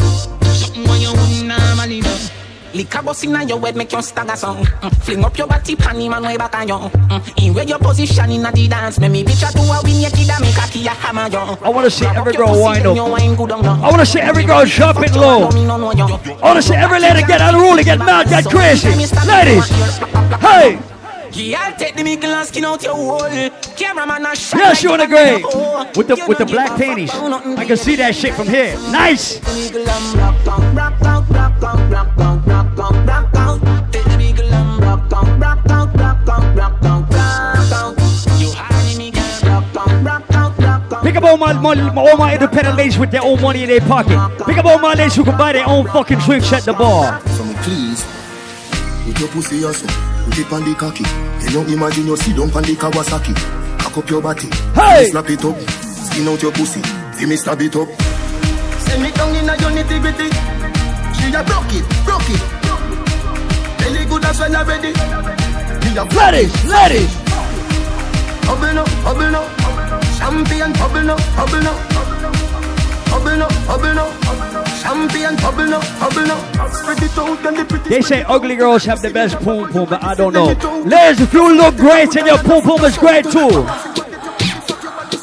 Lick 2.75 2.95
a 2.95 3.15
inna 3.23 3.45
your 3.45 3.61
head, 3.61 3.77
make 3.77 3.91
stagger 4.01 4.37
song. 4.37 4.65
Mm. 4.65 5.05
Fling 5.05 5.25
up 5.25 5.37
your 5.37 5.47
body, 5.47 5.77
pan 5.77 6.01
him 6.01 6.15
and 6.15 6.25
way 6.25 6.37
back 6.39 6.55
on 6.55 6.69
you. 6.69 6.75
Mm. 6.75 7.45
In 7.47 7.55
where 7.55 7.65
your 7.65 7.79
position 7.79 8.31
inna 8.31 8.51
the 8.51 8.67
dance, 8.67 8.99
make 8.99 9.13
me 9.13 9.25
picture 9.25 9.53
to 9.53 9.61
a 9.61 9.81
win 9.85 10.11
kid 10.11 10.31
and 10.31 10.41
make 10.41 10.57
a 10.57 10.67
key 10.71 10.87
a 10.87 10.91
hammer 10.91 11.29
you. 11.29 11.39
I 11.39 11.69
want 11.69 11.85
to 11.85 11.91
see 11.91 12.07
every 12.07 12.33
girl 12.33 12.49
up. 12.49 12.61
Wine 12.61 12.83
you. 12.83 13.03
I 13.03 13.89
want 13.91 14.01
to 14.01 14.07
see 14.07 14.21
every 14.21 14.45
girl 14.45 14.65
drop 14.65 14.97
it 14.99 15.15
low. 15.15 15.49
I 15.49 16.39
want 16.43 16.57
to 16.57 16.63
see 16.63 16.75
every 16.75 17.01
lady 17.01 17.23
get 17.27 17.41
unruly, 17.43 17.85
get 17.85 17.99
mad, 17.99 18.29
get 18.29 18.47
crazy. 18.47 18.89
Ladies, 18.89 19.69
hey! 20.41 20.92
Yeah, 21.35 21.75
take 21.79 21.97
the 21.97 22.05
mickle 22.05 22.31
and 22.31 22.47
skin 22.47 22.65
out 22.65 22.83
your 22.83 22.95
hole. 22.95 23.51
Cameraman 23.75 24.27
a 24.27 24.37
shot 24.37 24.59
Yes, 24.59 24.77
like 24.77 24.83
you 24.83 24.93
in 24.93 24.99
the 24.99 25.05
a 25.05 25.09
grave 25.09 25.45
oh. 25.49 25.91
with 25.97 26.09
the 26.09 26.25
with 26.29 26.39
the 26.39 26.45
black 26.45 26.79
panties. 26.79 27.11
I 27.11 27.65
can 27.65 27.77
see 27.77 27.97
that 27.97 28.15
shit 28.15 28.35
from 28.35 28.49
here. 28.49 28.75
Nice. 28.91 29.39
Pick 41.03 41.17
up 41.17 41.25
all 41.25 41.37
my, 41.37 41.53
my 41.53 41.97
all 41.97 42.17
my 42.17 42.35
independent 42.35 42.77
ladies 42.77 42.99
with 42.99 43.11
their 43.11 43.23
own 43.23 43.41
money 43.41 43.63
in 43.63 43.69
their 43.69 43.81
pocket. 43.81 44.19
Pick 44.47 44.59
up 44.59 44.67
all 44.67 44.79
my 44.79 44.95
ladies 44.95 45.17
who 45.17 45.25
can 45.25 45.39
buy 45.39 45.53
their 45.53 45.67
own 45.67 45.87
fucking 45.87 46.19
drinks 46.19 46.53
at 46.53 46.65
the 46.65 46.75
bar. 46.75 47.21
So 47.29 47.45
please, 47.63 48.12
with 49.07 49.19
your 49.19 49.29
pussy 49.29 49.65
also, 49.65 49.87
put 50.25 50.39
it 50.39 50.53
on 50.53 50.65
the 50.65 50.75
cocky. 50.75 51.05
Can 51.05 51.53
you 51.53 51.75
imagine 51.75 52.07
you 52.07 52.17
sit 52.17 52.37
down 52.37 52.51
on 52.55 52.63
the 52.63 52.75
Kawasaki? 52.77 53.35
Cock 53.81 53.99
up 53.99 54.11
your 54.11 54.23
body, 54.23 54.49
hey! 54.75 55.09
slap 55.11 55.29
it 55.31 55.45
up, 55.45 55.59
skin 55.59 56.29
out 56.29 56.43
your 56.43 56.53
pussy, 56.53 56.83
see 57.17 57.27
me 57.27 57.37
stab 57.37 57.61
it 57.61 57.75
up. 57.77 57.89
Send 58.87 59.03
me 59.03 59.11
down 59.13 59.35
in 59.35 59.49
a 59.49 59.55
your 59.59 59.71
nitty 59.71 59.99
gritty. 60.01 60.29
She 61.19 61.29
a 61.35 61.43
broke 61.43 61.73
it, 61.75 61.87
broke 62.05 62.31
it. 62.31 62.43
Belly 63.79 64.05
good 64.07 64.25
as 64.25 64.39
well 64.39 64.57
already. 64.57 64.93
Me 64.93 65.97
a 65.97 66.05
ladies, 66.19 66.53
ladies. 66.65 67.13
Bubble 68.47 68.75
no, 68.75 68.85
bubble 69.05 69.31
no. 69.31 69.43
Champion 70.19 70.73
bubble 70.75 71.03
no, 71.03 71.17
bubble 71.37 71.63
no. 71.63 71.73
Bubble 73.11 73.37
no, 73.37 73.49
bubble 73.67 73.95
no. 73.95 74.52
Bubble 74.83 75.69
bubble 76.01 76.27
no. 76.27 76.37
Spread 76.73 77.03
it 77.03 77.19
out 77.19 77.47
and 77.47 77.57
the 77.57 77.65
pretty. 77.65 77.89
They 77.89 78.03
say 78.03 78.23
ugly 78.23 78.57
girls 78.57 78.85
have 78.85 79.01
the 79.01 79.11
best 79.11 79.37
poom 79.39 79.69
poom, 79.69 79.89
but 79.89 80.03
I 80.03 80.15
don't 80.15 80.33
know. 80.33 80.47
Ladies, 80.83 81.21
if 81.21 81.33
you 81.33 81.55
look 81.57 81.77
great 81.77 82.15
and 82.17 82.27
your 82.27 82.39
poom 82.39 82.63
poom 82.63 82.85
is 82.85 82.99
great 82.99 83.25
too. 83.25 83.67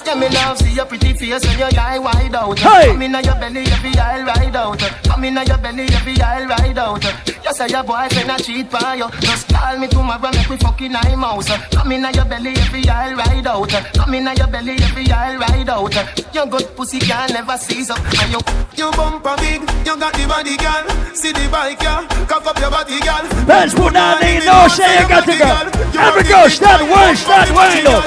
Yeah, 0.06 0.16
me 0.16 0.30
love 0.30 0.58
see 0.58 0.74
your 0.74 0.86
pretty 0.86 1.14
face 1.14 1.46
when 1.46 1.60
your 1.60 1.70
eye 1.80 2.00
wide 2.00 2.34
out. 2.34 2.58
Hey! 2.58 2.88
Come 2.88 3.02
inna 3.02 3.22
your 3.22 3.36
belly, 3.36 3.62
every 3.62 3.96
eye 4.00 4.24
ride 4.24 4.56
out. 4.56 4.82
Come 5.20 5.36
inna 5.36 5.44
your 5.44 5.58
belly, 5.58 5.84
every 5.84 6.16
eye 6.22 6.46
ride 6.46 6.78
out. 6.78 7.04
You 7.04 7.52
say 7.52 7.68
your 7.68 7.84
boyfriend 7.84 8.32
a 8.32 8.42
cheat 8.42 8.72
by 8.72 8.96
you. 8.96 9.10
Just 9.20 9.50
call 9.50 9.78
me 9.78 9.90
tomorrow, 9.90 10.32
make 10.32 10.48
we 10.48 10.56
fucking 10.56 10.96
eye 10.96 11.14
mouse. 11.18 11.52
Come 11.76 11.92
inna 11.92 12.10
your 12.16 12.24
belly, 12.24 12.56
every 12.56 12.88
eye 12.88 13.12
ride 13.12 13.46
out. 13.46 13.68
Come 13.68 14.14
inna 14.14 14.34
your 14.36 14.48
belly, 14.48 14.78
every 14.80 15.12
eye 15.12 15.36
ride 15.36 15.68
out. 15.68 15.94
Your 16.34 16.46
good 16.46 16.74
pussy 16.74 17.00
can 17.00 17.34
never 17.34 17.58
seize 17.58 17.90
up. 17.90 18.00
And 18.00 18.32
you, 18.32 18.40
You 18.78 18.92
bumper 18.92 19.36
big, 19.44 19.60
you 19.84 20.00
got 20.00 20.14
the 20.16 20.24
body, 20.26 20.56
girl. 20.56 20.88
See 21.14 21.34
the 21.34 21.50
bike, 21.52 21.82
yeah. 21.82 22.08
Cock 22.30 22.46
up 22.46 22.58
your 22.58 22.72
body, 22.72 23.02
girl. 23.02 23.28
Let's 23.46 23.76
put 23.76 23.92
down 23.92 24.22
the 24.22 24.40
no 24.48 24.70
say 24.70 25.02
you 25.04 25.10
got 25.10 25.26
to 25.28 25.36
go. 25.36 26.00
Every 26.00 26.24
girl, 26.32 26.48
start 26.48 26.80
one, 26.90 27.16
start 27.18 27.52
wind 27.52 27.88
up. 27.92 28.06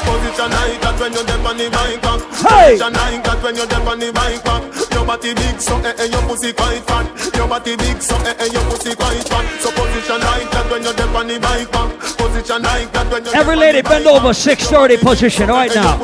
Position 0.00 0.48
like 0.48 0.80
that 0.80 0.96
when 0.98 1.12
you're 1.12 1.28
on 1.44 1.56
the 1.60 1.68
bike 1.68 2.00
back. 2.00 2.33
Hey! 2.44 2.76
Position 2.76 2.92
like 2.92 3.24
that 3.24 3.42
when 3.42 3.56
you're 3.56 3.66
deep 3.66 3.86
on 3.88 3.98
the 3.98 4.12
bike 4.12 4.44
back. 4.44 4.62
Your 4.92 5.04
body 5.06 5.34
big, 5.34 5.60
so 5.60 5.76
eh 5.80 5.94
eh, 5.98 6.04
your 6.12 6.22
pussy 6.28 6.52
quite 6.52 6.82
fat. 6.84 7.06
Your 7.36 7.48
body 7.48 7.76
big, 7.76 8.00
so 8.00 8.16
eh 8.20 8.34
eh, 8.38 8.52
your 8.52 8.64
pussy 8.68 8.94
quite 8.94 9.24
fat. 9.28 9.44
So 9.60 9.70
position 9.72 10.20
like 10.20 10.50
that 10.52 10.70
when 10.70 10.82
you're 10.82 10.92
deep 10.92 11.14
on 11.16 11.26
the 11.26 11.40
bike 11.40 11.70
back. 11.72 11.90
Position 12.20 12.62
like 12.62 12.92
that 12.92 13.10
when 13.10 13.24
you're 13.24 13.36
Every 13.36 13.56
lady 13.56 13.82
bend 13.82 14.06
over 14.06 14.32
630 14.34 14.96
position 15.02 15.48
right 15.48 15.74
now. 15.74 15.96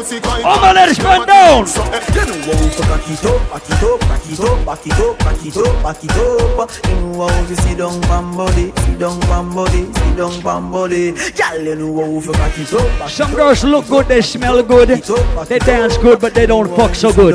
All 0.45 0.61
my 0.61 0.73
ladies 0.73 0.99
bend 0.99 1.27
down. 1.27 1.67
You 2.11 2.25
know 2.25 2.57
how 2.57 2.73
to 2.73 2.83
back 2.89 3.09
it 3.09 3.25
up, 3.25 3.41
back 3.53 3.69
it 3.69 3.83
up, 3.85 4.01
back 4.01 4.25
it 4.31 4.41
up, 4.41 4.67
back 4.67 4.87
it 4.87 5.01
up, 5.01 5.19
back 5.21 5.45
it 5.45 5.57
up, 5.57 5.83
back 5.85 6.05
it 6.05 6.11
up. 6.17 6.71
You 6.89 6.97
know 7.01 7.29
how 7.29 7.47
to 7.47 7.57
sit 7.57 7.79
down 7.79 8.01
pam 8.03 8.37
body, 8.37 8.73
sit 8.77 8.99
down 8.99 9.21
pam 9.21 9.55
body, 9.55 9.93
sit 9.93 10.17
down 10.17 10.41
pam 10.43 10.71
body. 10.73 11.13
Girl, 11.13 11.61
you 11.61 11.75
know 11.77 12.21
how 12.21 12.21
to 12.21 12.33
back 12.33 12.59
it 12.59 12.73
up. 12.73 13.11
Some 13.11 13.35
girls 13.35 13.65
look 13.65 13.89
good, 13.89 14.07
they 14.09 14.21
smell 14.23 14.63
good, 14.63 14.89
they 14.89 15.59
dance 15.59 15.97
good, 15.99 16.21
but 16.21 16.30
they 16.35 16.47
don't 16.47 16.69
fuck 16.77 16.95
so 16.95 17.13
good. 17.13 17.35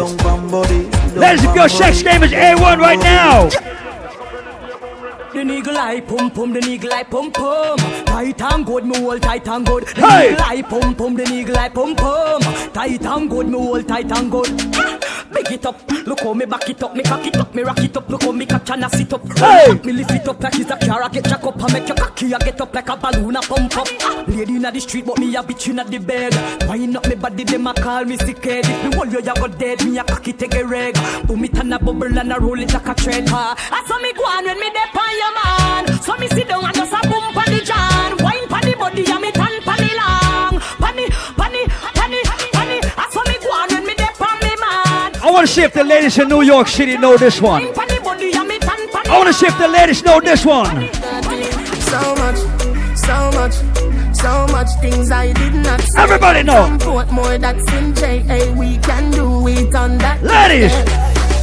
Ladies, 1.16 1.44
if 1.44 1.56
your 1.56 1.70
sex 1.70 2.02
game 2.04 2.24
is 2.24 2.32
A1 2.32 2.78
right 2.78 3.00
now. 3.00 3.50
The 5.34 5.44
niggle 5.44 5.78
eye 5.78 6.00
pum 6.00 6.32
pum, 6.32 6.54
the 6.54 6.62
niggle 6.62 6.94
eye 6.94 7.04
pum 7.04 7.30
pum. 7.32 7.78
Tight 8.06 8.42
and 8.42 8.66
good, 8.66 8.86
me 8.86 8.98
hold 8.98 9.22
tight 9.22 9.46
and 9.50 9.66
good. 9.66 9.84
The 9.88 10.02
Hey! 10.08 10.36
eye 10.40 10.62
pum 10.62 10.96
pum, 10.96 11.16
the 11.16 11.24
niggle 11.26 11.58
eye 11.58 11.68
pum 11.70 11.94
pum. 11.96 12.42
Tight 12.72 13.06
and 13.06 13.30
good, 13.30 13.48
me 13.50 13.58
hold 13.58 13.86
tight 13.88 14.10
and 14.18 14.32
good. 14.32 14.48
Big 15.36 15.52
it 15.52 15.66
up, 15.66 15.92
look 16.08 16.22
how 16.22 16.34
me 16.34 16.46
back 16.46 16.70
it 16.70 16.82
up, 16.82 16.96
me 16.96 17.04
cock 17.04 17.28
it 17.28 17.36
up, 17.36 17.54
me 17.54 17.62
rock 17.62 17.80
it 17.80 17.98
up, 17.98 18.10
look 18.10 18.24
how 18.24 18.32
me 18.32 18.46
catch 18.46 18.70
and 18.72 18.86
I 18.86 18.88
sit 18.88 19.12
up. 19.12 19.22
Hey! 19.38 19.74
Me 19.84 19.92
lift 19.92 20.12
it 20.12 20.28
up 20.30 20.42
like 20.42 20.58
it's 20.58 20.72
a 20.72 20.78
car, 20.78 21.04
I 21.04 21.10
get 21.10 21.26
jack 21.26 21.44
up, 21.44 21.62
I 21.62 21.74
make 21.74 21.88
your 21.90 21.98
cocky, 21.98 22.34
I 22.34 22.40
get 22.40 22.62
up 22.62 22.74
like 22.74 22.88
a 22.88 22.96
balloon, 22.96 23.36
I 23.36 23.42
pump 23.42 23.78
up. 23.78 24.28
Lady 24.30 24.56
inna 24.56 24.72
the 24.72 24.80
street, 24.80 25.06
but 25.06 25.20
me 25.20 25.36
a 25.36 25.44
bitch 25.44 25.68
inna 25.68 25.84
the 25.84 25.98
bed. 25.98 26.34
Wind 26.70 26.96
up 26.96 27.06
me 27.08 27.16
body, 27.16 27.44
them 27.44 27.68
a 27.68 27.74
call 27.74 28.06
me 28.06 28.18
sick 28.18 28.46
head. 28.46 28.64
If 28.66 28.86
me 28.86 28.96
hold 28.96 29.12
you, 29.12 29.20
you 29.20 29.34
go 29.36 29.48
dead, 29.48 29.84
me 29.84 29.98
a 29.98 30.06
cocky 30.06 30.32
take 30.32 30.56
a 30.56 30.64
reg. 30.66 30.96
Boom 31.28 31.44
it 31.44 31.58
and 31.58 31.74
a 31.74 31.80
bubble 31.80 32.18
and 32.18 32.32
a 32.32 32.40
roll 32.40 32.60
it 32.62 32.74
like 32.74 32.88
a 32.88 32.94
tread. 32.94 33.28
Ah, 33.28 33.56
I 33.72 33.86
saw 33.88 34.00
me 34.00 34.14
go 34.14 34.24
on 34.24 34.46
when 34.46 34.58
me 34.58 34.70
dep 34.72 34.96
on 34.96 35.18
your 35.20 35.34
man. 35.36 36.02
So 36.02 36.16
me 36.16 36.28
sit 36.30 36.48
down 36.48 36.64
and 36.64 36.74
just 36.74 36.94
a 36.94 37.02
boom 37.10 37.34
pan 37.34 37.52
the 37.52 37.62
jam. 37.62 38.18
Wine 38.24 38.48
pan 38.48 38.72
the 38.72 38.78
body 38.78 39.06
and 39.06 39.22
me 39.22 39.32
tan 39.34 39.62
want 45.36 45.48
to 45.48 45.54
see 45.54 45.64
if 45.64 45.74
the 45.74 45.84
ladies 45.84 46.18
in 46.18 46.30
New 46.30 46.42
York 46.44 46.68
City 46.68 46.98
know 46.98 47.18
this 47.18 47.42
one. 47.42 47.64
Wine 47.66 47.74
pan 47.74 47.88
the 47.90 48.00
body 48.02 48.32
and 48.34 48.48
me 48.48 48.58
tan 48.58 48.88
pan 48.90 49.04
I 49.08 49.18
want 49.18 49.28
to 49.28 49.34
see 49.34 49.48
if 49.48 49.58
the 49.58 49.68
ladies 49.68 50.02
know 50.02 50.22
this 50.22 50.46
one. 50.46 50.66
So 51.92 52.16
much, 52.22 52.40
so 52.96 53.18
much, 53.38 53.56
so 54.16 54.48
much 54.56 54.70
things 54.80 55.12
I 55.12 55.34
did 55.34 55.54
not 55.56 55.82
say. 55.82 56.02
Everybody 56.02 56.44
know. 56.44 56.66
Some 56.68 56.80
put 56.80 57.12
more 57.12 57.38
that's 57.38 57.68
in 57.74 57.94
J.A. 57.96 58.54
We 58.56 58.78
can 58.78 59.12
do 59.12 59.46
it 59.50 59.76
on 59.76 59.98
that. 59.98 60.24
Ladies. 60.24 60.72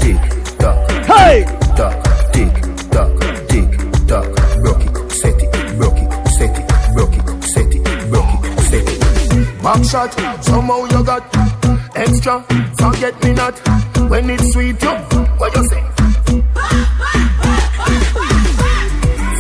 Tick 0.01 0.21
tock, 0.59 0.91
Hey! 1.05 1.45
tock, 1.77 1.97
tick 2.33 2.55
tock, 2.91 3.13
tick 3.51 3.71
tock. 4.09 4.29
Broke 4.63 4.85
it, 4.89 5.13
set 5.13 5.37
it, 5.45 5.53
broke 5.79 5.99
it, 5.99 6.29
set 6.29 6.59
it, 6.59 6.67
broke 6.95 7.17
it, 7.19 7.45
set 7.45 7.75
it, 7.77 8.11
broke 8.11 8.33
it, 8.41 8.61
set 8.71 8.89
it. 8.89 9.63
Back 9.63 9.85
shot, 9.85 10.11
somehow 10.43 10.85
you 10.87 11.05
got 11.05 11.23
extra. 12.03 12.43
Forget 12.77 13.15
me 13.23 13.33
not 13.33 13.55
when 14.11 14.29
it's 14.31 14.53
sweet. 14.53 14.83
You, 14.83 14.91
what 15.39 15.55
you 15.57 15.65
say? 15.69 15.83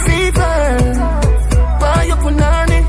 Fever, 0.04 0.54
why 1.80 2.04
you 2.08 2.16
punani? 2.22 2.80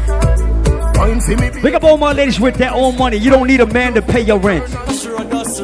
Wine 0.97 1.21
see 1.21 1.35
me 1.35 1.49
Pick 1.61 1.73
up 1.73 1.83
all 1.83 1.97
my 1.97 2.13
ladies 2.13 2.39
with 2.39 2.55
their 2.55 2.73
own 2.73 2.97
money. 2.97 3.17
You 3.17 3.31
don't 3.31 3.47
need 3.47 3.61
a 3.61 3.65
man 3.65 3.93
to 3.95 4.01
pay 4.01 4.21
your 4.21 4.39
rent. 4.39 4.63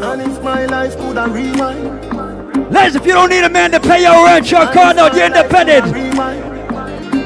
And 0.01 0.21
if 0.21 0.43
my 0.43 0.65
life 0.65 0.95
could 0.97 1.17
have 1.17 1.33
rewind, 1.33 2.71
Ladies, 2.71 2.95
if 2.95 3.05
you 3.05 3.13
don't 3.13 3.29
need 3.29 3.43
a 3.43 3.49
man 3.49 3.71
to 3.71 3.79
pay 3.79 4.03
your 4.03 4.25
rent, 4.25 4.51
your 4.51 4.65
car 4.71 4.93
note, 4.93 5.13
you're 5.15 5.25
independent. 5.25 5.85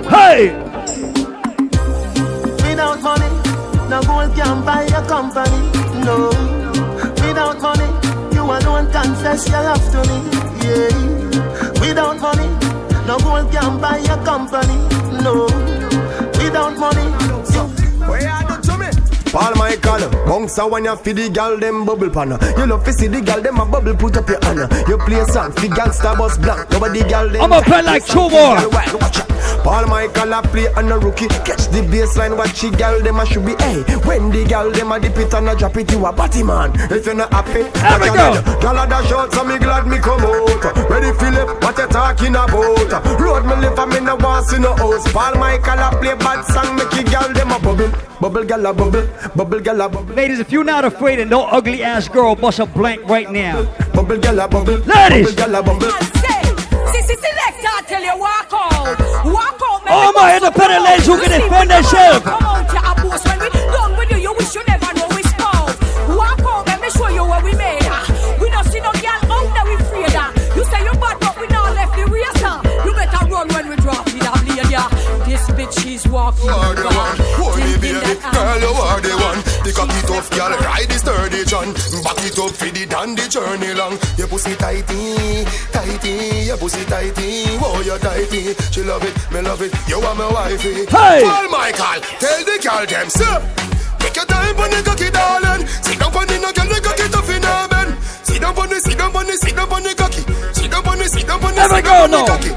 Hey! 0.08 0.64
without 2.64 3.02
money, 3.02 3.30
no 3.90 4.02
gold 4.04 4.36
can 4.36 4.66
buy 4.66 4.84
a 4.84 5.08
company. 5.08 5.70
No, 6.06 6.63
without 7.28 7.62
money, 7.62 7.90
you 8.34 8.44
alone 8.44 8.92
confess 8.92 9.48
your 9.50 9.64
love 9.64 9.84
to 9.92 10.00
me. 10.10 10.18
Yeah, 10.64 11.80
without 11.82 12.20
money, 12.20 12.48
no 13.08 13.18
gold 13.20 13.52
can 13.52 13.80
buy 13.82 13.98
your 13.98 14.24
company. 14.24 14.78
No, 15.24 15.46
without 16.40 16.78
money, 16.78 17.08
you. 17.54 17.64
Where 18.08 18.22
you 18.22 18.48
do 18.48 18.62
to 18.62 18.78
me? 18.78 18.88
Paul 19.32 19.56
Michael, 19.56 20.10
bounce 20.28 20.58
a 20.58 20.68
when 20.68 20.86
you 20.86 20.96
feed 20.98 21.16
the 21.18 21.30
gal 21.30 21.58
them 21.58 21.86
bubble 21.86 22.10
pan. 22.10 22.38
You 22.58 22.68
love 22.68 22.84
to 22.86 22.94
see 22.94 23.08
the 23.08 23.22
gal 23.22 23.42
them 23.42 23.60
a 23.60 23.66
bubble 23.66 23.96
put 23.96 24.18
up 24.18 24.30
your 24.30 24.40
hand. 24.44 24.72
You 24.88 24.98
play 24.98 25.24
song, 25.26 25.52
fi 25.54 25.68
gangsta 25.68 26.18
bus 26.18 26.38
black. 26.38 26.70
Nobody 26.70 27.00
gal 27.02 27.30
them. 27.30 27.42
I'ma 27.42 27.62
play 27.62 27.82
like 27.82 28.06
two 28.06 28.30
more. 28.30 28.60
Paul 29.64 29.88
Michael 29.88 30.34
a 30.34 30.42
play 30.42 30.68
on 30.76 30.92
a 30.92 30.98
rookie. 31.00 31.28
Catch 31.48 31.68
the 31.72 31.82
baseline, 31.88 32.38
watch 32.38 32.62
the 32.62 32.70
gal 32.72 33.02
them 33.02 33.20
a 33.20 33.26
should 33.26 33.46
be. 33.46 33.56
Hey, 33.64 33.82
when 34.04 34.30
the 34.30 34.44
gal 34.46 34.70
them 34.72 34.92
a 34.92 35.00
dip 35.00 35.18
it 35.18 35.34
and 35.34 35.50
a 35.50 35.56
drop 35.56 35.78
it, 35.78 35.92
you 35.92 36.06
a 36.06 36.12
batty 36.12 36.44
man. 36.44 36.72
If 36.92 37.06
you're 37.06 37.16
not 37.16 37.32
happy, 37.32 37.64
There 37.72 38.00
we 38.00 38.08
go. 38.08 38.60
Gal 38.60 38.78
a 38.78 38.88
dash 38.88 39.12
out, 39.12 39.32
so 39.34 39.44
me 39.44 39.58
glad 39.58 39.88
me 39.88 39.98
come 40.00 40.22
out. 40.22 40.90
Ready 40.90 41.12
Philip, 41.18 41.64
what 41.64 41.78
you 41.78 41.88
talking 41.88 42.36
about? 42.36 43.20
Road 43.20 43.46
me 43.46 43.56
live 43.56 43.80
and 43.80 43.92
me 43.92 44.00
no 44.02 44.16
want 44.18 44.48
see 44.48 44.60
no 44.60 44.76
house. 44.76 45.10
Paul 45.12 45.36
Michael 45.40 45.80
a 45.80 45.90
play 45.98 46.16
bad 46.16 46.44
song, 46.44 46.76
make 46.76 46.90
the 46.92 47.04
gal 47.10 47.32
them 47.32 47.52
a 47.52 47.60
bubble, 47.60 47.92
bubble 48.20 48.44
gal 48.44 48.66
a 48.66 48.74
bubble, 48.74 49.08
bubble 49.36 49.60
gal 49.62 49.82
a 49.82 49.90
bubble. 49.90 50.14
Ladies, 50.14 50.40
if 50.40 50.52
you're 50.52 50.64
not 50.64 50.84
afraid 50.84 51.20
of 51.20 51.30
no 51.30 51.46
ugly 51.46 51.84
ass 51.84 52.10
girl, 52.10 52.36
bust 52.36 52.60
a 52.60 52.66
blank 52.66 53.08
right 53.08 53.32
now. 53.32 53.64
Bubble 53.94 54.18
gal 54.18 54.40
a 54.40 54.48
bubble, 54.48 54.78
Ladies. 54.80 55.34
bubble 55.34 55.36
gal 55.36 55.56
a 55.56 55.64
bubble. 55.64 56.53
Sissy 57.04 57.20
selector, 57.20 57.72
I 57.72 57.82
tell 57.88 58.04
you, 58.04 58.16
walk 58.18 58.52
out. 58.54 59.00
Walk 59.26 59.60
out, 59.70 59.80
man. 59.86 59.94
All 59.94 60.14
my 60.14 60.36
independent 60.38 60.84
ladies 60.84 61.06
who 61.08 61.20
can 61.20 61.32
defend 61.40 61.70
themselves. 61.70 62.24
Come 62.26 62.44
on, 62.46 62.64
to 62.68 62.78
a 62.80 62.92
boss 63.04 63.24
when 63.28 63.40
we 63.40 63.50
done 63.52 63.98
with 63.98 64.10
you, 64.12 64.18
you 64.18 64.34
wish 64.38 64.56
you 64.56 64.64
never 64.68 64.90
know 64.96 65.08
we 65.16 65.24
spouse. 65.24 65.76
Walk 66.10 66.40
out, 66.48 66.68
let 66.68 66.80
me 66.82 66.90
show 66.92 67.10
you 67.10 67.24
what 67.26 67.44
we 67.44 67.54
made. 67.56 67.84
ah. 67.92 68.04
We 68.40 68.50
don't 68.50 68.66
see 68.72 68.80
no 68.80 68.92
girl 69.04 69.20
out 69.36 69.48
there 69.54 69.66
we 69.68 69.76
afraid 69.84 70.16
of. 70.16 70.32
You 70.56 70.64
say 70.66 70.80
you 70.84 70.94
bad, 71.00 71.20
but 71.20 71.36
we 71.40 71.48
not 71.48 71.76
left 71.76 71.94
the 71.96 72.06
racer. 72.08 72.56
You 72.88 72.92
better 72.96 73.22
run 73.28 73.48
when 73.52 73.66
we 73.70 73.76
drop 73.78 74.08
it, 74.08 74.24
I 74.24 74.34
bleed 74.44 74.72
ya. 74.72 74.88
This 75.28 75.44
bitch, 75.56 75.76
she's 75.84 76.08
walking. 76.08 76.46
You 76.46 76.56
are 76.56 76.76
the 76.76 76.88
one, 76.88 77.18
hold 77.36 77.58
me 77.58 77.64
Thinking 77.64 78.00
baby, 78.00 78.20
girl 78.32 78.60
you 78.64 78.72
are 78.80 79.02
the 79.02 79.14
one. 79.20 79.40
The 79.64 79.72
cocky 79.72 79.96
tough 80.04 80.30
girl, 80.36 80.52
ride 80.60 80.92
the 80.92 81.00
sturdy 81.00 81.46
John. 81.48 81.72
Back 82.04 82.20
it 82.28 82.36
up 82.36 82.52
for 82.52 82.68
the 82.68 82.84
dan 82.84 83.16
the 83.16 83.32
journey 83.32 83.72
long. 83.72 83.96
Your 84.20 84.28
pussy 84.28 84.60
tighty, 84.60 85.48
tighty, 85.72 86.52
your 86.52 86.58
pussy 86.60 86.84
tighty, 86.84 87.48
oh 87.64 87.80
you 87.80 87.96
tighty. 87.96 88.60
She 88.76 88.84
love 88.84 89.08
it, 89.08 89.16
me 89.32 89.40
love 89.40 89.62
it, 89.64 89.72
you 89.88 90.04
are 90.04 90.16
my 90.16 90.28
wifey. 90.28 90.84
Hey! 90.92 91.24
Paul 91.24 91.48
Michael, 91.48 92.04
tell 92.20 92.44
the 92.44 92.60
girl 92.60 92.84
them 92.84 93.08
sir. 93.08 93.40
Take 94.04 94.20
your 94.20 94.28
time 94.28 94.60
on 94.60 94.68
the 94.68 94.84
cocky 94.84 95.08
darling. 95.08 95.64
Sit 95.80 95.96
down 95.96 96.12
on 96.12 96.28
the 96.28 96.36
no 96.44 96.52
girl 96.52 96.68
the 96.68 96.80
cocky 96.84 97.08
tough 97.08 97.32
in 97.32 97.44
her 97.44 97.68
bed. 97.72 97.96
Sit 98.28 98.42
down 98.44 98.60
on 98.60 98.68
the, 98.68 98.78
sit 98.84 98.98
down 99.00 99.16
on 99.16 99.26
the, 99.26 99.36
sit 99.40 99.56
down 99.56 99.72
on 99.72 99.84
the 99.84 99.96
cocky. 99.96 100.22
Sit 100.52 100.72
down 100.72 100.84
on 100.84 100.98
the, 101.00 101.08
sit 101.08 101.24
down 101.24 101.40
on 101.40 101.56
the, 101.56 101.64
sit 101.72 101.86
down 101.88 102.04
on 102.04 102.12
the 102.12 102.20
cocky. 102.28 102.52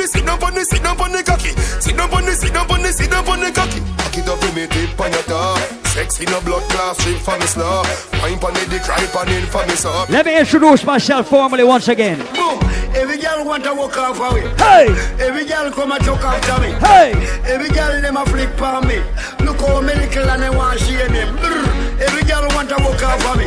The, 0.00 0.06
sit 0.08 0.24
down 0.24 0.42
on 0.42 0.54
the, 0.54 0.64
sit 0.64 0.82
down 0.82 1.00
on 1.00 1.12
the 1.12 1.22
cocky. 1.22 1.52
Sit 1.80 1.96
down 1.96 2.12
on 2.12 2.24
the, 2.24 2.32
sit 2.32 2.52
down 2.52 2.70
on 2.70 2.82
the, 2.82 2.92
sit 2.92 3.10
down 3.10 3.28
on 3.28 3.40
the 3.40 3.52
cocky. 3.52 3.80
Cock 4.00 4.16
it 4.16 4.28
up 4.28 4.40
with 4.40 4.56
me 4.56 4.66
tip 4.66 5.00
on 5.00 5.12
your 5.12 5.22
top. 5.22 5.58
Sexy 5.92 6.24
no 6.26 6.40
blood 6.40 6.62
class 6.70 6.98
strip 6.98 7.18
for 7.18 7.36
me 7.36 7.46
slow. 7.46 7.82
Wine 8.22 8.38
pon 8.38 8.54
the 8.54 8.64
dick, 8.70 8.86
right 8.88 9.08
pon 9.12 9.28
in 9.28 9.44
for 9.46 9.64
me. 9.66 9.74
Let 10.08 10.26
me 10.26 10.38
introduce 10.38 10.84
myself 10.84 11.28
formally 11.28 11.64
once 11.64 11.88
again. 11.88 12.18
Boom. 12.34 12.58
Every 12.94 13.18
girl 13.18 13.44
want 13.44 13.64
to 13.64 13.74
walk 13.74 13.96
off 13.98 14.18
away. 14.18 14.48
Hey! 14.56 14.88
Every 15.20 15.44
girl 15.44 15.70
come 15.70 15.92
and 15.92 16.04
choke 16.04 16.24
after 16.24 16.60
me. 16.62 16.70
Hey! 16.80 17.12
Every 17.44 17.68
girl 17.68 18.00
them 18.00 18.16
a 18.16 18.24
flick 18.26 18.60
on 18.62 18.86
me. 18.86 18.98
Look 19.44 19.60
how 19.60 19.80
me 19.80 19.94
little 19.94 20.30
and 20.30 20.42
they 20.42 20.50
want 20.50 20.80
share 20.80 21.10
me. 21.10 21.22
Brr. 21.40 21.60
Every 22.00 22.22
girl 22.24 22.46
want 22.54 22.68
to 22.70 22.76
walk 22.82 23.02
off 23.02 23.26
of 23.26 23.36
me. 23.38 23.46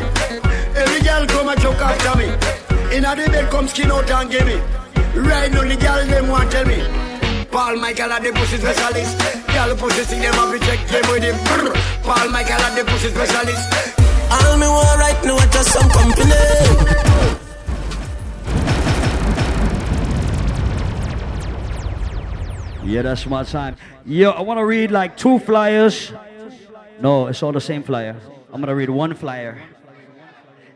Every 0.76 1.02
girl 1.02 1.26
come 1.28 1.50
and 1.50 1.60
choke 1.62 1.82
after 1.82 2.18
me. 2.18 2.26
Inna 2.96 3.16
the 3.16 3.30
bed 3.32 3.50
come 3.50 3.68
skin 3.68 3.92
out 3.92 4.10
and 4.10 4.30
give 4.30 4.46
me. 4.46 4.83
Right 5.16 5.52
now 5.52 5.62
the 5.62 5.76
girl 5.76 6.06
them 6.08 6.28
want 6.28 6.52
tell 6.52 6.66
me. 6.66 6.82
Paul 7.52 7.78
Michael 7.78 8.12
at 8.12 8.24
the 8.24 8.32
pussy 8.32 8.58
specialist. 8.58 9.18
Girl 9.48 9.76
pussy 9.76 10.04
see 10.04 10.20
them 10.20 10.34
have 10.34 10.52
to 10.52 10.60
check 10.66 10.88
them 10.88 11.04
with 11.12 11.24
him. 11.24 11.38
Brr. 11.46 11.72
Paul 12.02 12.30
Michael 12.30 12.60
at 12.60 12.76
the 12.76 12.84
pussy 12.84 13.10
specialist. 13.10 13.70
All 14.32 14.58
me 14.58 14.66
want 14.66 15.00
right 15.00 15.24
now 15.24 15.38
is 15.38 15.54
just 15.54 15.72
some 15.72 15.90
company. 15.90 16.34
Yeah, 22.84 23.04
that's 23.04 23.26
my 23.28 23.44
time. 23.44 23.76
Yo, 24.06 24.32
I 24.32 24.42
want 24.42 24.58
to 24.58 24.66
read 24.66 24.92
like 24.92 25.16
two 25.16 25.40
flyers. 25.40 26.12
No, 27.00 27.28
it's 27.28 27.42
all 27.44 27.52
the 27.52 27.62
same 27.62 27.84
flyer. 27.84 28.16
I'm 28.52 28.62
going 28.62 28.68
to 28.68 28.76
read 28.76 28.90
one 28.90 29.14
flyer. 29.14 29.62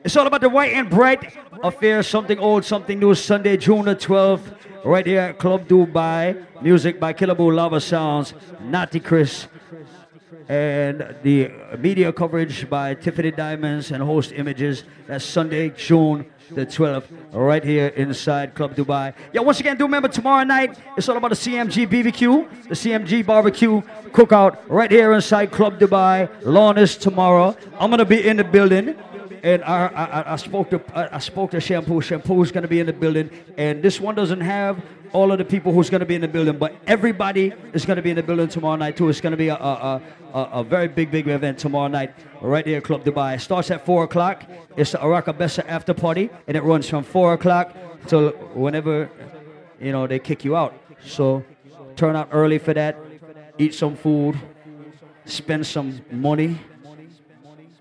It's 0.07 0.15
all 0.15 0.25
about 0.25 0.39
the 0.39 0.47
White 0.47 0.71
and 0.71 0.89
Bright 0.89 1.35
affair, 1.61 2.01
something 2.01 2.39
old, 2.39 2.63
something 2.63 2.97
new, 2.97 3.13
Sunday, 3.13 3.57
June 3.57 3.83
the 3.83 3.93
12th, 3.93 4.55
right 4.85 5.05
here 5.05 5.19
at 5.19 5.37
Club 5.37 5.67
Dubai. 5.67 6.45
Music 6.61 6.97
by 6.97 7.11
Killable 7.11 7.53
Lava 7.53 7.81
Sounds, 7.81 8.33
Natty 8.61 9.01
Chris, 9.01 9.49
and 10.47 11.13
the 11.23 11.51
media 11.77 12.13
coverage 12.13 12.69
by 12.69 12.93
Tiffany 12.93 13.31
Diamonds 13.31 13.91
and 13.91 14.01
Host 14.01 14.31
Images. 14.31 14.85
That's 15.07 15.25
Sunday, 15.25 15.71
June 15.71 16.25
the 16.51 16.65
12th, 16.65 17.03
right 17.33 17.61
here 17.61 17.87
inside 17.87 18.55
Club 18.55 18.77
Dubai. 18.77 19.13
Yeah, 19.33 19.41
once 19.41 19.59
again, 19.59 19.75
do 19.75 19.83
remember 19.83 20.07
tomorrow 20.07 20.45
night, 20.45 20.79
it's 20.95 21.09
all 21.09 21.17
about 21.17 21.31
the 21.31 21.35
CMG 21.35 21.85
BBQ, 21.85 22.69
the 22.69 22.75
CMG 22.75 23.25
barbecue 23.25 23.81
cookout, 24.11 24.59
right 24.69 24.89
here 24.89 25.11
inside 25.11 25.51
Club 25.51 25.77
Dubai. 25.77 26.29
Lawn 26.43 26.77
is 26.77 26.95
tomorrow. 26.95 27.57
I'm 27.77 27.89
gonna 27.89 28.05
be 28.05 28.25
in 28.25 28.37
the 28.37 28.45
building. 28.45 28.95
And 29.43 29.63
I, 29.63 29.87
I, 29.87 30.33
I- 30.33 30.35
spoke 30.35 30.69
to 30.71 30.81
I, 30.93 31.19
spoke 31.19 31.51
to 31.51 31.59
Shampoo. 31.59 32.01
Shampoo's 32.01 32.51
gonna 32.51 32.67
be 32.67 32.79
in 32.79 32.85
the 32.87 32.93
building, 32.93 33.29
and 33.57 33.81
this 33.83 33.99
one 34.01 34.15
doesn't 34.15 34.41
have 34.41 34.81
all 35.13 35.31
of 35.31 35.37
the 35.37 35.45
people 35.45 35.71
who's 35.71 35.89
gonna 35.89 36.05
be 36.05 36.15
in 36.15 36.21
the 36.21 36.27
building, 36.27 36.57
but 36.57 36.75
everybody 36.85 37.53
is 37.73 37.85
gonna 37.85 38.01
be 38.01 38.09
in 38.09 38.15
the 38.15 38.23
building 38.23 38.47
tomorrow 38.47 38.75
night 38.75 38.97
too. 38.97 39.09
It's 39.09 39.21
gonna 39.21 39.37
be 39.37 39.49
a 39.49 39.55
a, 39.55 40.01
a, 40.33 40.39
a 40.59 40.63
very 40.63 40.87
big 40.87 41.11
big 41.11 41.27
event 41.27 41.57
tomorrow 41.59 41.87
night 41.87 42.13
right 42.41 42.65
here 42.65 42.77
at 42.77 42.83
Club 42.83 43.03
Dubai. 43.05 43.35
It 43.35 43.41
starts 43.41 43.71
at 43.71 43.85
four 43.85 44.03
o'clock. 44.03 44.43
It's 44.75 44.91
the 44.91 44.97
Oracabessa 44.99 45.63
after 45.67 45.93
party, 45.93 46.29
and 46.47 46.57
it 46.57 46.63
runs 46.63 46.89
from 46.89 47.03
four 47.03 47.33
o'clock 47.33 47.75
till 48.07 48.29
whenever 48.53 49.09
you 49.79 49.91
know 49.91 50.07
they 50.07 50.19
kick 50.19 50.43
you 50.43 50.55
out. 50.57 50.73
So 51.05 51.43
turn 51.95 52.15
out 52.15 52.29
early 52.31 52.57
for 52.57 52.73
that. 52.73 52.97
Eat 53.59 53.73
some 53.73 53.95
food, 53.95 54.37
spend 55.25 55.65
some 55.65 56.01
money 56.11 56.59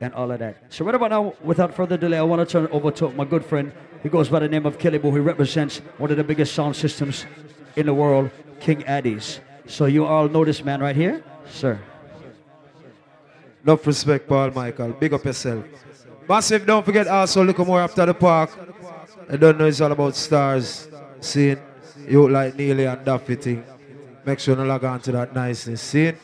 and 0.00 0.12
all 0.14 0.30
of 0.30 0.38
that. 0.38 0.56
So 0.68 0.84
right 0.84 0.94
about 0.94 1.10
now, 1.10 1.34
without 1.42 1.74
further 1.74 1.96
delay, 1.96 2.18
I 2.18 2.22
want 2.22 2.46
to 2.46 2.50
turn 2.50 2.64
it 2.64 2.70
over 2.70 2.90
to 2.92 3.10
my 3.10 3.24
good 3.24 3.44
friend. 3.44 3.72
He 4.02 4.08
goes 4.08 4.28
by 4.28 4.40
the 4.40 4.48
name 4.48 4.66
of 4.66 4.78
Boo. 4.78 5.12
He 5.12 5.18
represents 5.20 5.78
one 5.98 6.10
of 6.10 6.16
the 6.16 6.24
biggest 6.24 6.54
sound 6.54 6.76
systems 6.76 7.26
in 7.76 7.86
the 7.86 7.94
world, 7.94 8.30
King 8.60 8.82
Addies. 8.82 9.40
So 9.66 9.86
you 9.86 10.04
all 10.04 10.28
know 10.28 10.44
this 10.44 10.62
man 10.62 10.80
right 10.80 10.94
here, 10.94 11.24
sir. 11.48 11.80
Enough 13.64 13.86
respect, 13.86 14.28
Paul 14.28 14.50
Michael. 14.52 14.92
Big 14.92 15.12
up 15.12 15.24
yourself. 15.24 15.64
Massive, 16.28 16.66
don't 16.66 16.84
forget 16.84 17.08
also 17.08 17.42
look 17.44 17.58
more 17.58 17.80
after 17.80 18.06
the 18.06 18.14
park. 18.14 18.50
I 19.28 19.36
don't 19.36 19.58
know 19.58 19.66
it's 19.66 19.80
all 19.80 19.90
about 19.90 20.14
stars. 20.14 20.88
Seeing 21.20 21.58
you 22.06 22.28
like 22.28 22.54
Neely 22.54 22.84
and 22.84 23.04
Daffy 23.04 23.34
thing. 23.34 23.64
Make 24.24 24.38
sure 24.38 24.56
you 24.56 24.64
log 24.64 24.84
on 24.84 25.00
to 25.00 25.12
that 25.12 25.34
niceness. 25.34 25.80
Seeing? 25.80 26.16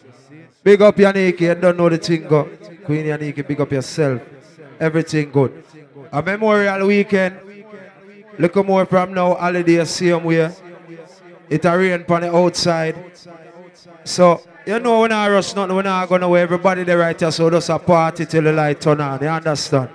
Big 0.62 0.80
up 0.80 0.96
Yaniki, 0.96 1.50
I 1.50 1.54
don't 1.54 1.76
know 1.76 1.88
the 1.88 1.98
thing 1.98 2.26
go. 2.28 2.44
Queen 2.84 3.06
Yaniki, 3.06 3.46
big 3.46 3.60
up 3.60 3.72
yourself. 3.72 4.22
Everything 4.78 5.30
good. 5.30 5.64
A 6.12 6.22
Memorial 6.22 6.86
Weekend. 6.86 7.36
Look 8.38 8.56
more 8.64 8.86
from 8.86 9.12
now, 9.12 9.34
holiday 9.34 9.84
way. 10.18 10.52
It 11.50 11.64
a 11.64 11.76
rain 11.76 12.04
on 12.08 12.20
the 12.20 12.34
outside. 12.34 12.96
So, 14.04 14.40
you 14.64 14.78
know 14.78 15.00
when 15.00 15.12
I 15.12 15.28
rush 15.28 15.54
nothing, 15.54 15.76
when 15.76 15.86
I 15.86 16.06
go 16.06 16.16
nowhere, 16.16 16.42
everybody 16.42 16.84
there 16.84 16.98
right 16.98 17.18
here, 17.18 17.30
so 17.32 17.50
just 17.50 17.68
a 17.68 17.78
party 17.78 18.24
till 18.24 18.44
the 18.44 18.52
light 18.52 18.80
turn 18.80 19.00
on. 19.00 19.20
You 19.20 19.28
understand? 19.28 19.90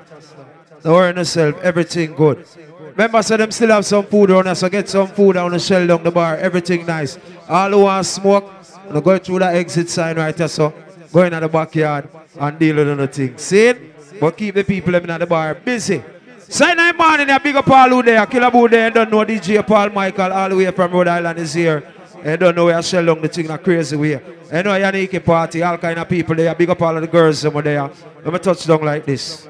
Don't 0.83 0.93
worry 0.93 1.15
yourself, 1.15 1.55
everything 1.61 2.13
good. 2.13 2.45
Remember, 2.91 3.21
so 3.21 3.37
them 3.37 3.51
still 3.51 3.69
have 3.69 3.85
some 3.85 4.05
food 4.05 4.31
on 4.31 4.47
us, 4.47 4.59
so 4.59 4.69
get 4.69 4.89
some 4.89 5.07
food 5.07 5.37
on 5.37 5.51
the 5.51 5.59
shell 5.59 5.87
down 5.87 6.03
the 6.03 6.11
bar, 6.11 6.35
everything 6.37 6.85
nice. 6.85 7.17
All 7.47 7.69
who 7.69 7.81
want 7.83 8.05
smoke, 8.05 8.56
you 8.93 9.01
go 9.01 9.17
through 9.17 9.39
the 9.39 9.47
exit 9.47 9.89
sign 9.89 10.15
right 10.17 10.35
there, 10.35 10.47
so 10.47 10.73
go 11.11 11.23
in 11.23 11.39
the 11.39 11.47
backyard 11.47 12.09
and 12.39 12.59
deal 12.59 12.75
with 12.75 12.97
the 12.97 13.07
thing. 13.07 13.37
See? 13.37 13.73
But 14.19 14.37
keep 14.37 14.55
the 14.55 14.63
people 14.63 14.95
in 14.95 15.09
at 15.09 15.19
the 15.19 15.25
bar 15.25 15.53
busy. 15.55 16.03
Sign 16.49 16.77
night 16.77 16.97
morning, 16.97 17.29
a 17.29 17.39
big 17.39 17.55
up 17.57 17.65
who 17.65 18.03
there, 18.03 18.25
Killaboo 18.25 18.69
there, 18.69 18.89
don't 18.89 19.11
know 19.11 19.25
DJ 19.25 19.65
Paul 19.67 19.89
Michael, 19.89 20.31
all 20.31 20.49
the 20.49 20.55
way 20.55 20.71
from 20.71 20.91
Rhode 20.91 21.09
Island 21.09 21.39
is 21.39 21.53
here. 21.53 21.83
I 22.23 22.35
don't 22.35 22.55
know 22.55 22.65
where 22.65 22.77
I 22.77 22.81
shell 22.81 23.05
down 23.05 23.21
the 23.21 23.27
thing 23.27 23.45
in 23.45 23.51
a 23.51 23.57
crazy 23.57 23.95
way. 23.95 24.15
I 24.51 24.61
know 24.61 24.71
Yannick 24.71 25.23
party, 25.25 25.61
all 25.61 25.77
kind 25.77 25.99
of 25.99 26.07
people 26.07 26.35
there, 26.35 26.55
big 26.55 26.69
up 26.69 26.81
all 26.81 26.95
of 26.95 27.01
the 27.01 27.07
girls 27.07 27.43
over 27.45 27.61
there. 27.61 27.89
Let 28.23 28.33
me 28.33 28.39
touch 28.39 28.65
down 28.65 28.81
like 28.81 29.05
this. 29.05 29.45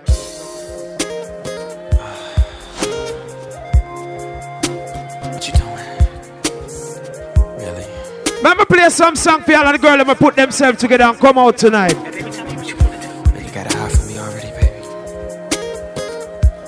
Remember 8.48 8.64
play 8.66 8.90
some 8.90 9.14
song 9.18 9.42
for 9.42 9.52
y'all 9.52 9.66
and 9.68 9.76
the 9.76 9.78
girl 9.78 9.98
let 9.98 10.08
me 10.08 10.16
put 10.16 10.38
themselves 10.38 10.80
together 10.80 11.04
and 11.04 11.20
come 11.20 11.38
out 11.38 11.58
tonight. 11.58 11.94
Man, 11.98 12.14
you 12.14 13.52
got 13.52 13.74
a 13.74 13.78
high 13.78 13.90
for 13.90 14.06
me 14.08 14.18
already, 14.18 14.52
baby. 14.52 14.88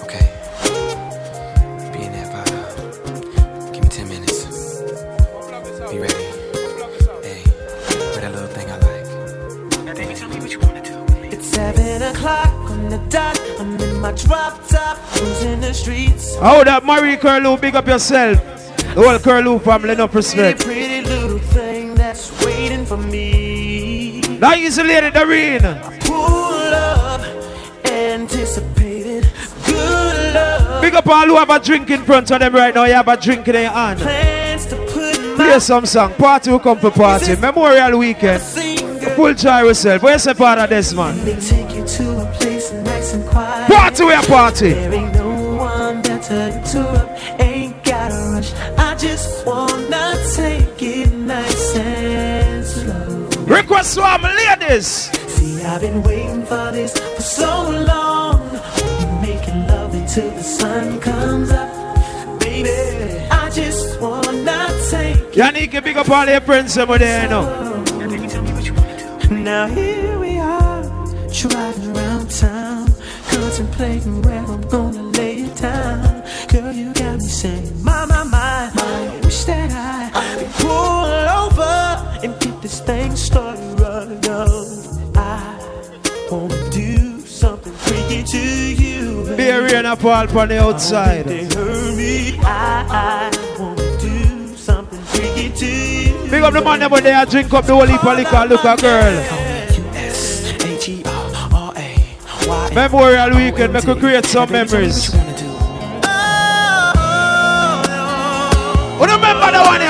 Okay. 0.03 0.25
Be 1.93 1.99
in 2.03 2.11
there 2.11 2.29
by. 2.33 2.43
Give 3.71 3.81
me 3.81 3.87
10 3.87 4.09
minutes. 4.09 4.81
Be 5.89 5.99
ready. 5.99 6.13
Hey, 7.23 7.43
with 7.47 8.21
that 8.23 8.31
little 8.33 8.49
thing 8.49 8.69
I 8.69 8.77
like. 8.79 9.85
Now, 9.85 9.93
baby, 9.93 10.13
tell 10.15 10.27
me 10.27 10.35
what 10.41 10.51
you 10.51 10.59
wanna 10.59 10.83
do. 10.83 11.05
It's 11.31 11.47
seven 11.47 12.01
o'clock 12.01 12.53
on 12.71 12.89
the 12.89 12.97
dot. 13.07 13.39
I'm 13.57 13.79
in 13.79 14.01
my 14.01 14.11
drop 14.11 14.67
top, 14.67 14.97
cruising 15.13 15.61
the 15.61 15.73
streets. 15.73 16.35
How 16.39 16.61
that 16.61 16.83
Marie 16.83 17.15
Curlew, 17.15 17.55
big 17.55 17.75
up 17.77 17.87
yourself. 17.87 18.37
The 18.95 19.07
whole 19.07 19.19
Curlew 19.19 19.59
family, 19.59 19.95
no 19.95 20.07
Pretty, 20.07 20.27
respect. 20.27 20.65
pretty 20.65 21.01
little 21.01 21.37
thing 21.37 21.37
that's 21.39 21.45
waiting 21.45 21.68
for 22.89 22.97
me. 22.97 24.19
Now 24.39 24.55
you 24.55 24.71
see 24.71 24.81
lady 24.81 25.11
Doreen. 25.11 25.61
Pull 26.01 26.73
up, 26.73 27.21
anticipated. 27.85 29.29
Good 29.63 30.33
love. 30.33 30.81
Big 30.81 30.95
up 30.95 31.07
all 31.07 31.27
who 31.27 31.35
have 31.35 31.51
a 31.51 31.59
drink 31.59 31.91
in 31.91 32.03
front 32.03 32.31
of 32.31 32.39
them 32.39 32.55
right 32.55 32.73
now. 32.73 32.85
You 32.85 32.93
have 32.93 33.07
a 33.07 33.15
drink 33.15 33.47
in 33.47 33.53
your 33.53 33.69
hand. 33.69 33.99
Plans 33.99 34.65
to 34.65 34.75
put 34.75 35.35
Play 35.35 35.59
some 35.59 35.85
song. 35.85 36.13
Party 36.15 36.49
will 36.49 36.59
come 36.59 36.79
for 36.79 36.89
party. 36.89 37.35
Memorial 37.35 37.99
weekend. 37.99 38.41
Full 38.41 39.35
try 39.35 39.63
yourself. 39.63 40.01
Where's 40.01 40.23
the 40.23 40.33
part 40.33 40.57
of 40.57 40.69
this 40.69 40.91
man? 40.91 41.15
They 41.23 41.35
to 41.35 42.21
a 42.21 42.25
place 42.39 42.71
nice 42.71 43.13
and. 43.13 43.25
Party 43.29 44.03
a 44.03 44.21
party. 44.23 44.73
There 44.73 44.93
ain't 44.93 45.13
no 45.13 45.55
one 45.57 46.01
better 46.01 46.19
to 46.19 46.57
interrupt. 46.57 47.39
Ain't 47.39 47.83
gotta 47.83 48.15
rush. 48.33 48.51
I 48.77 48.95
just 48.95 49.45
wanna 49.45 50.15
take 50.35 50.81
it 50.81 51.07
nice 51.11 51.13
and 51.13 51.13
slow. 51.13 51.18
Request 53.49 53.95
swam 53.95 54.21
ladies. 54.21 55.09
See, 55.27 55.63
I've 55.63 55.81
been 55.81 56.03
waiting 56.03 56.45
for 56.45 56.71
this 56.71 56.93
for 56.93 57.21
so 57.21 57.69
long. 57.71 58.51
Making 59.23 59.67
love 59.67 59.91
until 59.95 60.29
the 60.29 60.43
sun 60.43 60.99
comes 60.99 61.49
up, 61.49 62.39
baby. 62.39 62.69
I 63.31 63.49
just 63.49 63.99
wanna 63.99 64.67
take. 64.91 65.33
Yannick, 65.33 65.83
big 65.83 65.97
up 65.97 66.09
all 66.11 66.27
your 66.27 66.41
friends 66.41 66.77
over 66.77 66.99
there, 66.99 67.23
you 67.23 67.29
know. 67.29 67.43
Now 69.31 69.65
here 69.65 70.19
we 70.19 70.37
are, 70.37 70.83
driving 71.33 71.97
around 71.97 72.29
town, 72.29 72.93
contemplating 73.31 74.21
where 74.21 74.45
I'm 74.45 74.61
gonna 74.69 75.01
lay 75.17 75.37
it 75.37 75.55
down. 75.55 76.18
Girl, 76.51 76.73
you 76.73 76.91
got 76.93 77.17
me 77.19 77.27
saying, 77.27 77.83
my, 77.83 78.05
my, 78.05 78.23
my, 78.23 78.71
I 78.73 79.19
wish 79.23 79.43
that 79.43 79.69
I 79.71 80.09
could 80.39 80.49
pull 80.53 81.05
over 81.45 82.23
and 82.23 82.39
get 82.41 82.59
this 82.63 82.79
thing 82.79 83.15
started 83.15 83.77
now. 84.23 84.47
I 85.13 86.27
wanna 86.31 86.69
do 86.71 87.19
something 87.19 87.71
freaky 87.73 88.23
to 88.23 88.39
you, 88.39 89.25
baby. 89.25 89.35
Be 89.35 89.49
a 89.49 89.91
and 89.91 89.99
fall 89.99 90.39
on 90.39 90.47
the 90.47 90.59
outside. 90.59 91.25
They 91.25 91.43
hurt 91.45 91.95
me. 91.95 92.39
I, 92.39 93.29
I 93.29 93.61
wanna 93.61 93.99
do 93.99 94.55
something 94.55 95.01
freaky 95.01 95.51
to 95.51 95.67
you. 95.67 96.31
Big 96.31 96.41
up 96.41 96.53
the 96.53 96.61
man 96.61 96.81
over 96.81 96.99
there, 96.99 97.27
drink 97.27 97.53
up 97.53 97.65
the 97.65 97.75
whole 97.75 97.85
heap 97.85 98.03
of 98.03 98.17
liquor, 98.17 98.45
look 98.49 98.63
a 98.63 98.75
girl. 98.75 99.49
Memorial 102.73 103.35
weekend, 103.35 103.73
make 103.73 103.83
we 103.83 103.95
create 103.95 104.25
some 104.25 104.51
memories. 104.51 105.18
The 109.51 109.57
one 109.63 109.81
here? 109.81 109.89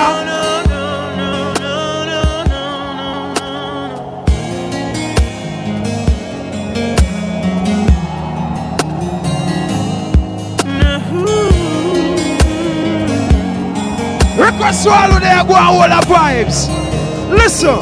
Request 14.38 14.84
swallow 14.84 15.20
there, 15.20 15.44
go 15.44 15.56
and 15.56 15.66
hold 15.66 15.92
the 15.92 16.00
vibes. 16.08 16.70
Listen. 17.30 17.80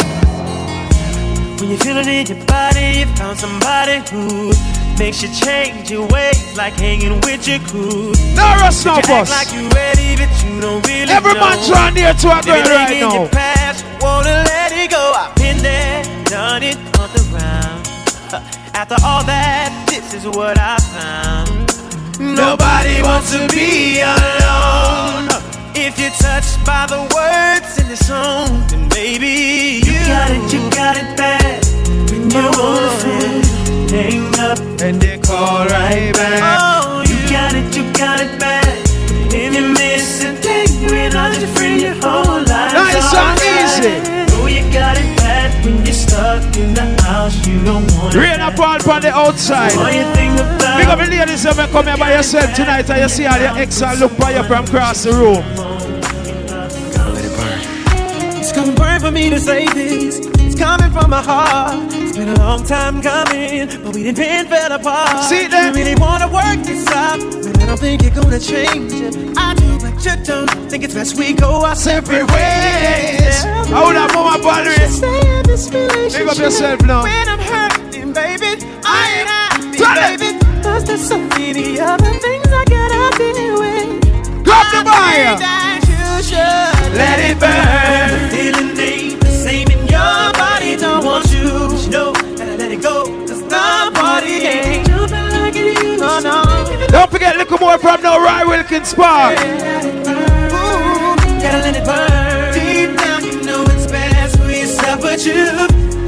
When 1.59 1.69
you 1.69 1.78
feel 1.78 1.97
it 1.97 2.07
in 2.07 2.25
your 2.25 2.45
body, 2.47 2.99
you 2.99 3.05
found 3.15 3.38
somebody 3.38 3.99
who 4.09 4.51
makes 4.98 5.22
you 5.22 5.30
change 5.30 5.91
your 5.91 6.08
ways, 6.08 6.58
like 6.58 6.74
hanging 6.74 7.20
with 7.22 7.48
your 7.48 7.60
crew. 7.60 8.12
No 8.36 8.43
rush, 8.62 8.86
no 8.86 8.95
You 8.95 9.02
act 9.14 9.30
like 9.30 9.54
you 9.54 9.68
ready, 9.70 10.16
but 10.18 10.32
you 10.43 10.62
don't 10.62 10.86
really 10.88 11.12
Every 11.12 11.34
know. 11.34 11.39
man 11.41 11.58
trying 11.68 11.93
near 11.93 12.14
to 12.14 12.28
a 12.28 12.41
girl 12.41 12.56
Everything 12.56 12.76
right 12.76 12.91
in 12.91 13.00
now. 13.02 13.14
your 13.14 13.30
past, 13.30 13.86
wanna 14.02 14.43
let 14.45 14.72
it 14.72 14.91
go. 14.91 15.14
I've 15.16 15.36
been 15.36 15.58
there, 15.60 16.04
done 16.26 16.64
it 16.64 16.78
on 17.00 17.10
the 17.14 17.24
ground. 17.32 17.88
After 18.74 18.95
all 19.06 19.24
that, 19.26 19.70
this 19.89 20.14
is 20.14 20.26
what 20.26 20.58
I 20.60 20.78
found. 20.95 21.68
Nobody 22.20 23.02
wants 23.02 23.32
to 23.32 23.48
be 23.50 24.02
alone. 24.02 25.30
If 25.76 26.00
you're 26.00 26.10
touched 26.18 26.58
by 26.66 26.86
the 26.88 27.02
words 27.14 27.78
in 27.80 27.88
the 27.88 27.98
song, 27.98 28.66
then 28.68 28.89
maybe 28.89 29.82
you, 29.86 29.93
got 30.10 30.32
it, 30.32 30.54
you 30.54 30.70
got 30.72 30.98
it 30.98 31.16
bad. 31.16 31.64
When 32.10 32.30
you 32.32 32.50
wanna 32.58 32.89
feel, 33.02 33.57
hang 33.90 34.34
up 34.40 34.60
and 34.82 35.02
they 35.02 35.18
call 35.18 35.66
right 35.66 36.14
back. 36.14 36.60
Oh, 36.62 37.04
you 37.08 37.18
got 37.30 37.54
it, 37.54 37.76
you 37.76 37.84
got 37.94 38.20
it 38.20 38.40
bad. 38.40 38.68
If 39.34 39.54
you 39.56 39.70
miss 39.74 40.24
a 40.24 40.40
day 40.42 40.66
without 40.90 41.38
your 41.40 41.48
friend, 41.50 41.82
your 41.82 41.96
whole 41.96 42.42
life. 42.44 42.74
Nice 42.74 43.14
and 43.14 43.40
easy. 43.40 43.96
Oh, 44.36 44.48
you 44.48 44.62
got 44.72 44.98
it 44.98 45.18
bad 45.18 45.66
when 45.66 45.86
you're 45.86 45.94
stuck 45.94 46.44
in 46.58 46.74
the 46.74 46.86
house. 47.04 47.36
You 47.48 47.64
don't 47.64 47.90
want 47.98 48.16
Rain 48.16 48.40
and 48.40 48.56
fall 48.56 48.78
on 48.92 49.02
the 49.02 49.12
outside. 49.14 49.76
All 49.78 49.92
you 49.92 50.04
think 50.14 50.34
about 50.40 50.78
Big 50.78 50.88
up 50.88 51.00
the 51.00 51.06
ladies 51.06 51.44
who 51.44 51.56
may 51.56 51.68
come 51.68 51.86
here 51.86 51.98
by 51.98 52.16
yourself 52.16 52.54
tonight 52.54 52.90
and 52.90 53.02
you 53.02 53.10
see 53.10 53.26
all 53.26 53.40
your 53.40 53.58
ex 53.58 53.82
and 53.82 54.00
look 54.00 54.18
by 54.18 54.36
you 54.36 54.44
from 54.44 54.66
across 54.66 55.04
the 55.04 55.12
room. 55.14 55.44
It's 58.40 58.52
gonna 58.52 58.74
burn 58.74 59.00
for 59.02 59.12
me 59.12 59.30
to 59.30 59.40
say 59.40 59.66
this. 59.74 60.37
Coming 60.58 60.91
from 60.91 61.12
my 61.12 61.22
heart. 61.22 61.93
It's 61.93 62.18
been 62.18 62.30
a 62.30 62.36
long 62.39 62.64
time 62.64 62.99
coming, 63.01 63.68
but 63.84 63.93
we 63.93 64.01
didn't 64.03 64.18
been 64.18 64.47
fell 64.47 64.72
apart. 64.72 65.24
See 65.30 65.45
that? 65.47 65.68
You 65.68 65.74
really 65.74 65.95
wanna 65.95 66.28
work 66.28 66.66
this 66.66 66.88
out, 66.88 67.20
but 67.20 67.62
I 67.62 67.66
don't 67.68 67.80
think 67.80 68.01
you're 68.01 68.12
gonna 68.12 68.39
change 68.39 68.93
it. 68.93 69.16
I 69.38 69.53
do, 69.53 69.78
but 69.80 70.03
you 70.03 70.16
don't. 70.26 70.49
Think 70.70 70.84
it's 70.84 70.95
best 70.95 71.16
we 71.16 71.34
go 71.34 71.64
our 71.64 71.76
separate 71.76 72.26
ways. 72.32 73.43
Hold 73.70 73.95
up, 73.95 74.12
Mama 74.14 74.41
Valerie. 74.41 74.89
Stay 74.89 75.22
in 75.38 75.43
this 75.45 75.70
relationship. 75.70 76.20
Big 76.22 76.28
up 76.28 76.38
yourself 76.38 76.82
now. 76.82 77.03
When 77.03 77.30
I'm 77.30 77.39
hurting, 77.39 78.14
baby, 78.14 78.66
I 78.84 78.97
ain't 79.14 79.30
happy, 79.30 79.78
baby. 79.78 80.39
Cause 80.64 80.84
there's 80.86 81.08
so 81.08 81.20
many 81.20 81.80
other 81.80 82.14
things 82.18 82.47
I 82.49 82.64
gotta 82.66 83.01
deal 83.16 83.60
with. 83.62 84.43
Grab 84.43 84.66
the 84.74 84.89
fire. 84.89 85.38
That 85.38 85.86
you 85.86 86.24
should 86.26 86.97
let 86.97 87.20
it 87.20 87.39
burn. 87.39 88.37
Don't 97.08 97.14
forget, 97.22 97.38
look 97.38 97.51
more 97.62 97.78
from 97.78 98.01
now, 98.01 98.20
Roy 98.20 98.45
Wilkins 98.45 98.93
Park. 98.93 99.39
Ooh, 99.39 99.45
gotta 101.39 101.60
let 101.64 101.78
it 101.78 101.86
burn. 101.86 102.51
Deep 102.51 102.97
down, 102.99 103.24
you 103.24 103.41
know 103.43 103.64
it's 103.64 103.88
best 103.89 104.38
for 104.38 104.51
yourself, 104.51 104.99
but 104.99 105.26
you 105.26 105.45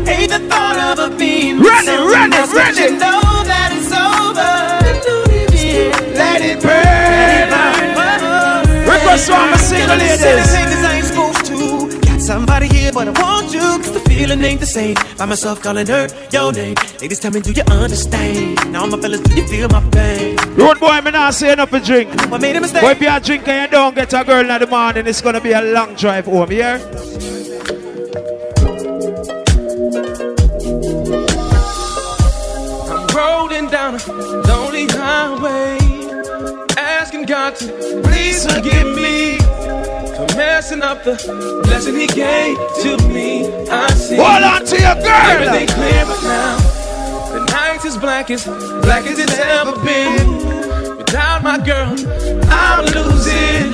hate 0.04 0.30
the 0.30 0.40
thought 0.50 0.76
of 0.78 1.00
it 1.00 1.18
being 1.18 1.62
Run 1.62 1.88
it, 1.88 2.00
run 2.04 2.34
it, 2.34 2.52
run 2.52 2.76
you 2.76 2.84
it. 2.84 2.92
know 3.00 3.22
that 3.48 3.72
it's 3.72 3.94
over. 3.96 4.44
Let 6.20 6.42
it 6.42 6.62
burn. 6.62 7.48
Request 8.86 9.28
from 9.28 9.54
a 9.54 9.58
single 9.58 9.96
ladies. 9.96 10.89
Somebody 12.30 12.68
here, 12.68 12.92
but 12.92 13.08
I 13.08 13.14
want 13.20 13.52
you. 13.52 13.60
Cause 13.60 13.92
the 13.92 14.02
feeling 14.02 14.44
ain't 14.44 14.60
the 14.60 14.68
same. 14.68 14.96
By 15.18 15.26
myself 15.26 15.64
calling 15.64 15.88
her 15.88 16.08
your 16.32 16.54
name. 16.54 16.76
Ladies, 17.02 17.20
tell 17.20 17.32
me, 17.32 17.42
do 17.42 17.52
you 17.52 17.64
understand? 17.64 18.72
Now, 18.72 18.86
my 18.86 19.00
fellas, 19.02 19.22
do 19.22 19.34
you 19.34 19.48
feel 19.48 19.68
my 19.70 19.82
pain? 19.90 20.38
Road 20.54 20.80
boy, 20.80 21.02
me 21.02 21.10
not 21.10 21.34
say 21.34 21.54
up 21.54 21.70
for 21.70 21.80
drink. 21.80 22.10
I 22.32 22.38
made 22.38 22.56
a 22.56 22.62
mistake. 22.62 22.84
But 22.84 22.98
if 22.98 23.02
you're 23.02 23.20
drinking 23.20 23.50
and 23.50 23.72
you 23.72 23.78
don't 23.78 23.96
get 23.96 24.14
a 24.14 24.24
girl 24.24 24.48
in 24.48 24.60
the 24.62 24.68
morning, 24.68 25.08
it's 25.08 25.22
gonna 25.22 25.42
be 25.42 25.54
a 25.54 25.62
long 25.62 25.96
drive 25.96 26.26
home, 26.26 26.52
yeah? 26.52 26.78
I'm 32.92 33.08
rolling 33.18 33.68
down 33.76 33.96
a 33.96 34.02
lonely 34.50 34.86
highway, 35.02 35.80
asking 36.78 37.24
God 37.26 37.56
to 37.56 38.02
please 38.04 38.46
forgive 38.46 38.90
me 38.96 39.49
for 40.20 40.36
messing 40.36 40.82
up 40.82 41.04
the 41.04 41.16
blessing 41.64 41.96
He 41.96 42.08
gave 42.08 42.58
to 42.84 42.98
me. 43.08 43.48
I 43.70 43.90
see. 43.92 44.18
Hold 44.18 44.44
on 44.44 44.66
to 44.66 44.76
your 44.76 44.96
girl. 44.96 45.32
Everything 45.32 45.68
clear 45.68 46.06
but 46.06 46.22
now. 46.24 46.58
The 47.32 47.46
night 47.46 47.86
is 47.86 47.98
black 47.98 48.30
as 48.30 48.46
black 48.84 49.06
as 49.06 49.20
it's 49.20 49.38
ever 49.38 49.74
been. 49.86 50.98
Without 50.98 51.44
my 51.44 51.58
girl, 51.58 51.96
I'm 52.52 52.86
losing. 52.86 53.74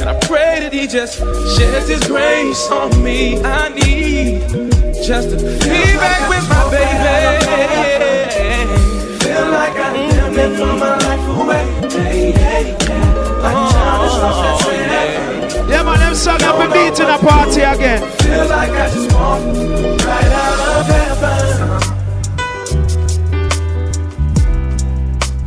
And 0.00 0.08
I 0.08 0.18
pray 0.20 0.60
that 0.60 0.72
He 0.72 0.86
just 0.86 1.18
sheds 1.56 1.88
His 1.88 2.04
grace 2.04 2.70
on 2.70 3.02
me. 3.02 3.42
I 3.42 3.68
need 3.70 4.42
just 5.02 5.30
to 5.30 5.36
be 5.36 5.82
back 5.98 6.28
with 6.28 6.48
my 6.48 6.70
baby. 6.70 8.14
Feel 9.24 9.50
like 9.50 9.74
I 9.74 9.92
damn 9.92 10.34
near 10.34 10.56
threw 10.56 10.78
my 10.78 10.96
life 10.98 11.26
away. 11.40 11.64
Hey, 11.90 12.30
hey, 12.32 12.76
yeah. 12.86 13.42
Like 13.42 13.56
a 13.56 13.72
childish 13.72 14.16
love 14.22 14.38
that's 14.44 14.68
in 14.68 14.83
yeah, 15.68 15.82
man, 15.82 15.98
them 15.98 16.14
song 16.14 16.38
have 16.40 16.58
been 16.58 16.70
beat 16.70 16.98
in 17.00 17.08
a 17.08 17.18
party 17.18 17.62
again. 17.62 18.02
Feel 18.18 18.46
like 18.46 18.70
I 18.70 18.88
just 18.90 19.12
want 19.12 19.44
right 20.04 20.32
out 20.32 20.80
of 20.80 20.86
heaven. 20.86 21.80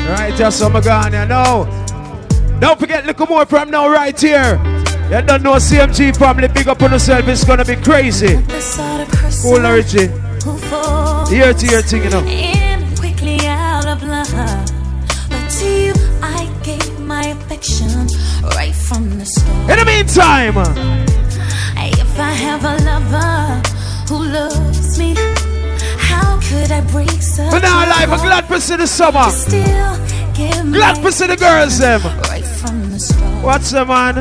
Right, 0.10 0.34
just 0.36 0.58
some 0.60 0.74
Don't 0.74 2.80
forget, 2.80 3.06
look 3.06 3.20
more 3.30 3.46
from 3.46 3.70
now 3.70 3.88
right 3.90 4.20
here. 4.20 4.60
You 5.12 5.22
don't 5.22 5.44
know 5.44 5.54
CMG 5.54 6.18
family, 6.18 6.48
big 6.48 6.68
up 6.68 6.82
on 6.82 6.92
yourself, 6.92 7.28
it's 7.28 7.44
gonna 7.46 7.64
be 7.64 7.76
crazy. 7.76 8.40
Cool 9.42 9.66
energy. 9.66 10.10
Year 11.34 11.54
to 11.54 11.82
thing, 11.84 12.04
you 12.04 12.10
know. 12.10 12.24
Quickly 12.98 13.40
out 13.46 13.86
of 13.86 14.02
love, 14.04 14.34
but 15.30 15.50
to 15.60 15.66
you 15.66 15.94
I 16.22 16.50
gave 16.64 17.00
my 17.00 17.28
affection 17.28 18.08
from 18.88 19.20
the 19.20 19.26
start. 19.26 19.70
In 19.72 19.78
the 19.80 19.86
meantime, 19.86 20.58
If 21.78 22.20
I 22.20 22.32
have 22.32 22.64
a 22.64 22.76
lover 22.90 23.62
who 24.10 24.18
loves 24.34 24.98
me, 24.98 25.14
how 26.10 26.40
could 26.48 26.72
I 26.72 26.82
break 26.92 27.12
such 27.22 27.52
but 27.52 27.62
now 27.62 27.86
life, 27.90 28.10
I'm 28.10 28.20
glad 28.26 28.48
to 28.48 28.60
see 28.62 28.76
the 28.78 28.88
summer. 28.88 29.30
Still 29.30 29.94
give 30.34 30.72
Glad 30.74 30.96
to 31.04 31.12
see 31.12 31.28
the 31.28 31.36
girls, 31.38 31.78
them. 31.78 32.02
right 32.30 32.44
from 32.46 32.92
the 32.92 33.00
start. 33.00 33.44
What's 33.44 33.72
the 33.72 33.86
man? 33.86 34.16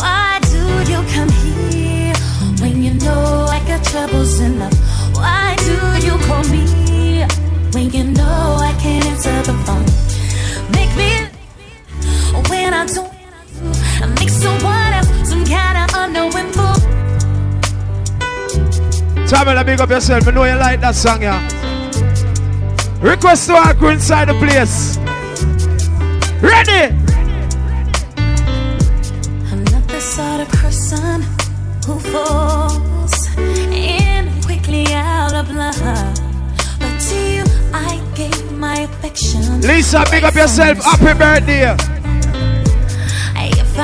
Why 0.00 0.38
do 0.52 0.62
you 0.92 1.00
come 1.14 1.30
here 1.46 2.14
when 2.60 2.82
you 2.82 2.94
know 2.94 3.46
I 3.48 3.58
got 3.66 3.82
troubles 3.84 4.40
enough? 4.40 4.74
Why 5.14 5.56
do 5.68 5.76
you 6.06 6.14
call 6.26 6.44
me 6.54 7.24
when 7.72 7.90
you 7.90 8.04
know 8.18 8.56
I 8.70 8.72
can't 8.82 9.04
answer 9.06 9.42
the 9.48 9.54
phone? 9.64 9.86
Make 10.76 10.92
me 11.00 11.10
when 12.50 12.74
I 12.74 12.84
don't. 12.86 13.11
Make 14.42 14.60
someone 14.60 14.92
else 14.92 15.28
some 15.28 15.44
kind 15.44 15.78
of 15.78 15.88
unknowing 15.94 16.50
fool. 16.52 16.74
Tamela, 19.26 19.64
big 19.64 19.80
up 19.80 19.90
yourself. 19.90 20.26
I 20.26 20.30
know 20.32 20.44
you 20.44 20.56
like 20.56 20.80
that 20.80 20.96
song, 20.96 21.22
yeah. 21.22 21.40
Request 23.00 23.46
to 23.48 23.54
our 23.54 23.74
crew 23.74 23.90
inside 23.90 24.28
the 24.28 24.34
place. 24.34 24.96
Ready? 26.42 26.92
I'm 29.50 29.64
not 29.64 29.86
the 29.86 30.00
sort 30.00 30.40
of 30.40 30.48
person 30.48 31.22
who 31.86 32.00
falls 32.10 33.28
in 33.38 34.42
quickly 34.42 34.86
out 34.92 35.34
of 35.34 35.50
love. 35.54 35.78
But 36.80 36.98
to 36.98 37.14
you, 37.14 37.44
I 37.72 38.02
gave 38.16 38.52
my 38.52 38.80
affection. 38.80 39.60
Lisa, 39.60 40.04
big 40.10 40.24
up 40.24 40.34
yourself. 40.34 40.78
Happy 40.78 41.16
birthday. 41.16 41.91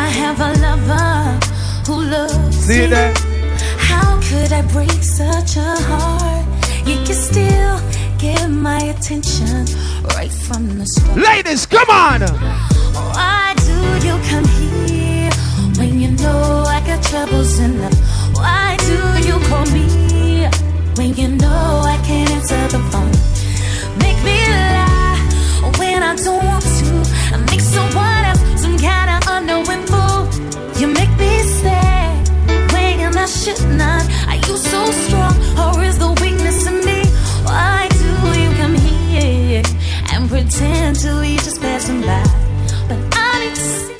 I 0.09 0.11
have 0.24 0.40
a 0.40 0.52
lover 0.66 1.46
who 1.86 2.02
loves 2.11 2.56
See 2.66 2.76
you 2.76 2.82
me, 2.84 2.94
there. 2.94 3.14
how 3.90 4.18
could 4.28 4.52
I 4.52 4.62
break 4.72 4.90
such 5.02 5.56
a 5.56 5.70
heart? 5.88 6.46
You 6.88 6.96
can 7.06 7.14
still 7.14 7.76
give 8.18 8.48
my 8.50 8.80
attention 8.94 9.66
right 10.16 10.32
from 10.32 10.78
the 10.78 10.86
start. 10.86 11.18
Ladies, 11.18 11.66
come 11.66 11.90
on. 11.90 12.22
Oh, 12.22 13.11
why 13.16 13.54
do 13.68 13.76
you 14.06 14.16
come 14.30 14.46
here 14.56 15.30
when 15.78 16.00
you 16.00 16.11
know 16.22 16.64
I 16.66 16.80
got 16.86 17.02
troubles 17.02 17.59
enough? 17.59 17.94
Why 18.34 18.76
do 18.88 18.96
you 19.28 19.36
call 19.48 19.66
me 19.76 20.48
when 20.96 21.14
you 21.20 21.28
know 21.36 21.82
I 21.84 21.96
can't 22.06 22.30
answer 22.30 22.62
the 22.74 22.80
phone? 22.90 23.12
Make 24.04 24.18
me 24.24 24.38
lie 24.78 25.20
when 25.78 26.02
I 26.02 26.16
don't 26.16 26.44
want 26.46 26.64
to. 26.78 26.88
I 27.34 27.36
make 27.50 27.61
someone 27.61 28.17
else 28.85 28.89
some 28.89 28.91
kind 28.91 29.11
of 29.11 29.22
unknowing 29.29 29.87
fool. 29.87 30.29
You 30.81 30.87
make 30.89 31.11
me 31.18 31.43
sad 31.43 32.29
when 32.72 33.16
I 33.16 33.26
should 33.26 33.61
not. 33.76 34.05
Are 34.29 34.37
you 34.37 34.57
so 34.57 34.91
strong 34.91 35.35
or 35.59 35.85
is 35.85 35.99
the 35.99 36.11
weakness 36.20 36.66
in 36.66 36.85
me? 36.85 37.05
Why 37.45 37.89
do 37.91 38.41
you 38.41 38.51
come 38.57 38.74
here 38.74 39.62
and 40.12 40.29
pretend 40.29 40.97
to 41.01 41.20
be 41.20 41.37
just 41.37 41.61
passing 41.61 42.01
by? 42.03 42.22
But 42.89 42.99
I 43.12 43.39
need 43.41 43.55
to 43.55 43.61
see. 43.61 43.95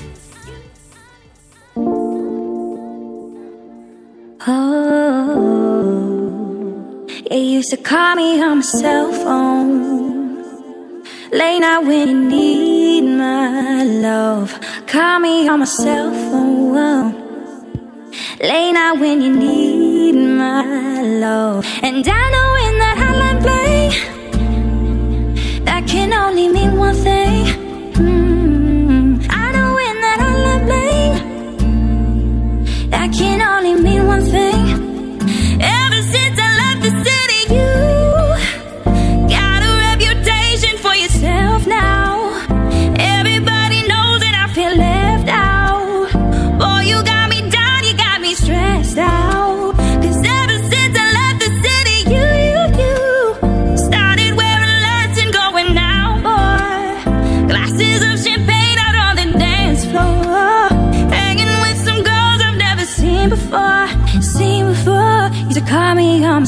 Oh, 4.47 5.47
you 7.31 7.39
used 7.39 7.71
to 7.71 7.77
call 7.77 8.15
me 8.15 8.41
on 8.43 8.57
my 8.59 8.63
cell 8.63 9.13
phone. 9.13 9.98
Late 11.31 11.59
night 11.61 11.81
when 11.81 12.09
you 12.09 12.21
need 12.31 13.03
my 13.03 13.83
love. 13.85 14.59
Call 14.87 15.21
me 15.21 15.47
on 15.47 15.59
my 15.59 15.67
cell 15.67 16.11
phone. 16.11 17.13
Late 18.41 18.73
night 18.73 18.93
when 18.99 19.21
you 19.21 19.37
need 19.37 20.15
my 20.15 21.03
love. 21.03 21.67
And 21.83 21.97
I 22.09 22.31
know 22.35 22.55
in 22.67 22.79
that 22.83 22.97
hotline 23.03 23.41
bling, 23.45 23.93
that 25.65 25.87
can 25.87 26.15
only 26.15 26.49
mean 26.49 26.79
one 26.79 26.95
thing. 26.95 27.45
Mm, 27.93 28.38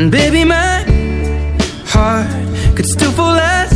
And 0.00 0.10
baby, 0.10 0.44
my 0.46 0.80
heart 1.84 2.26
could 2.74 2.86
still 2.86 3.12
fall 3.12 3.36
as 3.36 3.70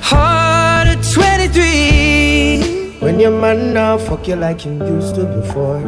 hard 0.00 0.88
at 0.88 1.02
23. 1.12 2.96
When 3.00 3.20
your 3.20 3.32
man 3.38 3.74
now 3.74 3.98
fuck 3.98 4.26
you 4.28 4.36
like 4.36 4.64
you 4.64 4.72
used 4.72 5.14
to 5.16 5.26
before. 5.26 5.80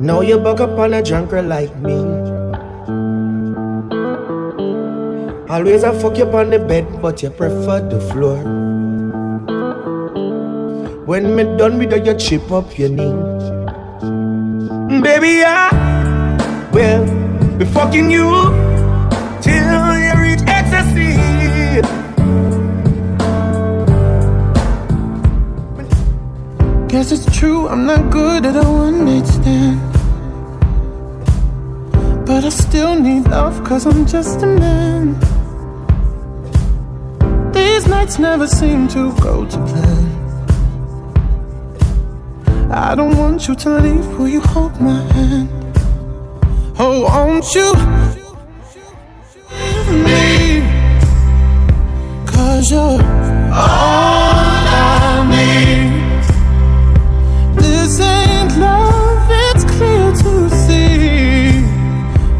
Now 0.00 0.22
you 0.22 0.38
buck 0.40 0.58
up 0.58 0.76
on 0.76 0.94
a 0.94 1.02
junker 1.04 1.40
like 1.40 1.72
me. 1.76 1.98
Always 5.48 5.84
I 5.84 5.96
fuck 6.02 6.18
you 6.18 6.26
on 6.32 6.50
the 6.50 6.58
bed, 6.58 7.00
but 7.00 7.22
you 7.22 7.30
prefer 7.30 7.78
the 7.78 8.00
floor. 8.10 8.38
When 11.06 11.36
me 11.36 11.44
done 11.56 11.78
with 11.78 11.92
you, 11.92 12.02
you 12.02 12.14
chip 12.18 12.50
up 12.50 12.76
your 12.76 12.88
knee. 12.88 13.14
Baby, 15.00 15.44
I 15.44 16.01
will 16.72 17.04
be 17.58 17.64
fucking 17.66 18.10
you 18.10 18.28
till 19.42 19.98
you 20.04 20.12
reach 20.24 20.40
ecstasy. 20.46 21.12
Guess 26.88 27.12
it's 27.12 27.38
true, 27.38 27.68
I'm 27.68 27.86
not 27.86 28.10
good 28.10 28.46
at 28.46 28.56
a 28.56 28.68
one 28.68 29.04
night 29.04 29.26
stand. 29.26 29.80
But 32.26 32.44
I 32.44 32.48
still 32.48 32.98
need 32.98 33.28
love, 33.28 33.62
cause 33.64 33.86
I'm 33.86 34.06
just 34.06 34.42
a 34.42 34.46
man. 34.46 35.18
These 37.52 37.86
nights 37.86 38.18
never 38.18 38.46
seem 38.46 38.88
to 38.88 39.12
go 39.20 39.44
to 39.44 39.58
plan. 39.70 40.08
I 42.70 42.94
don't 42.94 43.16
want 43.18 43.48
you 43.48 43.54
to 43.54 43.68
leave, 43.80 44.06
will 44.18 44.28
you 44.28 44.40
hold 44.40 44.80
my 44.80 45.02
hand? 45.12 45.61
Oh, 46.84 47.02
won't 47.02 47.54
you 47.54 47.70
with 49.52 49.88
me? 50.04 50.66
Cause 52.26 52.72
you're 52.72 52.80
all 52.80 54.64
I 54.66 55.22
need. 55.30 55.92
This 57.54 58.00
ain't 58.00 58.58
love, 58.58 59.28
it's 59.30 59.64
clear 59.76 60.10
to 60.22 60.50
see. 60.64 61.62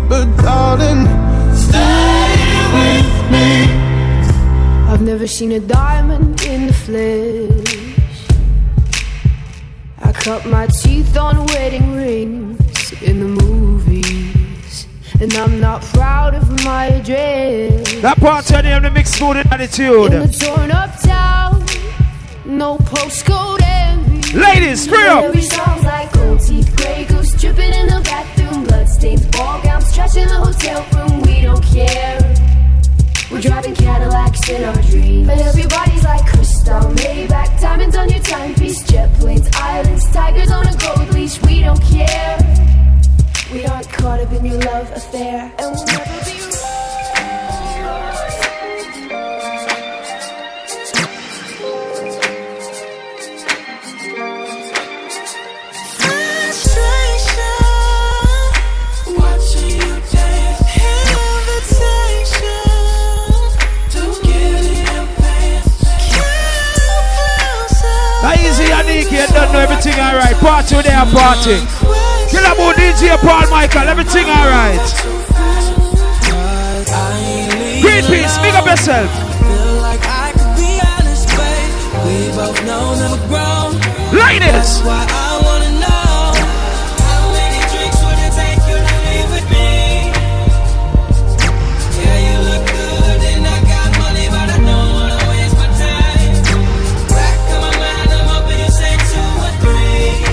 But 0.09 0.27
darling, 0.43 1.07
stay 1.55 2.35
with 2.79 3.13
me. 3.31 3.49
I've 4.91 5.03
never 5.03 5.29
seen 5.29 5.53
a 5.53 5.61
diamond 5.61 6.43
in 6.43 6.67
the 6.67 6.73
flesh. 6.73 8.27
I 10.03 10.11
cut 10.11 10.45
my 10.47 10.67
teeth 10.67 11.17
on 11.17 11.47
wedding 11.47 11.95
rings 11.95 12.93
in 13.03 13.21
the 13.21 13.27
movies. 13.45 14.02
And 15.23 15.33
I'm 15.35 15.61
not 15.61 15.83
proud 15.83 16.35
of 16.35 16.51
my 16.65 16.87
address. 16.87 18.03
That 18.03 18.19
part 18.19 18.51
of 18.51 18.83
the 18.83 18.91
mixed 18.91 19.21
food 19.21 19.37
and 19.37 19.53
attitude. 19.53 20.13
In 20.13 20.27
the 20.27 20.27
torn 20.27 20.73
up 20.73 20.99
town, 20.99 21.61
no 22.45 22.77
postcode 22.79 23.61
envy. 23.63 24.37
Ladies, 24.37 24.89
free 24.89 25.07
up. 25.07 25.23
Every 25.23 25.43
songs 25.43 25.85
like 25.85 26.13
gold 26.13 26.41
teeth, 26.41 26.75
gray 26.75 27.05
goose 27.05 27.41
dripping 27.41 27.73
in 27.73 27.87
the 27.87 28.01
bathroom, 28.03 28.65
bloodstains, 28.65 29.25
ball 29.27 29.63
gowns, 29.63 29.95
trash 29.95 30.17
in 30.17 30.27
the 30.27 30.35
hotel 30.35 30.85
room. 30.93 31.23
We 31.23 31.41
don't 31.41 31.63
care. 31.67 32.19
We're 33.31 33.43
driving 33.43 33.77
Cadillacs 33.77 34.49
in 34.49 34.65
our 34.65 34.83
dreams. 34.91 35.29
But 35.29 35.39
everybody's 35.39 36.03
like 36.03 36.27
crystal, 36.27 36.81
Maybach, 36.99 37.61
diamonds 37.61 37.95
on 37.95 38.09
your 38.09 38.23
timepiece, 38.25 38.83
jet 38.91 39.09
planes, 39.21 39.49
islands, 39.55 40.11
tigers 40.11 40.51
on 40.51 40.67
a 40.67 40.77
gold 40.79 41.15
leash. 41.15 41.41
We 41.43 41.61
don't 41.61 41.81
care. 41.81 42.72
We 43.53 43.67
aren't 43.67 43.87
caught 43.91 44.19
up 44.19 44.33
in 44.33 44.47
your 44.47 44.59
love 44.61 44.91
affair, 44.93 45.53
and 45.59 45.75
we'll 45.75 45.85
never 45.85 46.25
be. 46.25 46.41
Now 68.23 68.33
easy 68.35 68.65
Yannick, 68.65 69.11
you 69.11 69.27
don't 69.35 69.53
know 69.53 69.59
everything 69.59 70.01
alright. 70.01 70.37
Party 70.37 70.77
with 70.77 70.87
their 70.87 71.05
party. 71.05 72.12
Killaboo 72.33 72.73
DJ 72.73 73.19
Paul 73.21 73.47
Michael, 73.51 73.89
everything 73.89 74.27
alright. 74.27 74.81
Greenpeace, 77.85 78.41
big 78.43 78.55
up 78.55 78.67
yourself. 78.67 79.11
Never 82.65 83.27
grown. 83.29 83.73
Ladies. 84.13 85.22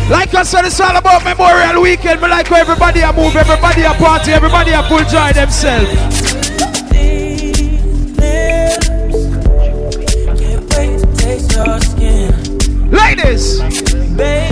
Like 0.10 0.34
I 0.34 0.42
said, 0.42 0.66
it's 0.66 0.80
all 0.80 0.98
about 0.98 1.24
Memorial 1.24 1.84
Weekend. 1.84 2.20
But 2.20 2.32
like 2.32 2.52
everybody 2.52 3.02
a 3.02 3.14
move, 3.14 3.36
everybody 3.36 3.84
a 3.84 3.94
party, 3.94 4.32
everybody 4.32 4.72
a 4.72 4.82
full 4.84 5.04
joy 5.06 5.32
themselves. 5.34 5.88
Ladies. 12.92 13.60
Baby, 14.18 14.49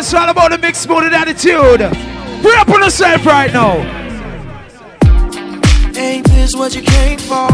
it's 0.00 0.14
all 0.14 0.30
about 0.30 0.50
the 0.50 0.56
mixed 0.56 0.88
mood 0.88 1.04
and 1.04 1.14
attitude. 1.14 1.80
Free 2.40 2.56
up 2.56 2.68
on 2.70 2.80
yourself 2.80 3.26
right 3.26 3.52
now. 3.52 3.76
Ain't 5.94 6.26
this 6.28 6.56
what 6.56 6.74
you 6.74 6.80
came 6.80 7.18
for? 7.18 7.48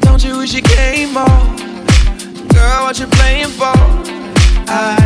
Don't 0.00 0.24
you 0.24 0.38
wish 0.38 0.52
you 0.54 0.62
came 0.62 1.14
more? 1.14 1.40
Girl, 2.50 2.82
what 2.82 2.98
you 2.98 3.06
playing 3.06 3.50
for? 3.50 3.78
I 4.66 4.98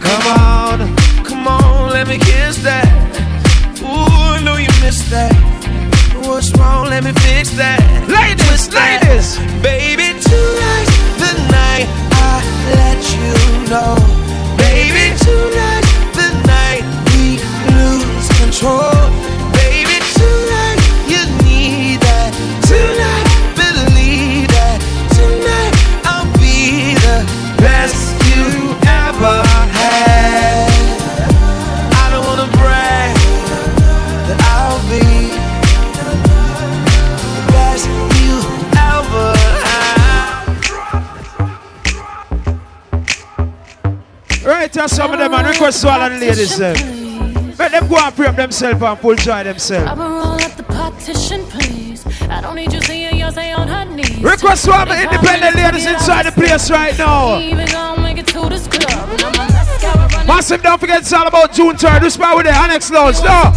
come 0.00 0.24
on, 0.32 1.24
come 1.26 1.46
on, 1.46 1.90
let 1.90 2.08
me 2.08 2.16
kiss 2.16 2.62
that. 2.62 2.88
Ooh, 3.82 4.36
I 4.36 4.40
know 4.42 4.56
you 4.56 4.72
missed 4.80 5.10
that. 5.10 5.34
What's 6.24 6.56
wrong? 6.56 6.88
Let 6.88 7.04
me 7.04 7.12
fix 7.12 7.50
that. 7.58 7.80
Ladies, 8.08 8.72
ladies, 8.72 9.36
baby, 9.60 10.08
tonight's 10.24 10.96
the 11.20 11.32
night 11.52 11.86
I 12.12 12.40
let 12.72 13.00
you 13.12 13.70
know. 13.70 14.23
Baby, 15.24 15.63
Some 44.86 45.12
of 45.12 45.18
them 45.18 45.32
and 45.34 45.46
request 45.48 45.82
to 45.82 45.88
all 45.88 46.00
of 46.00 46.12
the 46.12 46.18
ladies. 46.18 46.58
Them. 46.58 47.54
Let 47.58 47.72
them 47.72 47.88
go 47.88 47.96
and 47.96 48.14
free 48.14 48.26
up 48.26 48.36
themselves 48.36 48.82
and 48.82 48.98
full 48.98 49.14
joy 49.16 49.44
themselves. 49.44 49.90
Been 49.90 49.98
rolling 49.98 50.44
up 50.44 50.56
the 50.56 50.62
partition, 50.64 51.44
please. 51.46 52.06
I 52.28 52.40
don't 52.40 52.56
need 52.56 52.72
you 52.72 52.80
seeing 52.82 53.10
Beyonce 53.12 53.56
on 53.56 53.68
her 53.68 53.84
knees. 53.84 54.22
Request 54.22 54.64
to 54.66 54.72
all 54.72 54.86
the 54.86 55.00
independent 55.00 55.56
ladies 55.56 55.86
inside 55.86 56.26
the 56.26 56.32
place 56.32 56.70
right 56.70 56.96
now. 56.98 57.38
Even 57.38 57.66
gonna 57.66 58.02
make 58.02 58.18
it 58.18 58.26
to 58.28 58.48
this 58.48 58.66
I'm 58.66 59.34
a 59.34 59.38
mascara 59.38 60.08
running 60.08 60.26
Massive, 60.26 60.62
don't 60.62 60.80
forget 60.80 61.00
it's 61.00 61.12
all 61.12 61.26
about 61.26 61.52
June 61.52 61.76
3rd. 61.76 62.00
This 62.02 62.16
part 62.16 62.36
with 62.36 62.46
the 62.46 62.52
Annex 62.52 62.90
Lounge. 62.90 63.22
No. 63.22 63.52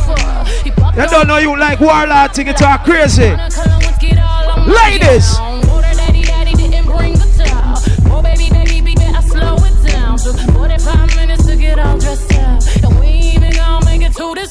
You 0.96 1.08
don't 1.10 1.28
know 1.28 1.38
you 1.38 1.58
like 1.58 1.80
warlord 1.80 2.34
thing, 2.34 2.48
it's 2.48 2.62
all 2.62 2.78
crazy. 2.78 3.36
Ladies. 4.66 5.47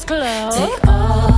Club. 0.07 0.53
Take 0.53 0.87
all 0.87 1.35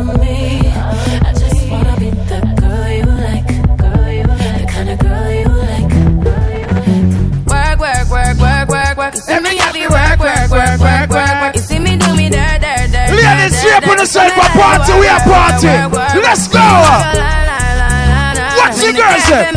of 0.00 0.18
me. 0.18 0.60
I 0.64 1.32
just 1.36 1.68
wanna 1.68 1.94
be 2.00 2.08
the 2.08 2.40
girl 2.56 2.88
you 2.88 3.04
like. 3.20 3.46
The 4.56 4.66
kind 4.66 4.88
of 4.88 4.98
girl 4.98 5.30
you 5.30 5.48
like. 5.68 5.92
Work, 7.52 7.78
work, 7.84 8.08
work, 8.10 8.36
work, 8.40 8.68
work, 8.68 8.96
work. 8.96 9.14
You 9.14 9.20
see 9.20 9.40
me 9.40 9.56
have 9.58 9.76
you 9.76 9.90
work, 9.90 10.18
work, 10.18 10.50
work, 10.50 10.80
work, 10.80 11.10
work, 11.10 11.40
work. 11.42 11.54
You 11.54 11.60
see 11.60 11.78
me 11.78 11.98
do 11.98 12.16
me 12.16 12.30
dirt, 12.30 12.64
dirt, 12.64 12.88
dirt. 12.90 13.12
Ladies, 13.12 13.60
the 13.60 14.48
party, 14.56 14.92
we 14.96 15.06
are 15.06 15.20
party. 15.20 15.76
Let's 16.24 16.48
go. 16.48 16.64
What's 18.56 18.80
the 18.80 18.92
girl 18.96 19.18
say? 19.28 19.52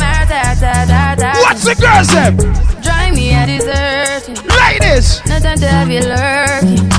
What's 1.40 1.64
the 1.64 1.76
girl 1.80 2.04
say? 2.04 2.36
Eh. 2.36 2.82
Drive 2.84 3.16
me 3.16 3.34
a 3.34 3.46
dessert. 3.48 4.28
Ladies. 4.60 5.22
No 5.26 5.40
time 5.40 5.58
to 5.58 5.68
have 5.68 5.90
you 5.90 6.02
lurking. 6.02 6.99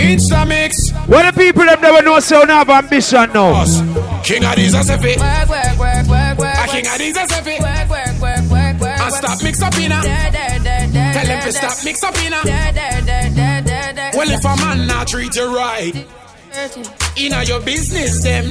Insta 0.00 0.48
mix. 0.48 0.90
What 1.06 1.22
the 1.26 1.38
people 1.38 1.64
them 1.64 1.80
never 1.80 2.02
know 2.02 2.18
say 2.20 2.36
oh, 2.36 2.40
we 2.40 2.46
don't 2.46 2.56
have 2.56 2.70
ambition 2.70 3.32
now. 3.32 3.64
King 4.22 4.44
of 4.44 4.56
these 4.56 4.74
a 4.74 4.78
work. 4.78 5.18
A 6.40 6.66
king 6.68 6.86
of 6.86 6.98
these 6.98 7.16
a 7.16 7.20
work, 7.60 8.80
work. 8.80 9.00
And 9.00 9.14
stop 9.14 9.42
mix 9.42 9.60
up 9.62 9.76
inna. 9.76 10.00
Tell 10.00 11.26
them 11.26 11.42
to 11.42 11.52
stop 11.52 11.76
mix 11.84 12.02
up 12.02 12.16
inna. 12.24 12.40
Well 14.16 14.30
if 14.30 14.44
a 14.44 14.56
man 14.56 14.86
not 14.86 15.08
treat 15.08 15.36
you 15.36 15.54
right. 15.54 16.06
Inna 17.16 17.42
your 17.44 17.60
business 17.60 18.22
them. 18.22 18.50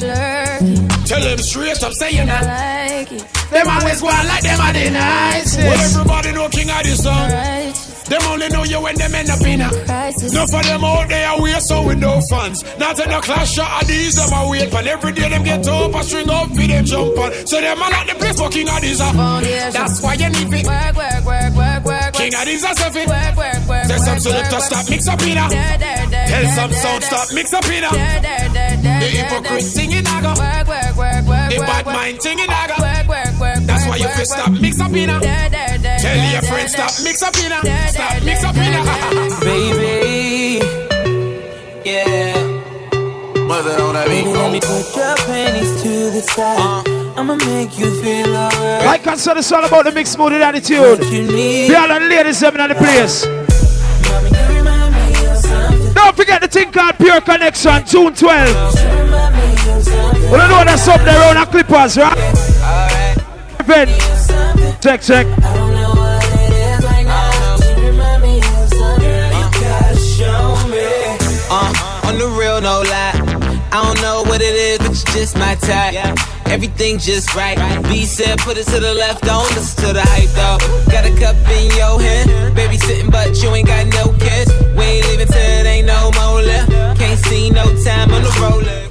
Tell 1.06 1.22
them 1.22 1.38
straight 1.40 1.84
up 1.84 1.94
say 1.94 2.12
you 2.12 2.26
not. 2.26 2.44
Them 3.50 3.68
always 3.68 4.02
go 4.02 4.08
on 4.08 4.28
like 4.28 4.44
them 4.44 4.62
are 4.62 4.74
the 4.74 4.90
nicest. 4.92 5.58
Well 5.58 5.80
everybody 5.80 6.32
know 6.32 6.50
king 6.50 6.70
of 6.70 6.84
this 6.84 7.04
song. 7.04 7.89
Them 8.10 8.22
only 8.26 8.50
know 8.50 8.64
you 8.64 8.82
when 8.82 8.96
them 8.96 9.14
end 9.14 9.30
up 9.30 9.42
in 9.42 9.62
a 9.62 9.70
crisis. 9.86 10.34
No 10.34 10.46
for 10.48 10.64
them 10.64 10.84
out 10.84 11.08
there 11.10 11.42
we 11.42 11.52
so 11.62 11.86
with 11.86 12.00
no 12.00 12.20
fans. 12.30 12.66
Not 12.78 12.98
in 13.00 13.12
a 13.12 13.22
clash 13.22 13.54
shot 13.54 13.84
of 13.84 13.88
these 13.88 14.16
them 14.16 14.34
a 14.34 14.50
wait 14.50 14.74
And 14.74 14.88
every 14.88 15.14
day 15.14 15.30
them 15.30 15.44
get 15.44 15.68
up 15.68 15.94
a 15.94 16.04
string 16.04 16.30
up 16.30 16.50
for 16.50 16.68
them 16.68 16.86
jump 16.86 17.18
on. 17.20 17.32
So 17.46 17.62
them 17.62 17.78
a 17.78 17.82
like 17.82 18.08
the 18.08 18.16
place 18.16 18.40
for 18.40 18.50
king 18.50 18.68
of 18.68 18.78
oh, 18.78 18.82
these 18.82 18.98
That's 18.98 20.02
why 20.02 20.14
you 20.16 20.30
need 20.30 20.50
it. 20.50 20.66
Work, 20.66 20.96
work, 20.98 21.26
work, 21.26 21.54
work, 21.54 21.86
work. 21.86 22.14
King 22.14 22.34
of 22.34 22.46
these 22.46 22.64
a 22.64 22.74
self 22.74 22.96
it. 22.96 23.08
Work, 23.08 23.36
work, 23.38 23.62
work, 23.70 23.86
Tell 23.86 24.00
some 24.00 24.20
selector 24.20 24.60
stop 24.60 24.90
mix 24.90 25.08
up 25.08 25.22
in 25.22 25.38
a 25.38 25.46
Tell 25.50 26.46
some 26.58 26.74
sound 26.74 27.04
stop 27.04 27.28
mix 27.34 27.54
up 27.54 27.66
in 27.70 27.84
a 27.84 27.90
The 27.94 29.06
hypocrite 29.06 29.70
thing 29.70 29.92
in 29.92 30.08
a 30.08 30.18
go. 30.22 30.34
Work, 30.34 30.68
work, 30.68 30.96
work, 30.98 31.24
work, 31.30 31.50
The 31.54 31.58
bad 31.62 31.86
mind 31.86 32.20
thing 32.22 32.40
in 32.40 32.50
a 32.50 32.62
go 32.74 32.99
why 33.90 33.98
you 33.98 34.06
work, 34.06 34.26
stop 34.26 34.52
mix 34.52 34.80
up 34.80 34.92
in 34.94 35.10
a 35.10 35.20
Tell 35.20 36.32
your 36.32 36.42
friends 36.44 36.72
stop 36.74 36.92
mix 37.04 37.22
up 37.24 37.36
in 37.38 37.52
Stop 37.90 38.24
mix 38.24 38.44
up 38.44 38.56
in 38.56 38.74
Baby, 39.50 40.60
yeah. 41.84 42.38
Mother 43.48 43.82
on 43.82 43.94
that 43.96 44.06
Baby, 44.08 44.30
let 44.30 44.52
me 44.52 44.60
put 44.60 44.96
your 44.96 45.16
panties 45.26 45.82
to 45.82 46.12
the 46.12 46.22
side. 46.22 46.88
I'ma 47.18 47.36
make 47.36 47.78
you 47.80 47.90
feel 48.02 48.36
alright. 48.36 48.86
Like 48.86 49.08
I 49.08 49.16
said, 49.16 49.38
it's 49.38 49.52
all 49.52 49.66
about 49.66 49.86
the 49.86 49.92
mixed 49.92 50.18
mood 50.18 50.34
and 50.34 50.44
attitude. 50.44 51.00
The 51.00 51.76
other 51.76 52.06
ladies 52.06 52.40
them 52.40 52.56
in 52.58 52.70
the 52.70 52.76
place. 52.76 53.26
Don't 55.96 56.16
forget 56.16 56.42
the 56.42 56.48
thing 56.48 56.72
called 56.72 56.96
Pure 56.98 57.22
Connection, 57.22 57.86
June 57.86 58.14
12. 58.14 59.00
We 60.32 60.38
don't 60.38 60.50
know 60.50 60.64
that's 60.64 60.88
up 60.88 61.02
there 61.02 61.20
around 61.20 61.36
the 61.36 61.52
Clippers, 61.52 61.98
right? 61.98 62.99
Check, 63.70 65.00
check. 65.00 65.28
Uh, 71.52 71.74
on 72.04 72.18
the 72.18 72.36
real, 72.36 72.62
no 72.62 72.82
lie. 72.82 73.14
I 73.72 73.84
don't 73.86 74.02
know 74.02 74.24
what 74.24 74.42
it 74.42 74.56
is, 74.56 74.80
but 74.80 74.90
you 74.90 75.14
just 75.14 75.38
my 75.38 75.54
type. 75.54 76.18
Everything 76.48 76.98
just 76.98 77.36
right. 77.36 77.60
B 77.84 78.06
said, 78.06 78.40
put 78.40 78.58
it 78.58 78.66
to 78.66 78.80
the 78.80 78.96
left, 78.96 79.24
don't 79.24 79.48
listen 79.54 79.86
to 79.86 79.94
the 79.94 80.02
hype, 80.02 80.30
though. 80.30 80.58
Got 80.92 81.06
a 81.06 81.12
cup 81.20 81.36
in 81.52 81.70
your 81.78 82.02
hand, 82.02 82.56
baby 82.56 82.80
sitting, 82.80 83.12
but 83.12 83.40
you 83.40 83.54
ain't 83.54 83.68
got 83.68 83.86
no 83.86 84.12
kiss. 84.18 84.50
We 84.76 84.84
ain't 84.84 85.08
leaving 85.10 85.28
till 85.28 85.38
it 85.38 85.68
ain't 85.68 85.86
no 85.86 86.10
more 86.16 86.42
left. 86.42 86.72
Can't 86.98 87.20
see 87.20 87.52
no 87.52 87.66
time 87.84 88.12
on 88.12 88.24
the 88.24 88.32
roller. 88.42 88.89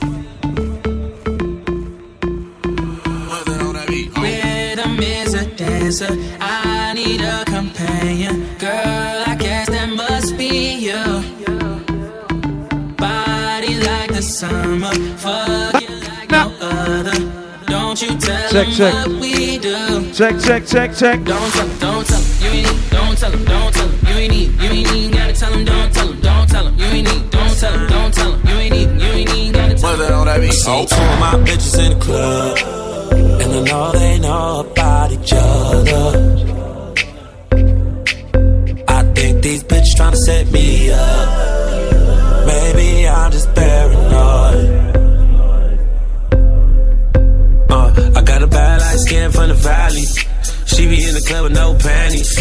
A 5.88 6.06
dancer. 6.06 6.16
I 6.40 6.92
need 6.94 7.20
a 7.20 7.44
companion. 7.44 8.46
Girl, 8.58 9.22
I 9.26 9.36
guess 9.38 9.68
that 9.68 9.88
must 9.90 10.36
be 10.36 10.74
you. 10.76 11.04
Body 12.96 13.74
like 13.80 14.12
the 14.12 14.22
summer. 14.22 14.92
Fuck 15.16 15.82
you 15.82 15.88
like 16.00 16.30
no 16.30 16.52
other. 16.60 17.18
Don't 17.66 18.00
you 18.00 18.08
tell 18.18 18.50
Check, 18.50 18.66
them 18.66 18.74
check. 18.76 18.94
what 18.94 19.08
we 19.20 19.58
do. 19.58 20.12
Check, 20.12 20.38
check, 20.40 20.66
check, 20.66 20.94
check. 20.96 21.24
Don't 21.24 21.52
tell 21.52 21.68
'em, 21.68 21.78
don't 21.78 22.06
tell 22.06 22.18
'em, 22.18 22.24
you 22.42 22.48
ain't 22.48 22.72
need, 22.72 22.90
don't 22.90 23.18
tell 23.18 23.32
'em, 23.32 23.44
don't 23.44 23.74
tell 23.74 23.88
'em, 23.88 24.06
you 24.08 24.14
ain't 24.16 24.32
need, 24.32 24.62
you 24.62 24.70
ain't 24.70 24.94
even 24.94 25.10
gotta 25.10 25.32
tell 25.32 25.52
'em, 25.52 25.64
don't 25.64 25.92
tell 25.94 26.08
'em, 26.08 26.20
don't 26.20 26.48
tell 26.48 26.66
'em, 26.66 26.78
you 26.78 26.84
ain't 26.86 27.08
need, 27.08 27.30
don't 27.30 27.58
tell 27.60 27.74
'em, 27.74 27.86
don't 27.88 28.14
tell 28.14 28.32
'em, 28.32 28.40
you 28.48 28.54
ain't 28.56 28.72
need, 28.74 29.02
you 29.02 29.12
ain't 29.12 29.34
even 29.34 29.52
gotta 29.52 29.74
tell 29.74 29.90
'em. 29.90 29.98
Mother 29.98 30.14
on 30.14 30.26
that 30.26 30.40
beat. 30.40 30.52
See 30.54 30.86
two 30.86 30.96
of 30.96 31.18
my 31.20 31.34
bitches 31.46 31.78
in 31.78 31.98
the 31.98 32.04
club, 32.04 32.58
and 33.40 33.52
I 33.52 33.62
know 33.70 33.92
they 33.92 34.18
know 34.18 34.60
about 34.60 35.12
each 35.12 35.32
other. 35.32 36.06
I 38.88 39.02
think 39.14 39.42
these 39.42 39.64
bitches 39.64 39.94
tryna 39.96 40.16
set 40.16 40.50
me 40.50 40.90
up. 40.90 42.46
Maybe 42.46 43.08
I'm 43.08 43.30
just 43.32 43.54
paranoid. 43.54 44.68
Uh, 47.70 48.12
I 48.16 48.22
got 48.22 48.42
a 48.42 48.46
bad 48.46 48.80
light 48.80 48.98
skin 48.98 49.30
from 49.30 49.48
the 49.48 49.54
valley. 49.54 50.06
She 50.66 50.88
be 50.88 51.04
in 51.04 51.14
the 51.14 51.24
club 51.26 51.44
with 51.44 51.52
no 51.52 51.74
panties. 51.74 52.36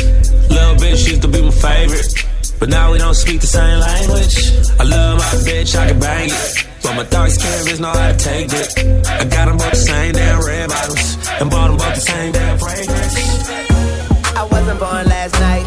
Little 0.50 0.76
bitch 0.76 1.08
used 1.10 1.22
to 1.22 1.28
be 1.28 1.42
my 1.42 1.52
favorite. 1.52 2.26
But 2.60 2.70
now 2.70 2.92
we 2.92 2.98
don't 2.98 3.14
speak 3.14 3.42
the 3.42 3.48
same 3.48 3.80
language. 3.80 4.52
I 4.80 4.84
love 4.84 5.20
my 5.20 5.34
bitch, 5.48 5.76
I 5.76 5.88
can 5.90 6.00
bang 6.00 6.30
it. 6.30 6.67
But 6.88 6.96
my 6.96 7.04
dark 7.04 7.30
skin 7.32 7.66
bitch 7.68 7.82
know 7.82 7.92
how 7.92 8.14
to 8.14 8.18
take 8.18 8.48
it. 8.54 8.80
I 9.10 9.26
got 9.26 9.48
them 9.48 9.58
both 9.58 9.72
the 9.72 9.76
same 9.76 10.14
damn 10.14 10.40
red 10.40 10.70
bottles. 10.70 11.18
And 11.42 11.52
bought 11.52 11.68
them 11.68 11.76
both 11.76 11.96
the 11.96 12.00
same 12.00 12.32
damn 12.32 12.58
fragrance. 12.58 13.50
I 14.38 14.44
wasn't 14.50 14.80
born 14.80 15.06
last 15.06 15.34
night. 15.34 15.67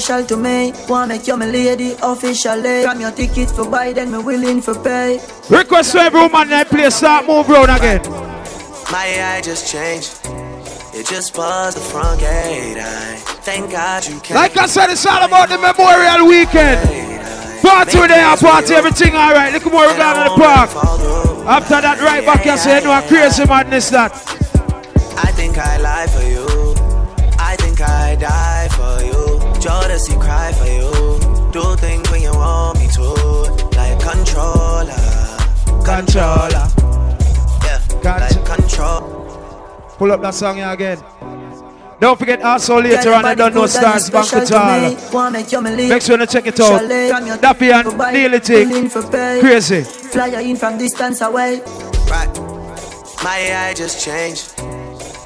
special 0.00 0.24
to 0.26 0.36
me. 0.36 0.72
Wanna 0.88 1.14
make 1.14 1.26
you 1.26 1.36
my 1.36 1.46
lady 1.46 1.94
officially. 2.02 2.82
Grab 2.82 3.00
your 3.00 3.12
ticket 3.12 3.50
for 3.50 3.68
buy, 3.68 3.92
then 3.92 4.10
me 4.10 4.18
willing 4.18 4.60
for 4.62 4.74
pay. 4.74 5.20
Request 5.48 5.92
for 5.92 5.98
every 5.98 6.20
woman 6.20 6.48
that 6.48 6.68
play 6.68 6.88
start 6.90 7.26
move 7.26 7.48
round 7.48 7.70
again. 7.70 8.00
My 8.90 9.04
AI 9.06 9.40
just 9.42 9.70
changed. 9.70 10.18
It 10.92 11.06
just 11.06 11.34
buzzed 11.34 11.76
the 11.76 11.80
front 11.80 12.20
gate. 12.20 12.78
I 12.78 13.16
thank 13.44 13.70
God 13.70 14.06
you 14.06 14.18
came. 14.20 14.36
Like 14.36 14.56
I 14.56 14.66
said, 14.66 14.90
it's 14.90 15.06
all 15.06 15.22
about 15.22 15.48
the 15.48 15.58
Memorial 15.58 16.26
Weekend. 16.26 16.80
Party 17.62 17.98
there, 18.08 18.36
party 18.36 18.74
everything 18.74 19.14
alright. 19.14 19.52
Look 19.52 19.70
more 19.70 19.86
down 20.00 20.16
in 20.16 20.24
the 20.24 20.36
park. 20.42 20.70
After 21.46 21.80
that, 21.80 22.00
right 22.00 22.24
back 22.24 22.40
here, 22.40 22.56
say, 22.56 22.80
no, 22.82 22.90
I 22.90 23.02
crazy 23.06 23.44
madness 23.44 23.90
that. 23.90 24.12
I 25.22 25.30
think 25.32 25.58
I 25.58 25.76
lie 25.78 26.06
for 26.06 26.24
you. 26.24 26.46
I 27.38 27.56
think 27.56 27.80
I 27.80 28.16
die 28.16 28.59
for 29.62 30.12
you. 30.12 30.18
Cry 30.18 30.52
for 30.52 30.66
you. 30.66 31.52
Do 31.52 31.76
things 31.76 32.10
when 32.10 32.22
you 32.22 32.32
want 32.32 32.78
me 32.78 32.86
to. 32.88 33.02
Like 33.76 34.00
controller. 34.00 34.94
Controller. 35.84 36.66
Yeah. 37.64 37.80
Like 38.02 38.44
control. 38.44 39.00
Pull 39.98 40.12
up 40.12 40.22
that 40.22 40.34
song 40.34 40.56
here 40.56 40.68
again. 40.70 40.98
Don't 42.00 42.18
forget 42.18 42.40
also 42.40 42.80
later 42.80 43.02
Girl, 43.02 43.14
on, 43.16 43.24
I 43.26 43.34
don't 43.34 43.52
know 43.54 43.60
body 43.60 43.72
Stars 43.72 44.08
Bank 44.08 44.24
special 44.24 44.40
at 44.40 44.46
to 44.48 44.58
all. 44.58 44.90
me. 44.90 44.96
Wanna 45.12 45.30
make 45.32 45.52
you 45.52 45.60
my 45.60 45.70
lady 45.70 45.88
Make 45.90 46.00
sure 46.00 46.18
you 46.18 46.26
check 46.26 46.46
it 46.46 46.58
out. 46.58 46.76
officially. 46.82 47.08
Grab 47.08 47.26
your 47.26 47.36
Daffy 47.36 47.70
and 47.70 47.88
for 47.90 47.98
buy, 47.98 48.12
Neely 48.12 48.38
willing 48.38 48.88
Tick. 48.88 48.90
for 48.90 49.02
pay. 49.02 49.40
Crazy. 49.40 49.82
Fly 49.82 50.28
in 50.40 50.56
from 50.56 50.78
distance 50.78 51.20
away. 51.20 51.60
Right. 52.08 52.30
My 53.22 53.36
AI 53.36 53.74
just 53.74 54.02
changed. 54.02 54.49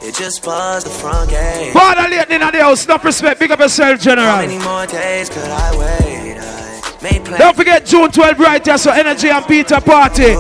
It 0.07 0.15
just 0.15 0.45
buzzed 0.45 0.87
the 0.87 0.91
front 0.91 1.31
gate. 1.31 1.73
Father 1.73 2.09
late 2.11 2.29
in 2.29 2.41
the 2.41 2.63
house, 2.63 2.85
enough 2.85 3.05
respect, 3.05 3.41
big 3.41 3.51
up 3.51 3.59
yourself, 3.59 3.99
How 4.01 4.05
General. 4.05 4.37
many 4.47 4.59
more 4.59 4.87
days 4.87 5.31
could 5.31 5.39
I 5.49 5.79
wait? 5.79 6.39
I. 6.39 7.39
Don't 7.39 7.57
forget 7.57 7.87
June 7.87 8.11
12 8.11 8.39
right 8.39 8.65
here, 8.65 8.77
so 8.79 8.91
Energy 8.91 9.29
and 9.29 9.47
Peter 9.47 9.81
party. 9.81 10.35
Aye, 10.35 10.37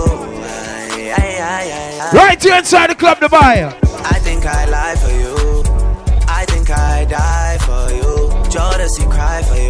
aye, 1.16 1.38
aye, 1.40 2.00
aye. 2.00 2.10
Right 2.12 2.42
here 2.42 2.56
inside 2.56 2.90
the 2.90 2.94
club, 2.94 3.20
the 3.20 3.28
buyer. 3.30 3.74
I 4.04 4.18
think 4.18 4.44
I 4.44 4.66
lie 4.66 4.96
for 4.96 5.10
you. 5.12 5.62
I 6.28 6.44
think 6.46 6.70
I 6.70 7.04
die 7.06 7.56
for 7.60 7.90
you. 7.94 8.28
Jodeci 8.50 9.10
cry 9.10 9.42
for 9.42 9.56
you. 9.56 9.63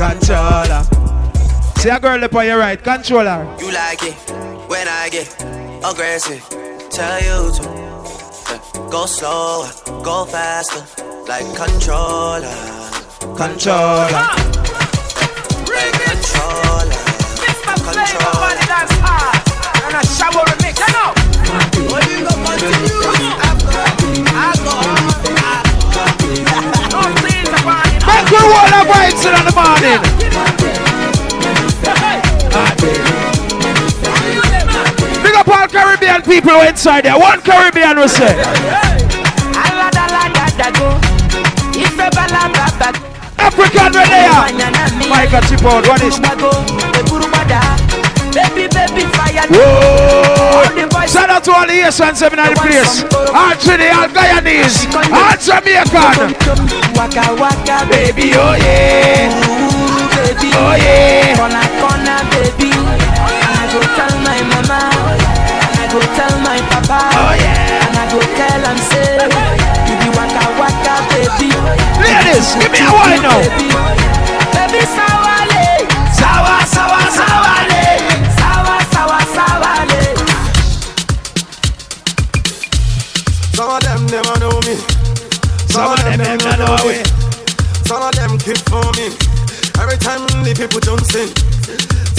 Controller. 0.00 0.82
See 1.76 1.90
a 1.90 2.00
girl 2.00 2.24
up 2.24 2.34
on 2.34 2.46
your 2.46 2.58
right, 2.58 2.82
controller. 2.82 3.44
You 3.60 3.70
like 3.70 4.02
it 4.02 4.14
when 4.66 4.88
I 4.88 5.10
get 5.10 5.28
aggressive. 5.84 6.40
Tell 6.88 7.20
you 7.20 7.52
to 7.52 7.62
yeah, 7.62 8.88
go 8.90 9.04
slower, 9.04 9.68
go 10.02 10.24
faster. 10.24 10.80
Like 11.28 11.44
controller. 11.54 12.48
Controller. 13.36 14.08
Like 15.68 15.96
controller. 16.08 16.96
Controller. 17.84 18.56
And 19.84 19.96
a 19.96 20.06
shower 20.16 20.44
remix, 20.48 20.80
you 20.80 20.92
know. 20.96 21.12
What 21.92 22.08
you 22.08 22.24
gonna 22.24 22.58
continue? 22.58 22.99
Morning. 29.60 30.00
Big 35.22 35.34
up 35.34 35.48
all 35.48 35.68
Caribbean 35.68 36.22
people 36.22 36.60
inside 36.64 37.04
there. 37.04 37.18
One 37.18 37.40
Caribbean 37.42 37.96
will 37.96 38.08
say. 38.08 38.34
African 43.38 43.92
there. 43.92 44.30
Michael 45.08 45.40
Chipon, 45.48 45.82
what 45.88 46.02
is 46.02 46.18
Baby, 48.32 48.68
baby, 48.68 49.04
fire. 49.10 49.46
Whoa! 49.50 50.89
Shout 51.10 51.28
out 51.28 51.42
to 51.44 51.50
all 51.52 51.66
the 51.66 51.90
seven 51.90 52.38
in 52.38 52.54
the 52.54 52.60
place. 52.62 53.02
All 53.34 53.54
Trinity, 53.58 53.90
all 53.90 54.06
Guyanese, 54.14 54.86
all 55.10 55.34
Jamaican. 55.42 56.30
Waka 56.94 57.34
waka, 57.34 57.82
Baby, 57.90 58.30
oh 58.38 58.54
yeah. 58.54 59.26
Ooh, 59.50 60.06
baby, 60.14 60.54
Oh 60.54 60.74
yeah. 60.78 61.34
Corner, 61.34 61.66
corner, 61.82 62.20
baby. 62.30 62.70
And 62.70 63.54
I 63.58 63.64
go 63.74 63.80
tell 63.98 64.14
my 64.22 64.38
mama. 64.54 64.80
And 64.86 65.78
I 65.82 65.86
go 65.90 65.98
tell 66.14 66.34
my 66.46 66.58
papa. 66.70 67.00
Oh 67.18 67.34
yeah. 67.34 67.84
And 67.90 67.96
I 67.98 68.04
go 68.14 68.20
tell 68.38 68.60
them 68.62 68.78
say, 68.94 69.18
you 69.90 69.94
be 69.98 70.08
waka 70.14 70.46
waka, 70.62 70.94
baby. 71.10 71.50
Ladies, 71.98 72.54
give 72.54 72.70
me 72.70 72.78
a 72.86 72.90
wine 72.94 73.18
now. 73.18 73.34
Baby, 73.42 73.66
baby, 74.54 74.82
Some 85.80 85.92
of 85.92 86.04
them 86.04 86.18
never 86.20 86.56
know 86.60 86.76
me. 86.84 87.00
Some 87.88 88.02
of 88.04 88.12
them 88.12 88.36
keep 88.36 88.60
for 88.68 88.84
me. 89.00 89.08
Every 89.80 89.96
time 89.96 90.20
the 90.44 90.52
people 90.52 90.76
jump 90.76 91.00
in. 91.16 91.32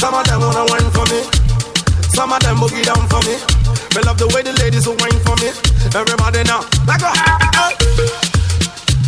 Some 0.02 0.18
of 0.18 0.26
them 0.26 0.42
wanna 0.42 0.66
wine 0.66 0.90
for 0.90 1.06
me. 1.14 1.22
Some 2.10 2.34
of 2.34 2.42
them 2.42 2.58
boogie 2.58 2.82
down 2.82 3.06
for 3.06 3.22
me. 3.22 3.38
Me 3.94 4.02
love 4.02 4.18
the 4.18 4.26
way 4.34 4.42
the 4.42 4.58
ladies 4.58 4.90
will 4.90 4.98
wine 4.98 5.22
for 5.22 5.38
me. 5.38 5.54
Everybody 5.94 6.42
now, 6.50 6.66
like 6.90 7.06
a 7.06 7.14
hey. 7.14 7.78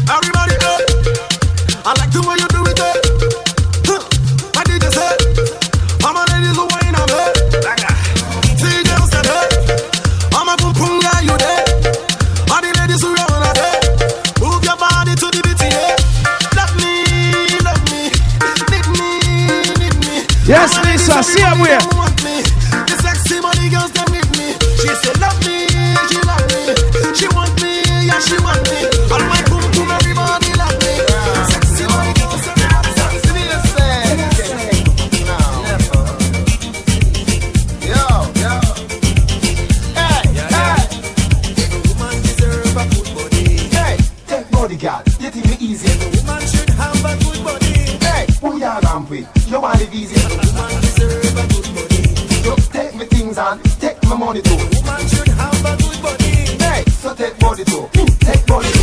Everybody 0.06 0.56
go. 0.62 0.74
I 1.82 1.98
like 1.98 2.14
the 2.14 2.22
way 2.22 2.38
you 2.38 2.48
do 2.54 2.63
Yes, 20.46 20.76
All 20.76 20.84
the 20.84 20.90
ladies 20.90 21.08
Lisa, 21.08 21.24
see 21.24 21.42
everybody 21.42 21.42
her 21.42 21.56
where? 21.62 21.80
them 21.80 21.98
want 21.98 22.24
me. 22.24 22.36
The 22.88 22.96
sexy 23.02 23.40
money 23.40 23.70
girls 23.72 23.92
them 23.96 24.08
need 24.12 24.28
me. 24.38 24.48
She 24.82 24.90
say 25.02 25.14
love 25.24 25.40
me, 25.48 25.68
she 26.12 26.20
love 26.28 26.46
me. 26.52 26.62
She 27.16 27.28
want 27.32 27.54
me, 27.64 27.72
yeah 28.08 28.20
she 28.20 28.36
want 28.44 28.60
me. 28.68 28.78
All 29.08 29.24
my 29.32 29.40
pum 29.48 29.64
pum 29.72 29.90
everybody 29.92 30.52
love 30.60 30.76
me. 30.84 30.94
Sexy 31.48 31.86
money 31.88 32.14
girls 32.20 32.44
everybody 32.44 32.92
sexy 33.00 33.32
me. 33.32 33.44
Yo, 37.88 38.04
yo. 38.44 38.54
Hey, 39.96 40.28
hey. 40.52 40.84
Woman 41.88 42.16
deserve 42.22 42.76
a 42.76 42.84
good 42.92 43.10
body. 43.16 43.44
Hey, 43.72 43.96
take 44.28 44.52
bodyguard. 44.52 45.08
You 45.20 45.30
think 45.32 45.46
it 45.56 45.62
easy? 45.62 45.88
The 45.88 46.08
woman 46.20 46.42
should 46.48 46.70
have 46.76 47.00
a 47.00 47.16
good 47.24 47.40
body. 47.44 47.74
Hey, 48.04 48.28
who 48.42 48.58
you 48.60 48.66
around 48.66 49.10
with? 49.10 49.28
You 49.50 49.62
want 49.62 49.82
it 49.82 49.94
easy? 49.94 50.23
My 54.18 54.26
money 54.26 54.42
too. 54.42 54.56
Woman 54.56 55.08
should 55.08 55.28
have 55.30 55.66
a 55.66 55.78
good 55.82 56.02
body. 56.02 56.24
Hey, 56.64 56.84
so 56.92 57.14
take 57.16 57.38
body 57.40 57.64
too. 57.64 57.90
Take 58.20 58.46
body 58.46 58.70
too. 58.72 58.83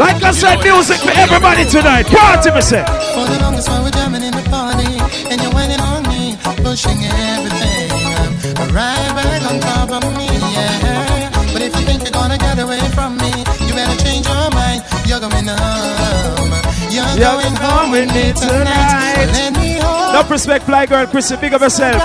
Like 0.00 0.22
I 0.24 0.32
said, 0.32 0.58
music 0.64 0.98
for 1.04 1.12
everybody 1.12 1.64
tonight. 1.68 2.06
Party, 2.08 2.50
me 2.50 2.62
say. 2.62 2.84
For 3.14 3.26
the 3.28 3.38
longest 3.44 3.68
while 3.68 3.84
we're 3.84 3.90
jamming 3.90 4.24
in 4.24 4.32
the 4.32 4.46
party, 4.48 4.88
and 5.30 5.36
you're 5.40 5.52
whining 5.52 5.80
on 5.80 6.02
me, 6.08 6.40
pushing 6.64 7.00
everything. 7.04 7.92
Right 8.72 9.12
back 9.14 9.42
on 9.50 9.60
top 9.60 9.90
of 9.92 10.04
me, 10.16 10.26
yeah. 10.56 11.30
But 11.52 11.62
if 11.62 11.76
you 11.76 11.84
think 11.84 12.02
you're 12.02 12.16
gonna 12.16 12.38
get 12.38 12.58
away 12.58 12.80
from 12.96 13.18
me, 13.18 13.30
coming 15.20 15.46
home. 15.46 16.52
You're, 16.90 17.04
You're 17.18 17.42
going 17.42 17.56
home 17.56 17.90
with 17.90 18.08
me 18.14 18.32
tonight. 18.32 19.26
Let 19.32 19.52
me 19.56 19.78
hold 19.78 20.14
No 20.14 20.28
respect, 20.28 20.64
fly 20.64 20.86
girl, 20.86 21.06
Chrissy, 21.06 21.36
big 21.36 21.54
up 21.54 21.60
yourself. 21.60 22.02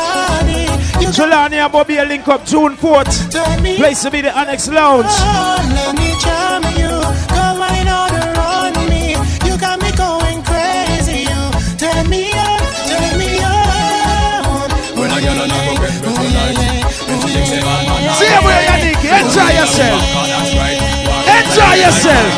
Jelani 1.16 1.54
and 1.54 1.72
Bobby 1.72 1.96
link 1.98 2.28
up 2.28 2.46
June 2.46 2.76
4th. 2.76 3.78
Place 3.78 4.04
to 4.04 4.12
be 4.12 4.22
the 4.22 4.36
Annex 4.38 4.68
Lounge. 4.68 5.06
Oh, 5.10 5.56
on, 5.88 7.25
let 7.70 7.78
me 7.78 7.82
charm 7.82 7.82
you. 7.82 7.86
Go 7.86 7.86
wine 7.86 7.88
all 7.88 8.12
around 8.12 8.90
me. 8.90 9.16
You 9.46 9.58
got 9.58 9.82
me 9.82 9.92
going 9.96 10.44
crazy. 10.44 11.26
You 11.30 11.42
turn 11.78 12.10
me 12.10 12.32
on, 12.34 12.60
turn 12.90 13.18
me 13.18 13.40
on. 13.44 14.70
When 14.98 15.10
I 15.12 15.20
get 15.22 15.38
another 15.38 15.76
breath, 15.80 16.02
breath 16.02 16.16
tonight. 16.16 16.84
When 17.08 17.18
she 17.22 17.30
thinks 17.34 17.52
I'm 17.52 17.66
on 17.68 17.86
my 17.86 18.14
See 18.14 18.30
you 18.30 18.42
where 18.46 18.62
Yannick, 18.68 19.02
enjoy 19.02 19.52
yourself. 19.60 20.02
Enjoy 21.26 21.74
yourself. 21.86 22.30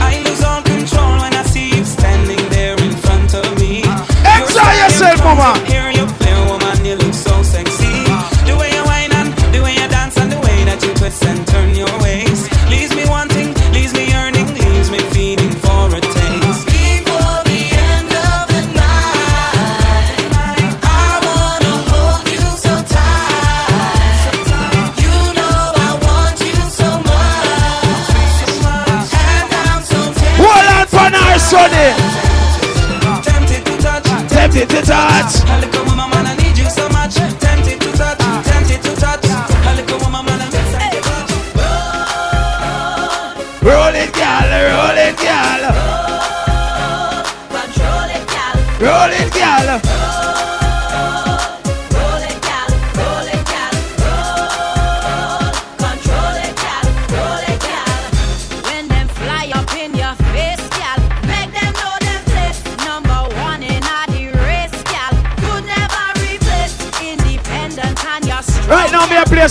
I 0.00 0.22
lose 0.24 0.42
all 0.44 0.62
control 0.62 1.18
when 1.20 1.34
I 1.34 1.42
see 1.44 1.76
you 1.76 1.84
standing 1.84 2.42
there 2.50 2.76
in 2.80 2.92
front 2.96 3.34
of 3.34 3.46
me. 3.60 3.82
Enjoy 4.24 4.72
yourself, 4.82 5.18
mama. 5.24 5.69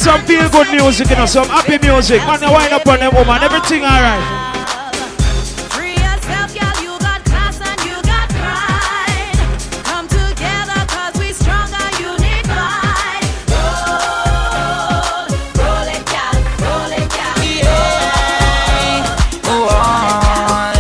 Some 0.10 0.26
feel 0.26 0.50
good 0.50 0.68
music, 0.72 1.08
you 1.12 1.16
know, 1.18 1.28
some 1.28 1.48
happy 1.48 1.78
music. 1.78 2.20
Man, 2.26 2.42
you 2.42 2.52
wind 2.52 2.74
up 2.74 2.88
on 2.88 3.00
them 3.00 3.14
woman, 3.14 3.44
everything 3.44 3.84
alright. 3.84 4.24
Free 5.70 5.94
yourself, 5.94 6.50
gal. 6.58 6.74
You 6.82 6.98
got 6.98 7.24
class 7.30 7.62
and 7.62 7.80
you 7.86 7.94
got 8.12 8.28
pride. 8.42 9.38
Come 9.86 10.08
together 10.08 10.82
'cause 10.90 11.16
we 11.22 11.32
stronger, 11.32 11.86
unified. 12.02 13.24
Roll. 13.54 15.30
Roll 15.62 15.90
it, 15.96 16.04
gal. 16.14 16.36
Roll 16.66 16.94
it, 17.02 17.08
gal. 17.18 17.38
Oh, 19.46 20.74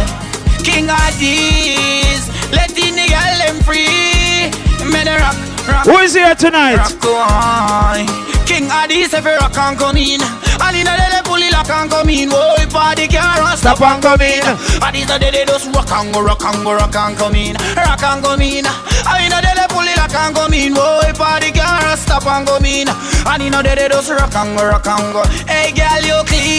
King 0.63 0.87
Addies, 0.87 2.23
let 2.51 2.69
the 2.73 2.87
nigga 2.97 3.21
them 3.41 3.57
free. 3.61 4.49
Me 4.91 4.99
the 5.03 5.15
rock, 5.21 5.37
rock. 5.67 5.85
Who 5.85 5.97
is 5.99 6.15
here 6.15 6.33
tonight? 6.33 6.81
On. 8.99 9.05
King 9.05 9.07
Addies, 9.07 9.39
rock 9.39 9.57
and 9.57 9.79
come 9.79 9.97
in. 9.97 10.21
And 10.59 10.75
in 10.75 10.87
a 10.87 10.91
day 10.97 11.21
pull 11.23 11.39
it 11.39 11.53
lock 11.53 11.69
and 11.69 11.89
come 11.89 12.09
in. 12.09 12.29
If 12.59 12.69
party 12.69 13.07
can't 13.07 13.57
stop 13.57 13.81
and 13.81 14.03
come 14.03 14.19
in. 14.19 14.43
Addies 14.83 15.15
a 15.15 15.19
day 15.19 15.31
they 15.31 15.45
just 15.45 15.73
rock 15.73 15.91
and 15.91 16.13
go, 16.13 16.21
rock 16.21 16.43
and 16.43 16.63
go, 16.65 16.73
rock 16.73 16.95
and 16.95 17.17
come 17.17 17.35
in. 17.35 17.55
Rock 17.77 18.03
and 18.03 18.23
come 18.23 18.41
in. 18.41 18.65
And 18.65 19.23
in 19.23 19.31
a 19.31 19.39
day 19.41 19.55
pull 19.69 19.87
it 19.87 19.95
lock 19.95 20.13
and 20.13 20.35
come 20.35 20.53
in. 20.53 20.73
If 20.75 21.17
party 21.17 21.51
can't 21.51 21.97
stop 21.97 22.27
and 22.27 22.45
come 22.45 22.65
in. 22.65 22.89
And 22.89 23.43
in 23.43 23.53
a 23.53 23.63
day 23.63 23.75
they 23.75 23.87
just 23.87 24.09
rock 24.09 24.35
and 24.35 24.57
go, 24.57 24.67
rock 24.67 24.87
and 24.87 25.13
go. 25.13 25.23
Hey, 25.47 25.71
girl, 25.71 26.03
you 26.03 26.19
clean. 26.25 26.58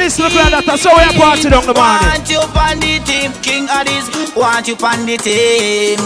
This, 0.00 0.18
look 0.18 0.34
like 0.34 0.50
that. 0.50 0.64
That's 0.64 0.84
how 0.84 0.96
we 0.96 1.04
party 1.18 1.50
down 1.50 1.64
the 1.68 1.76
morning. 1.76 2.08
Want 2.08 2.26
you 2.32 2.40
on 2.40 2.80
the 2.80 2.98
team, 3.04 3.30
King 3.44 3.68
Addies. 3.68 4.08
Want 4.34 4.66
you 4.66 4.76
on 4.80 5.06
the 5.06 5.16
team. 5.20 5.98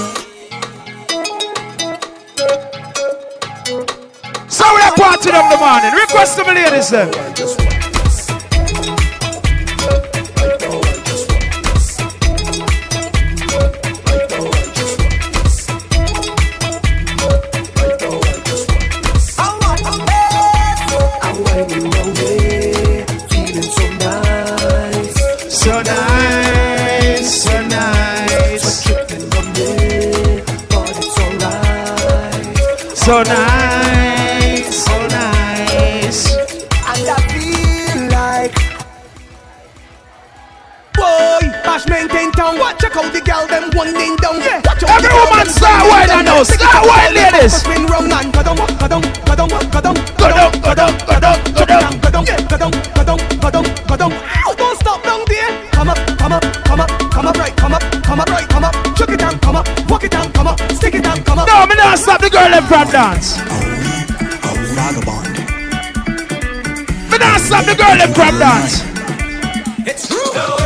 So 4.50 4.64
we 4.74 4.82
party 4.98 5.30
down 5.30 5.48
the 5.50 5.58
morning. 5.58 5.92
Request 5.94 6.38
to 6.38 6.44
the 6.44 6.52
ladies 6.52 6.90
then. 6.90 7.63
So 33.14 33.22
nice, 33.22 34.86
so 34.86 34.98
nice. 35.06 36.34
And 36.34 37.06
I 37.06 37.14
feel 37.30 38.10
like 38.10 38.54
Boy, 40.98 41.46
bash 41.62 41.86
maintain 41.86 42.32
town 42.32 42.58
Check 42.80 42.96
out 42.96 43.12
the 43.12 43.20
girl 43.22 43.46
them 43.46 43.70
winding 43.76 44.16
down 44.16 44.42
yeah. 44.42 44.58
Watch 44.66 44.82
out 44.82 44.98
Every 44.98 45.14
woman 45.14 45.46
start 45.46 45.86
winding 45.86 46.10
down. 46.10 46.24
now. 46.26 46.42
Take 46.42 46.58
it 46.58 46.66
Start 46.66 46.74
up, 46.74 46.90
whining, 46.90 47.14
take 47.14 47.22
it 47.22 47.30
up, 47.30 47.38
ladies. 47.38 47.54
Spin 47.54 47.86
round 47.86 48.10
and 48.10 48.34
go 48.34 48.42
down, 48.42 48.56
go 48.58 48.88
down, 48.90 49.02
go 49.06 49.34
down, 49.38 49.46
go 49.46 49.78
down, 49.78 49.94
go 50.18 50.34
down 50.34 50.50
Go 50.58 50.74
down, 50.74 50.98
go 51.06 51.20
down, 51.22 51.38
go 51.54 51.66
down, 51.70 52.02
go 52.02 52.10
down. 52.10 52.24
yeah, 52.26 52.40
go 52.50 52.58
down, 52.58 52.72
go 52.74 53.02
down, 53.06 53.18
go 53.38 53.50
down, 53.54 53.64
go 53.86 53.94
down 53.94 54.10
Ow, 54.10 54.54
don't 54.58 54.74
stop 54.82 54.98
down 55.06 55.22
there 55.30 55.70
Come 55.70 55.88
up, 55.88 55.98
come 56.18 56.32
up, 56.34 56.42
come 56.66 56.80
up, 56.82 56.90
come 57.14 57.26
up 57.30 57.38
right, 57.38 57.54
come 57.54 57.74
up, 57.78 57.82
girl 62.34 62.50
them 62.50 62.64
from 62.64 62.90
dance. 62.90 63.38
Me 67.10 67.18
not 67.18 67.40
stop 67.40 67.64
the 67.64 67.74
girl 67.76 67.96
them 67.96 68.12
from 68.12 68.38
dance. 68.38 68.82
It's 69.86 70.08
true. 70.08 70.63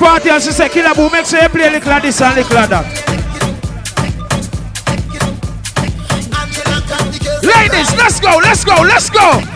Party 0.00 0.30
and 0.30 0.42
she 0.42 0.48
Killaboo, 0.48 1.12
make 1.12 1.26
sure 1.26 1.42
you 1.42 1.48
play 1.50 1.68
little 1.68 1.92
of 1.92 2.00
this 2.00 2.22
and 2.22 2.34
little 2.34 2.56
of 2.56 2.70
that. 2.70 2.86
Ladies, 7.44 7.94
let's 7.98 8.18
go, 8.18 8.38
let's 8.42 8.64
go, 8.64 8.80
let's 8.80 9.10
go. 9.10 9.49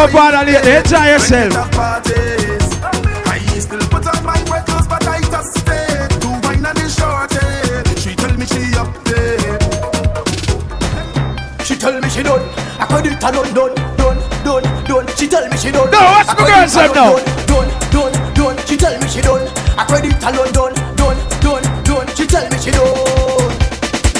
Me 0.00 0.06
a 0.06 0.24
talk 0.24 0.32
about. 0.32 0.66
Enjoy 0.66 1.04
yourself. 1.12 1.54
On. 1.54 1.90
She 8.00 8.14
tell 8.16 8.32
me 8.36 8.46
she 8.46 8.74
up 8.76 9.04
there. 9.04 9.58
She 11.64 11.76
tell 11.76 12.00
me 12.00 12.08
she 12.08 12.22
done. 12.22 12.40
I 12.80 12.86
could 12.88 13.06
it 13.06 13.22
and 13.22 13.34
done, 13.34 13.74
done, 13.96 14.18
done, 14.44 14.84
done. 14.84 15.06
She 15.16 15.28
tell 15.28 15.46
me 15.48 15.56
she 15.58 15.70
done. 15.70 15.90
No, 15.90 16.00
what's 16.00 16.28
my 16.28 16.34
could 16.34 16.46
girl 16.48 16.64
it 16.64 16.70
say 16.70 16.84
and 16.86 16.94
now? 16.94 17.16
Done, 17.46 17.68
done, 17.92 18.34
done. 18.34 18.56
She 18.66 18.76
tell 18.76 18.98
me 18.98 19.08
she 19.08 19.20
done. 19.20 19.46
I 19.76 19.84
could 19.84 20.04
it 20.04 20.24
and 20.24 20.36
done, 20.36 20.74
done, 20.96 21.18
done, 21.40 21.64
done. 21.84 22.08
She 22.16 22.26
tell 22.26 22.48
me 22.48 22.58
she 22.58 22.70
done. 22.70 23.52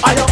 I 0.05 0.13
am, 0.13 0.29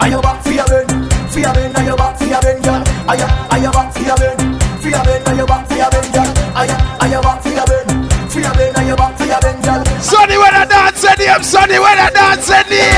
I 0.00 0.08
am 0.08 0.20
back 0.22 0.42
for 0.42 0.52
your 0.52 0.66
ben, 0.66 0.88
for 1.28 1.40
your 1.40 1.52
ben, 1.52 1.76
I 1.76 1.84
am 1.84 1.96
back 1.96 2.16
for 2.16 2.24
your 2.24 2.40
ben, 2.40 2.62
girl. 2.62 2.82
I 3.06 3.16
am, 3.16 3.30
I 3.52 3.58
am 3.58 3.72
back 3.72 3.92
for 3.92 4.02
your 4.02 4.16
ben, 4.16 4.57
for 4.88 4.96
your 4.96 5.04
ben, 5.04 5.20
I 5.28 5.40
am 5.40 5.46
back 5.46 5.68
for 5.68 5.76
your 5.76 5.90
ben, 5.90 6.12
girl. 6.12 6.32
I 6.56 6.64
I 7.00 7.08
am 7.12 7.20
back 7.20 7.42
for 7.44 7.52
your 7.52 7.66
ben, 7.68 7.84
for 8.32 8.40
your 8.40 8.54
ben, 8.56 8.72
I 8.76 8.82
am 8.88 8.96
back 8.96 9.12
for 9.18 9.26
your 9.28 9.40
ben, 9.40 9.60
girl. 9.60 9.84
Sonny 10.00 10.36
when 10.40 10.54
I 10.56 10.64
dance 10.64 11.04
in 11.04 11.20
him, 11.20 11.42
Sonny 11.44 11.76
when 11.78 11.98
I 11.98 12.08
dance 12.08 12.48
in 12.48 12.64
him. 12.72 12.96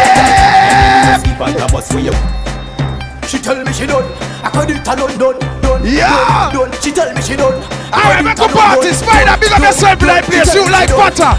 She 3.27 3.39
tell 3.39 3.63
me 3.63 3.73
she 3.73 3.87
done. 3.87 4.07
I 4.43 4.51
could 4.51 4.71
it 4.71 4.87
and 4.87 5.19
done, 5.19 5.19
done, 5.19 5.83
Yeah. 5.85 6.51
done, 6.55 6.71
done. 6.71 6.81
She 6.83 6.91
tell 6.93 7.13
me 7.15 7.23
she 7.23 7.37
done. 7.37 7.59
Alright, 7.91 8.25
make 8.25 8.39
a 8.39 8.47
party, 8.47 8.93
Spider, 8.95 9.37
big 9.39 9.53
up 9.53 9.61
yourself 9.63 10.03
like 10.03 10.25
place, 10.27 10.55
you 10.55 10.67
like 10.71 10.91
butter. 10.91 11.35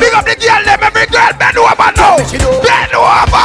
Big 0.00 0.12
up 0.16 0.24
the 0.24 0.36
girl, 0.40 0.62
them 0.64 0.80
every 0.88 1.06
girl, 1.12 1.32
bend 1.36 1.56
over 1.56 1.92
now. 1.96 2.16
Bend 2.16 2.92
over. 2.96 3.40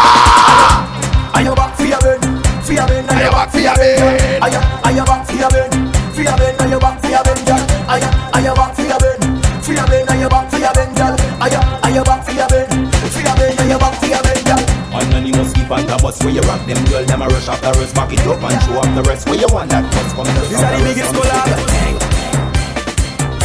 I 1.35 1.43
am 1.43 1.55
back 1.55 1.75
for 1.75 1.83
your 1.83 1.99
ben, 1.99 2.19
for 2.63 2.73
your 2.73 2.87
ben, 2.87 3.03
I 3.09 3.21
am 3.23 3.31
back 3.31 3.51
for 3.51 3.59
your 3.59 3.75
ben. 3.75 4.43
I 4.43 4.49
am, 4.95 5.05
back 5.05 5.25
for 5.27 5.35
your 5.35 5.49
ben, 5.51 5.76
for 6.17 6.23
your 6.25 6.37
ben, 6.37 6.55
I 6.57 6.65
am 6.73 6.79
back 6.81 6.97
for 6.97 7.09
your 7.13 7.21
ben, 7.21 7.37
girl. 7.45 7.61
I 7.85 8.01
am, 8.01 8.09
I 8.33 8.41
am 8.41 8.55
back 8.57 8.73
for 8.73 8.81
your 8.81 8.97
ben, 8.97 9.21
for 9.61 9.73
your 9.77 9.85
ben, 9.85 10.09
I 10.09 10.17
am 10.17 10.29
back 10.33 10.49
for 10.49 10.57
your 10.57 10.73
ben, 10.73 10.89
girl. 10.97 11.13
Am, 11.13 11.61
I 11.85 11.93
am 11.93 12.03
back 12.09 12.25
for 12.25 12.33
your 12.33 12.47
ben, 12.49 12.65
for 12.89 13.21
your 13.21 13.35
ben, 13.37 13.53
I 13.53 13.69
am 13.69 13.77
back 13.77 13.93
for 14.01 14.09
your 14.09 14.21
ben, 14.25 14.41
girl. 14.49 14.63
Anonymous 14.97 15.53
keep 15.53 15.69
on 15.69 15.85
the 15.85 15.93
bus 16.01 16.17
where 16.25 16.33
you 16.33 16.41
rock 16.41 16.65
them 16.65 16.83
girl 16.89 17.05
them 17.05 17.21
a 17.21 17.27
rush 17.27 17.47
after 17.47 17.69
us 17.69 17.93
back 17.93 18.11
it 18.11 18.25
up 18.25 18.41
and 18.41 18.57
show 18.65 18.81
up 18.81 18.89
the 18.97 19.03
rest 19.05 19.29
where 19.29 19.37
you 19.37 19.45
want 19.53 19.69
that 19.69 19.85
bus 19.93 20.09
come 20.17 20.25
the 20.25 20.41
These 20.49 20.57
are 20.57 20.73
the 20.73 20.81
biggest 20.89 21.13
collab. 21.13 21.45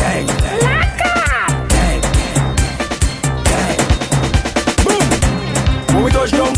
Gang, 0.00 0.26
When 5.92 6.04
we 6.04 6.10
touch 6.10 6.30
down, 6.32 6.54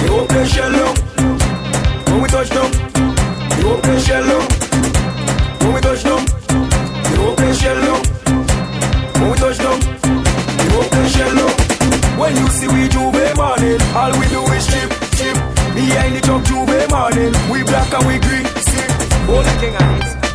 the 0.00 0.06
whole 0.08 0.26
place 0.26 0.48
shell. 0.48 0.72
When 2.08 2.22
we 2.22 2.28
touch 2.28 2.48
down, 2.48 2.70
the 2.72 3.62
whole 3.68 3.80
place 3.82 4.06
shell. 4.06 4.55
Place 7.36 7.60
shell 7.60 7.80
down. 7.80 8.02
When 9.20 9.30
we 9.30 9.36
touch 9.38 9.58
down, 9.58 9.80
whole 10.72 10.88
place 10.90 11.12
shell 11.14 11.34
down. 11.34 12.18
When 12.18 12.36
you 12.36 12.48
see 12.48 12.68
we 12.68 12.88
J'ouvert 12.88 13.36
morning, 13.36 13.80
all 13.94 14.12
we 14.18 14.26
do 14.28 14.42
is 14.52 14.66
chip, 14.66 14.90
chip. 15.16 15.36
Behind 15.74 16.16
the 16.16 16.20
truck 16.22 16.42
J'ouvert 16.44 16.90
morning, 16.90 17.32
we 17.50 17.62
black 17.62 17.92
and 17.92 18.06
we 18.06 18.18
green. 18.18 18.46
See, 18.66 18.86
all 19.28 19.42
the 19.42 19.56
king 19.60 19.76
on 19.76 20.25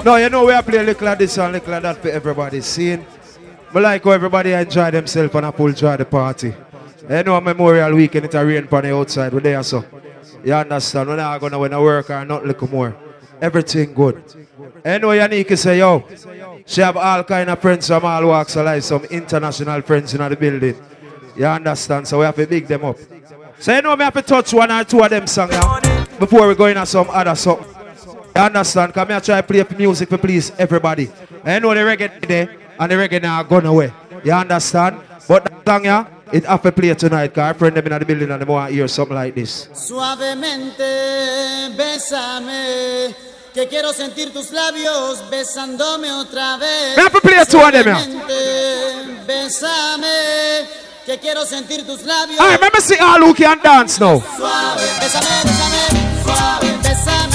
No, 0.04 0.16
you 0.16 0.30
know 0.30 0.46
we 0.46 0.52
are 0.54 0.62
playing 0.62 0.86
little 0.86 1.08
of 1.08 1.18
this 1.18 1.36
and 1.36 1.52
little 1.52 1.74
of 1.74 1.82
that 1.82 1.96
for 1.98 2.08
everybody. 2.08 2.62
Seeing, 2.62 3.04
I 3.74 3.78
like 3.78 4.02
how 4.02 4.12
everybody 4.12 4.52
enjoy 4.52 4.90
themselves 4.90 5.34
and 5.34 5.44
I 5.44 5.50
full 5.50 5.72
joy 5.72 5.94
the 5.98 6.06
party. 6.06 6.54
You 7.08 7.22
know 7.22 7.38
Memorial 7.38 7.94
Weekend 7.94 8.24
it 8.24 8.34
a 8.34 8.42
rain 8.42 8.66
on 8.72 8.82
the 8.82 8.96
outside. 8.96 9.34
We 9.34 9.40
there 9.40 9.62
so. 9.62 9.84
You 10.42 10.54
understand? 10.54 11.06
We're 11.06 11.16
not 11.16 11.38
gonna 11.38 11.58
when 11.58 11.74
I 11.74 11.80
work 11.80 12.08
or 12.08 12.24
not 12.24 12.46
little 12.46 12.70
more. 12.70 12.96
Everything 13.42 13.92
good. 13.92 14.22
You 14.86 14.98
know 15.00 15.08
Yannick 15.08 15.58
say 15.58 15.78
yo. 15.78 16.02
She 16.64 16.80
have 16.80 16.96
all 16.96 17.22
kind 17.24 17.50
of 17.50 17.58
friends 17.60 17.86
from 17.86 18.04
all 18.06 18.26
walks 18.26 18.56
of 18.56 18.64
life, 18.64 18.84
some 18.84 19.04
international 19.04 19.82
friends 19.82 20.14
in 20.14 20.26
the 20.26 20.36
building. 20.36 20.76
You 21.36 21.44
understand? 21.44 22.08
So 22.08 22.20
we 22.20 22.24
have 22.24 22.36
to 22.36 22.46
big 22.46 22.66
them 22.66 22.86
up. 22.86 22.96
So 23.58 23.74
you 23.76 23.82
know 23.82 23.94
me 23.96 24.04
have 24.04 24.14
to 24.14 24.22
touch 24.22 24.54
one 24.54 24.70
or 24.72 24.82
two 24.82 25.02
of 25.02 25.10
them 25.10 25.26
songs 25.26 25.54
before 26.18 26.48
we 26.48 26.54
go 26.54 26.66
into 26.66 26.86
some 26.86 27.10
other 27.10 27.34
something. 27.34 27.79
You 28.40 28.46
understand? 28.46 28.94
Come 28.94 29.08
here, 29.08 29.20
try 29.20 29.42
play 29.42 29.66
music 29.76 30.08
for 30.08 30.16
please 30.16 30.50
everybody. 30.56 31.10
I 31.44 31.58
know 31.58 31.74
the 31.74 31.80
reggae 31.80 32.26
there 32.26 32.48
and 32.78 32.90
the 32.90 32.96
reggae 32.96 33.20
now 33.20 33.42
gone 33.42 33.66
away. 33.66 33.92
You 34.24 34.32
understand? 34.32 34.96
But 35.28 35.44
that 35.44 35.62
song 35.66 35.84
yeah, 35.84 36.06
it 36.32 36.46
have 36.46 36.62
to 36.62 36.72
play 36.72 36.94
tonight 36.94 37.28
because 37.28 37.42
our 37.42 37.52
friend 37.52 37.76
them 37.76 37.86
in 37.86 37.98
the 37.98 38.04
building 38.06 38.30
and 38.30 38.40
they 38.40 38.46
want 38.46 38.70
to 38.70 38.74
hear 38.74 38.88
something 38.88 39.14
like 39.14 39.34
this. 39.34 39.68
Suavemente, 39.74 41.68
bésame, 41.76 43.14
que 43.52 43.68
quiero 43.68 43.92
sentir 43.92 44.32
tus 44.32 44.52
labios 44.52 45.20
besándome 45.30 46.10
otra 46.10 46.56
vez. 46.56 46.96
Me 46.96 47.02
have 47.02 47.12
to 47.12 47.20
play 47.20 47.44
two 47.44 47.60
of 47.60 47.72
them, 47.72 47.88
yeah. 47.88 48.06
Bésame, 49.26 50.66
que 51.04 51.18
quiero 51.18 51.44
sentir 51.44 51.84
tus 51.84 52.06
labios. 52.06 52.40
Alright, 52.40 52.56
remember 52.56 52.80
see 52.80 52.96
all 52.98 53.20
who 53.20 53.34
can 53.34 53.60
dance 53.62 54.00
now. 54.00 54.18
Suave, 54.18 54.80
bésame, 54.98 55.42
bésame, 55.44 56.24
suave, 56.24 56.82
bésame 56.82 57.29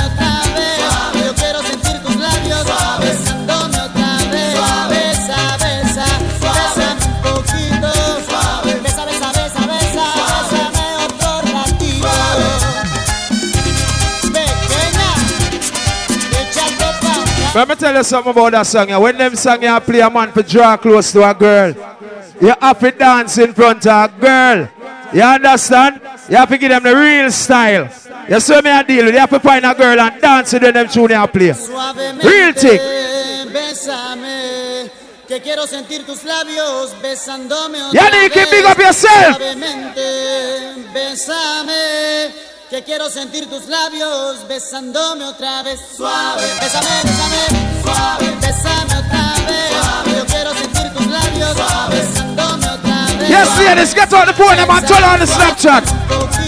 Let 17.56 17.70
me 17.70 17.76
tell 17.76 17.96
you 17.96 18.04
something 18.04 18.32
about 18.32 18.52
that 18.52 18.68
song. 18.68 18.90
yeah. 18.90 18.98
When 18.98 19.18
them 19.18 19.34
song 19.36 19.64
you 19.64 19.80
play 19.80 20.02
a 20.02 20.10
man 20.10 20.32
for 20.34 20.44
draw 20.44 20.76
close 20.76 21.12
to 21.14 21.24
a 21.30 21.34
girl, 21.34 21.74
you 22.42 22.54
have 22.60 22.80
to 22.80 22.92
dance 22.92 23.38
in 23.38 23.54
front 23.54 23.88
of 23.88 24.12
a 24.12 24.14
girl. 24.20 24.68
You 25.14 25.22
understand? 25.24 26.02
You 26.30 26.36
have 26.36 26.50
to 26.50 26.58
give 26.58 26.70
them 26.70 26.84
the 26.84 26.94
real 26.96 27.32
style. 27.32 27.90
You 28.30 28.40
see 28.42 28.62
me 28.62 28.70
a 28.70 28.84
deal 28.84 29.06
with. 29.06 29.14
You 29.14 29.20
have 29.22 29.30
to 29.30 29.40
find 29.40 29.66
a 29.66 29.74
girl 29.74 29.98
and 30.00 30.22
dance 30.22 30.52
with 30.52 30.64
them 30.64 30.88
tune 30.90 31.12
you 31.12 31.28
play. 31.28 31.54
Real 32.24 32.54
thing. 32.54 32.80
Que 35.28 35.42
quiero 35.42 35.66
sentir 35.66 36.06
tus 36.06 36.24
labios 36.24 36.94
besándome 37.02 37.82
otra 37.82 37.94
Yeah, 37.94 38.30
vez. 38.30 38.50
big 38.52 38.66
up 38.66 38.78
yourself. 38.78 39.40
Que 42.70 42.84
quiero 42.84 43.10
sentir 43.10 43.48
tus 43.48 43.68
labios 43.68 44.48
besándome 44.48 45.24
otra 45.26 45.62
vez. 45.62 45.80
Suave, 45.96 46.42
bésame, 46.60 46.90
bésame, 47.04 47.82
suave, 47.84 48.36
bésame 48.42 48.96
otra 48.98 49.36
vez. 49.46 50.18
Yo 50.18 50.26
quiero 50.26 50.54
sentir 50.56 50.92
tus 50.94 51.06
labios 51.06 51.56
besándome 51.90 52.68
otra 52.68 53.06
vez. 53.20 53.30
Yes, 53.30 53.58
ladies, 53.60 53.94
get 53.94 54.12
on 54.14 54.26
the 54.26 54.34
phone 54.34 54.58
turn 54.88 55.04
on 55.04 55.20
the 55.20 55.28
Snapchat. 55.28 56.45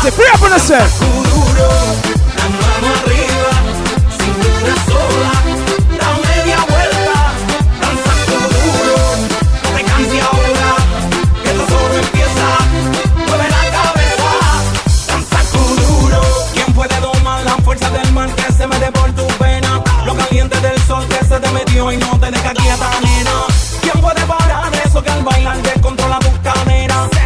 party, 0.00 0.16
free 0.16 0.26
up 0.32 0.42
on. 0.42 1.19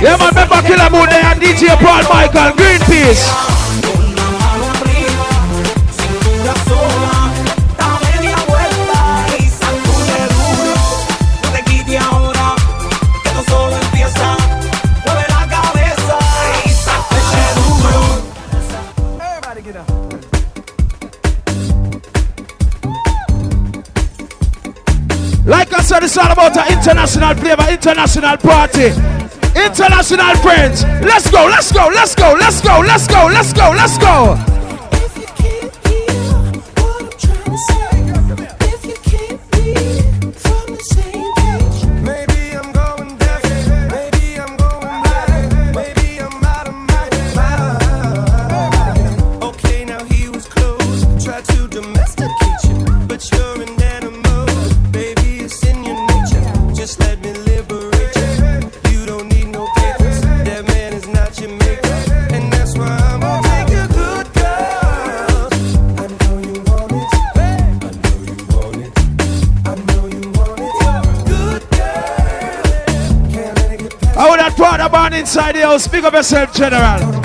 Yeah, 0.04 0.18
my 0.18 0.30
member 0.32 0.56
Killaboo 0.56 1.08
there 1.08 1.24
and 1.24 1.40
DJ 1.40 1.74
Paul 1.80 2.04
Michael, 2.12 2.52
Greenpeace. 2.52 3.24
Like 25.46 25.72
I 25.72 25.80
said, 25.80 26.02
it's 26.02 26.18
all 26.18 26.30
about 26.30 26.54
an 26.58 26.72
international 26.76 27.34
flavor, 27.36 27.72
international 27.72 28.36
party. 28.36 29.13
International 29.56 30.34
friends. 30.36 30.84
Let's 31.02 31.30
go, 31.30 31.46
let's 31.46 31.70
go, 31.72 31.88
let's 31.92 32.14
go, 32.14 32.34
let's 32.38 32.60
go, 32.60 32.80
let's 32.80 33.06
go, 33.06 33.26
let's 33.26 33.52
go, 33.52 33.70
let's 33.70 33.98
go. 33.98 34.53
yourself, 76.14 76.52
General. 76.52 77.23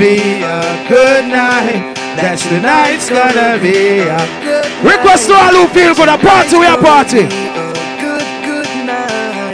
be 0.00 0.16
a 0.40 0.64
good 0.88 1.28
night. 1.28 1.92
That 2.16 2.40
tonight's 2.40 3.12
gonna 3.12 3.60
be 3.60 4.00
a 4.00 4.16
good 4.40 4.64
night. 4.64 4.80
Request 4.80 5.28
to 5.28 5.36
all 5.36 5.52
who 5.52 5.68
feel 5.76 5.92
for 5.92 6.08
the 6.08 6.16
party, 6.16 6.56
we 6.56 6.64
a 6.64 6.80
party. 6.80 7.28
Good, 7.28 8.24
good 8.40 8.72
night, 8.88 9.52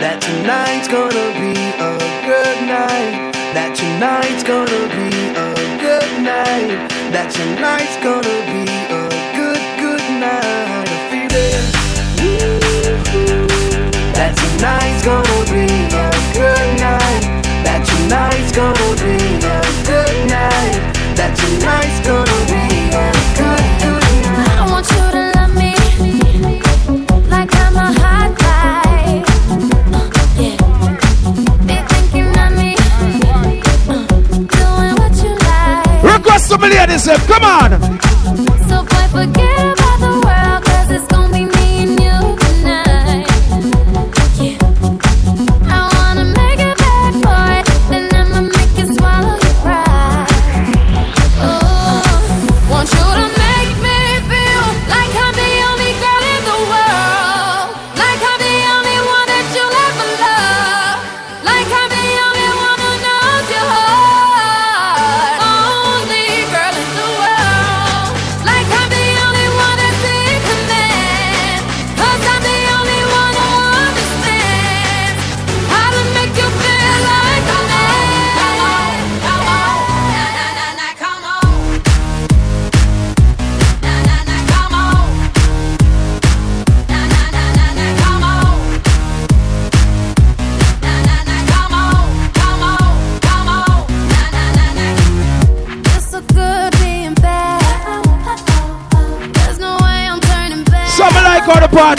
that 0.00 0.24
tonight's 0.24 0.88
gonna 0.88 1.28
be 1.36 1.52
a 1.76 1.92
good 2.24 2.58
night. 2.64 3.36
That 3.52 3.76
tonight's 3.76 4.40
gonna 4.42 4.84
be 4.96 5.12
a 5.36 5.52
good 5.84 6.10
night. 6.24 6.88
That 7.12 7.28
tonight's 7.28 8.00
gonna 8.00 8.41
Ladies, 36.74 37.06
come 37.26 37.44
on. 37.44 38.01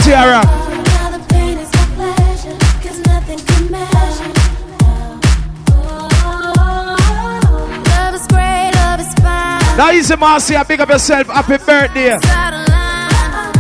Tiara. 0.04 0.42
Now 9.78 9.92
easy 9.92 10.16
Marcia, 10.18 10.66
big 10.68 10.82
up 10.82 10.90
yourself, 10.90 11.28
happy 11.28 11.58
birthday. 11.58 12.20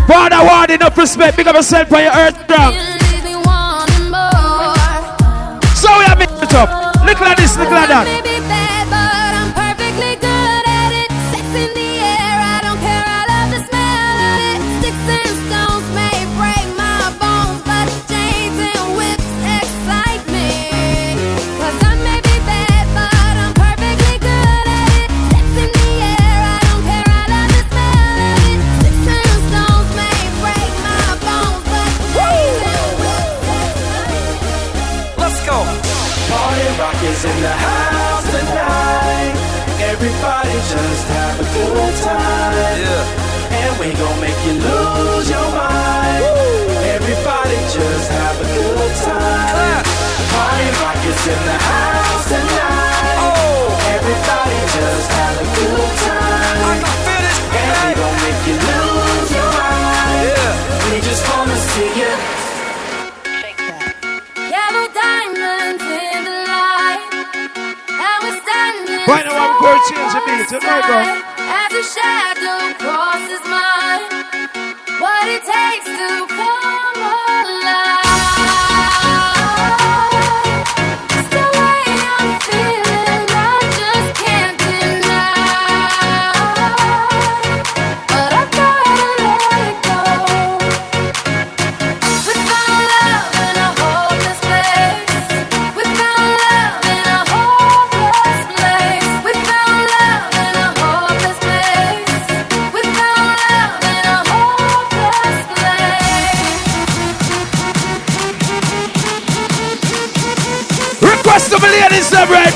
Brother 0.06 0.44
Ward 0.44 0.72
enough 0.72 0.98
respect, 0.98 1.38
big 1.38 1.48
up 1.48 1.56
yourself 1.56 1.88
for 1.88 1.99
your 1.99 2.11
earth 2.11 2.36
drum. 2.45 2.74
So 5.76 5.98
we 5.98 6.06
have 6.06 6.20
it 6.20 6.53
up. 6.53 7.06
Look 7.06 7.22
like 7.22 7.38
this, 7.38 7.57
look 7.57 7.70
like 7.70 7.88
that. 7.88 8.33
Newport, 69.54 69.78
Change 69.88 70.16
of 70.16 70.26
Beats. 70.26 70.52
You 70.52 70.60
know, 70.60 72.23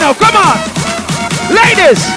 now. 0.08 0.14
Come 0.14 0.36
on. 0.38 1.54
Ladies. 1.54 2.17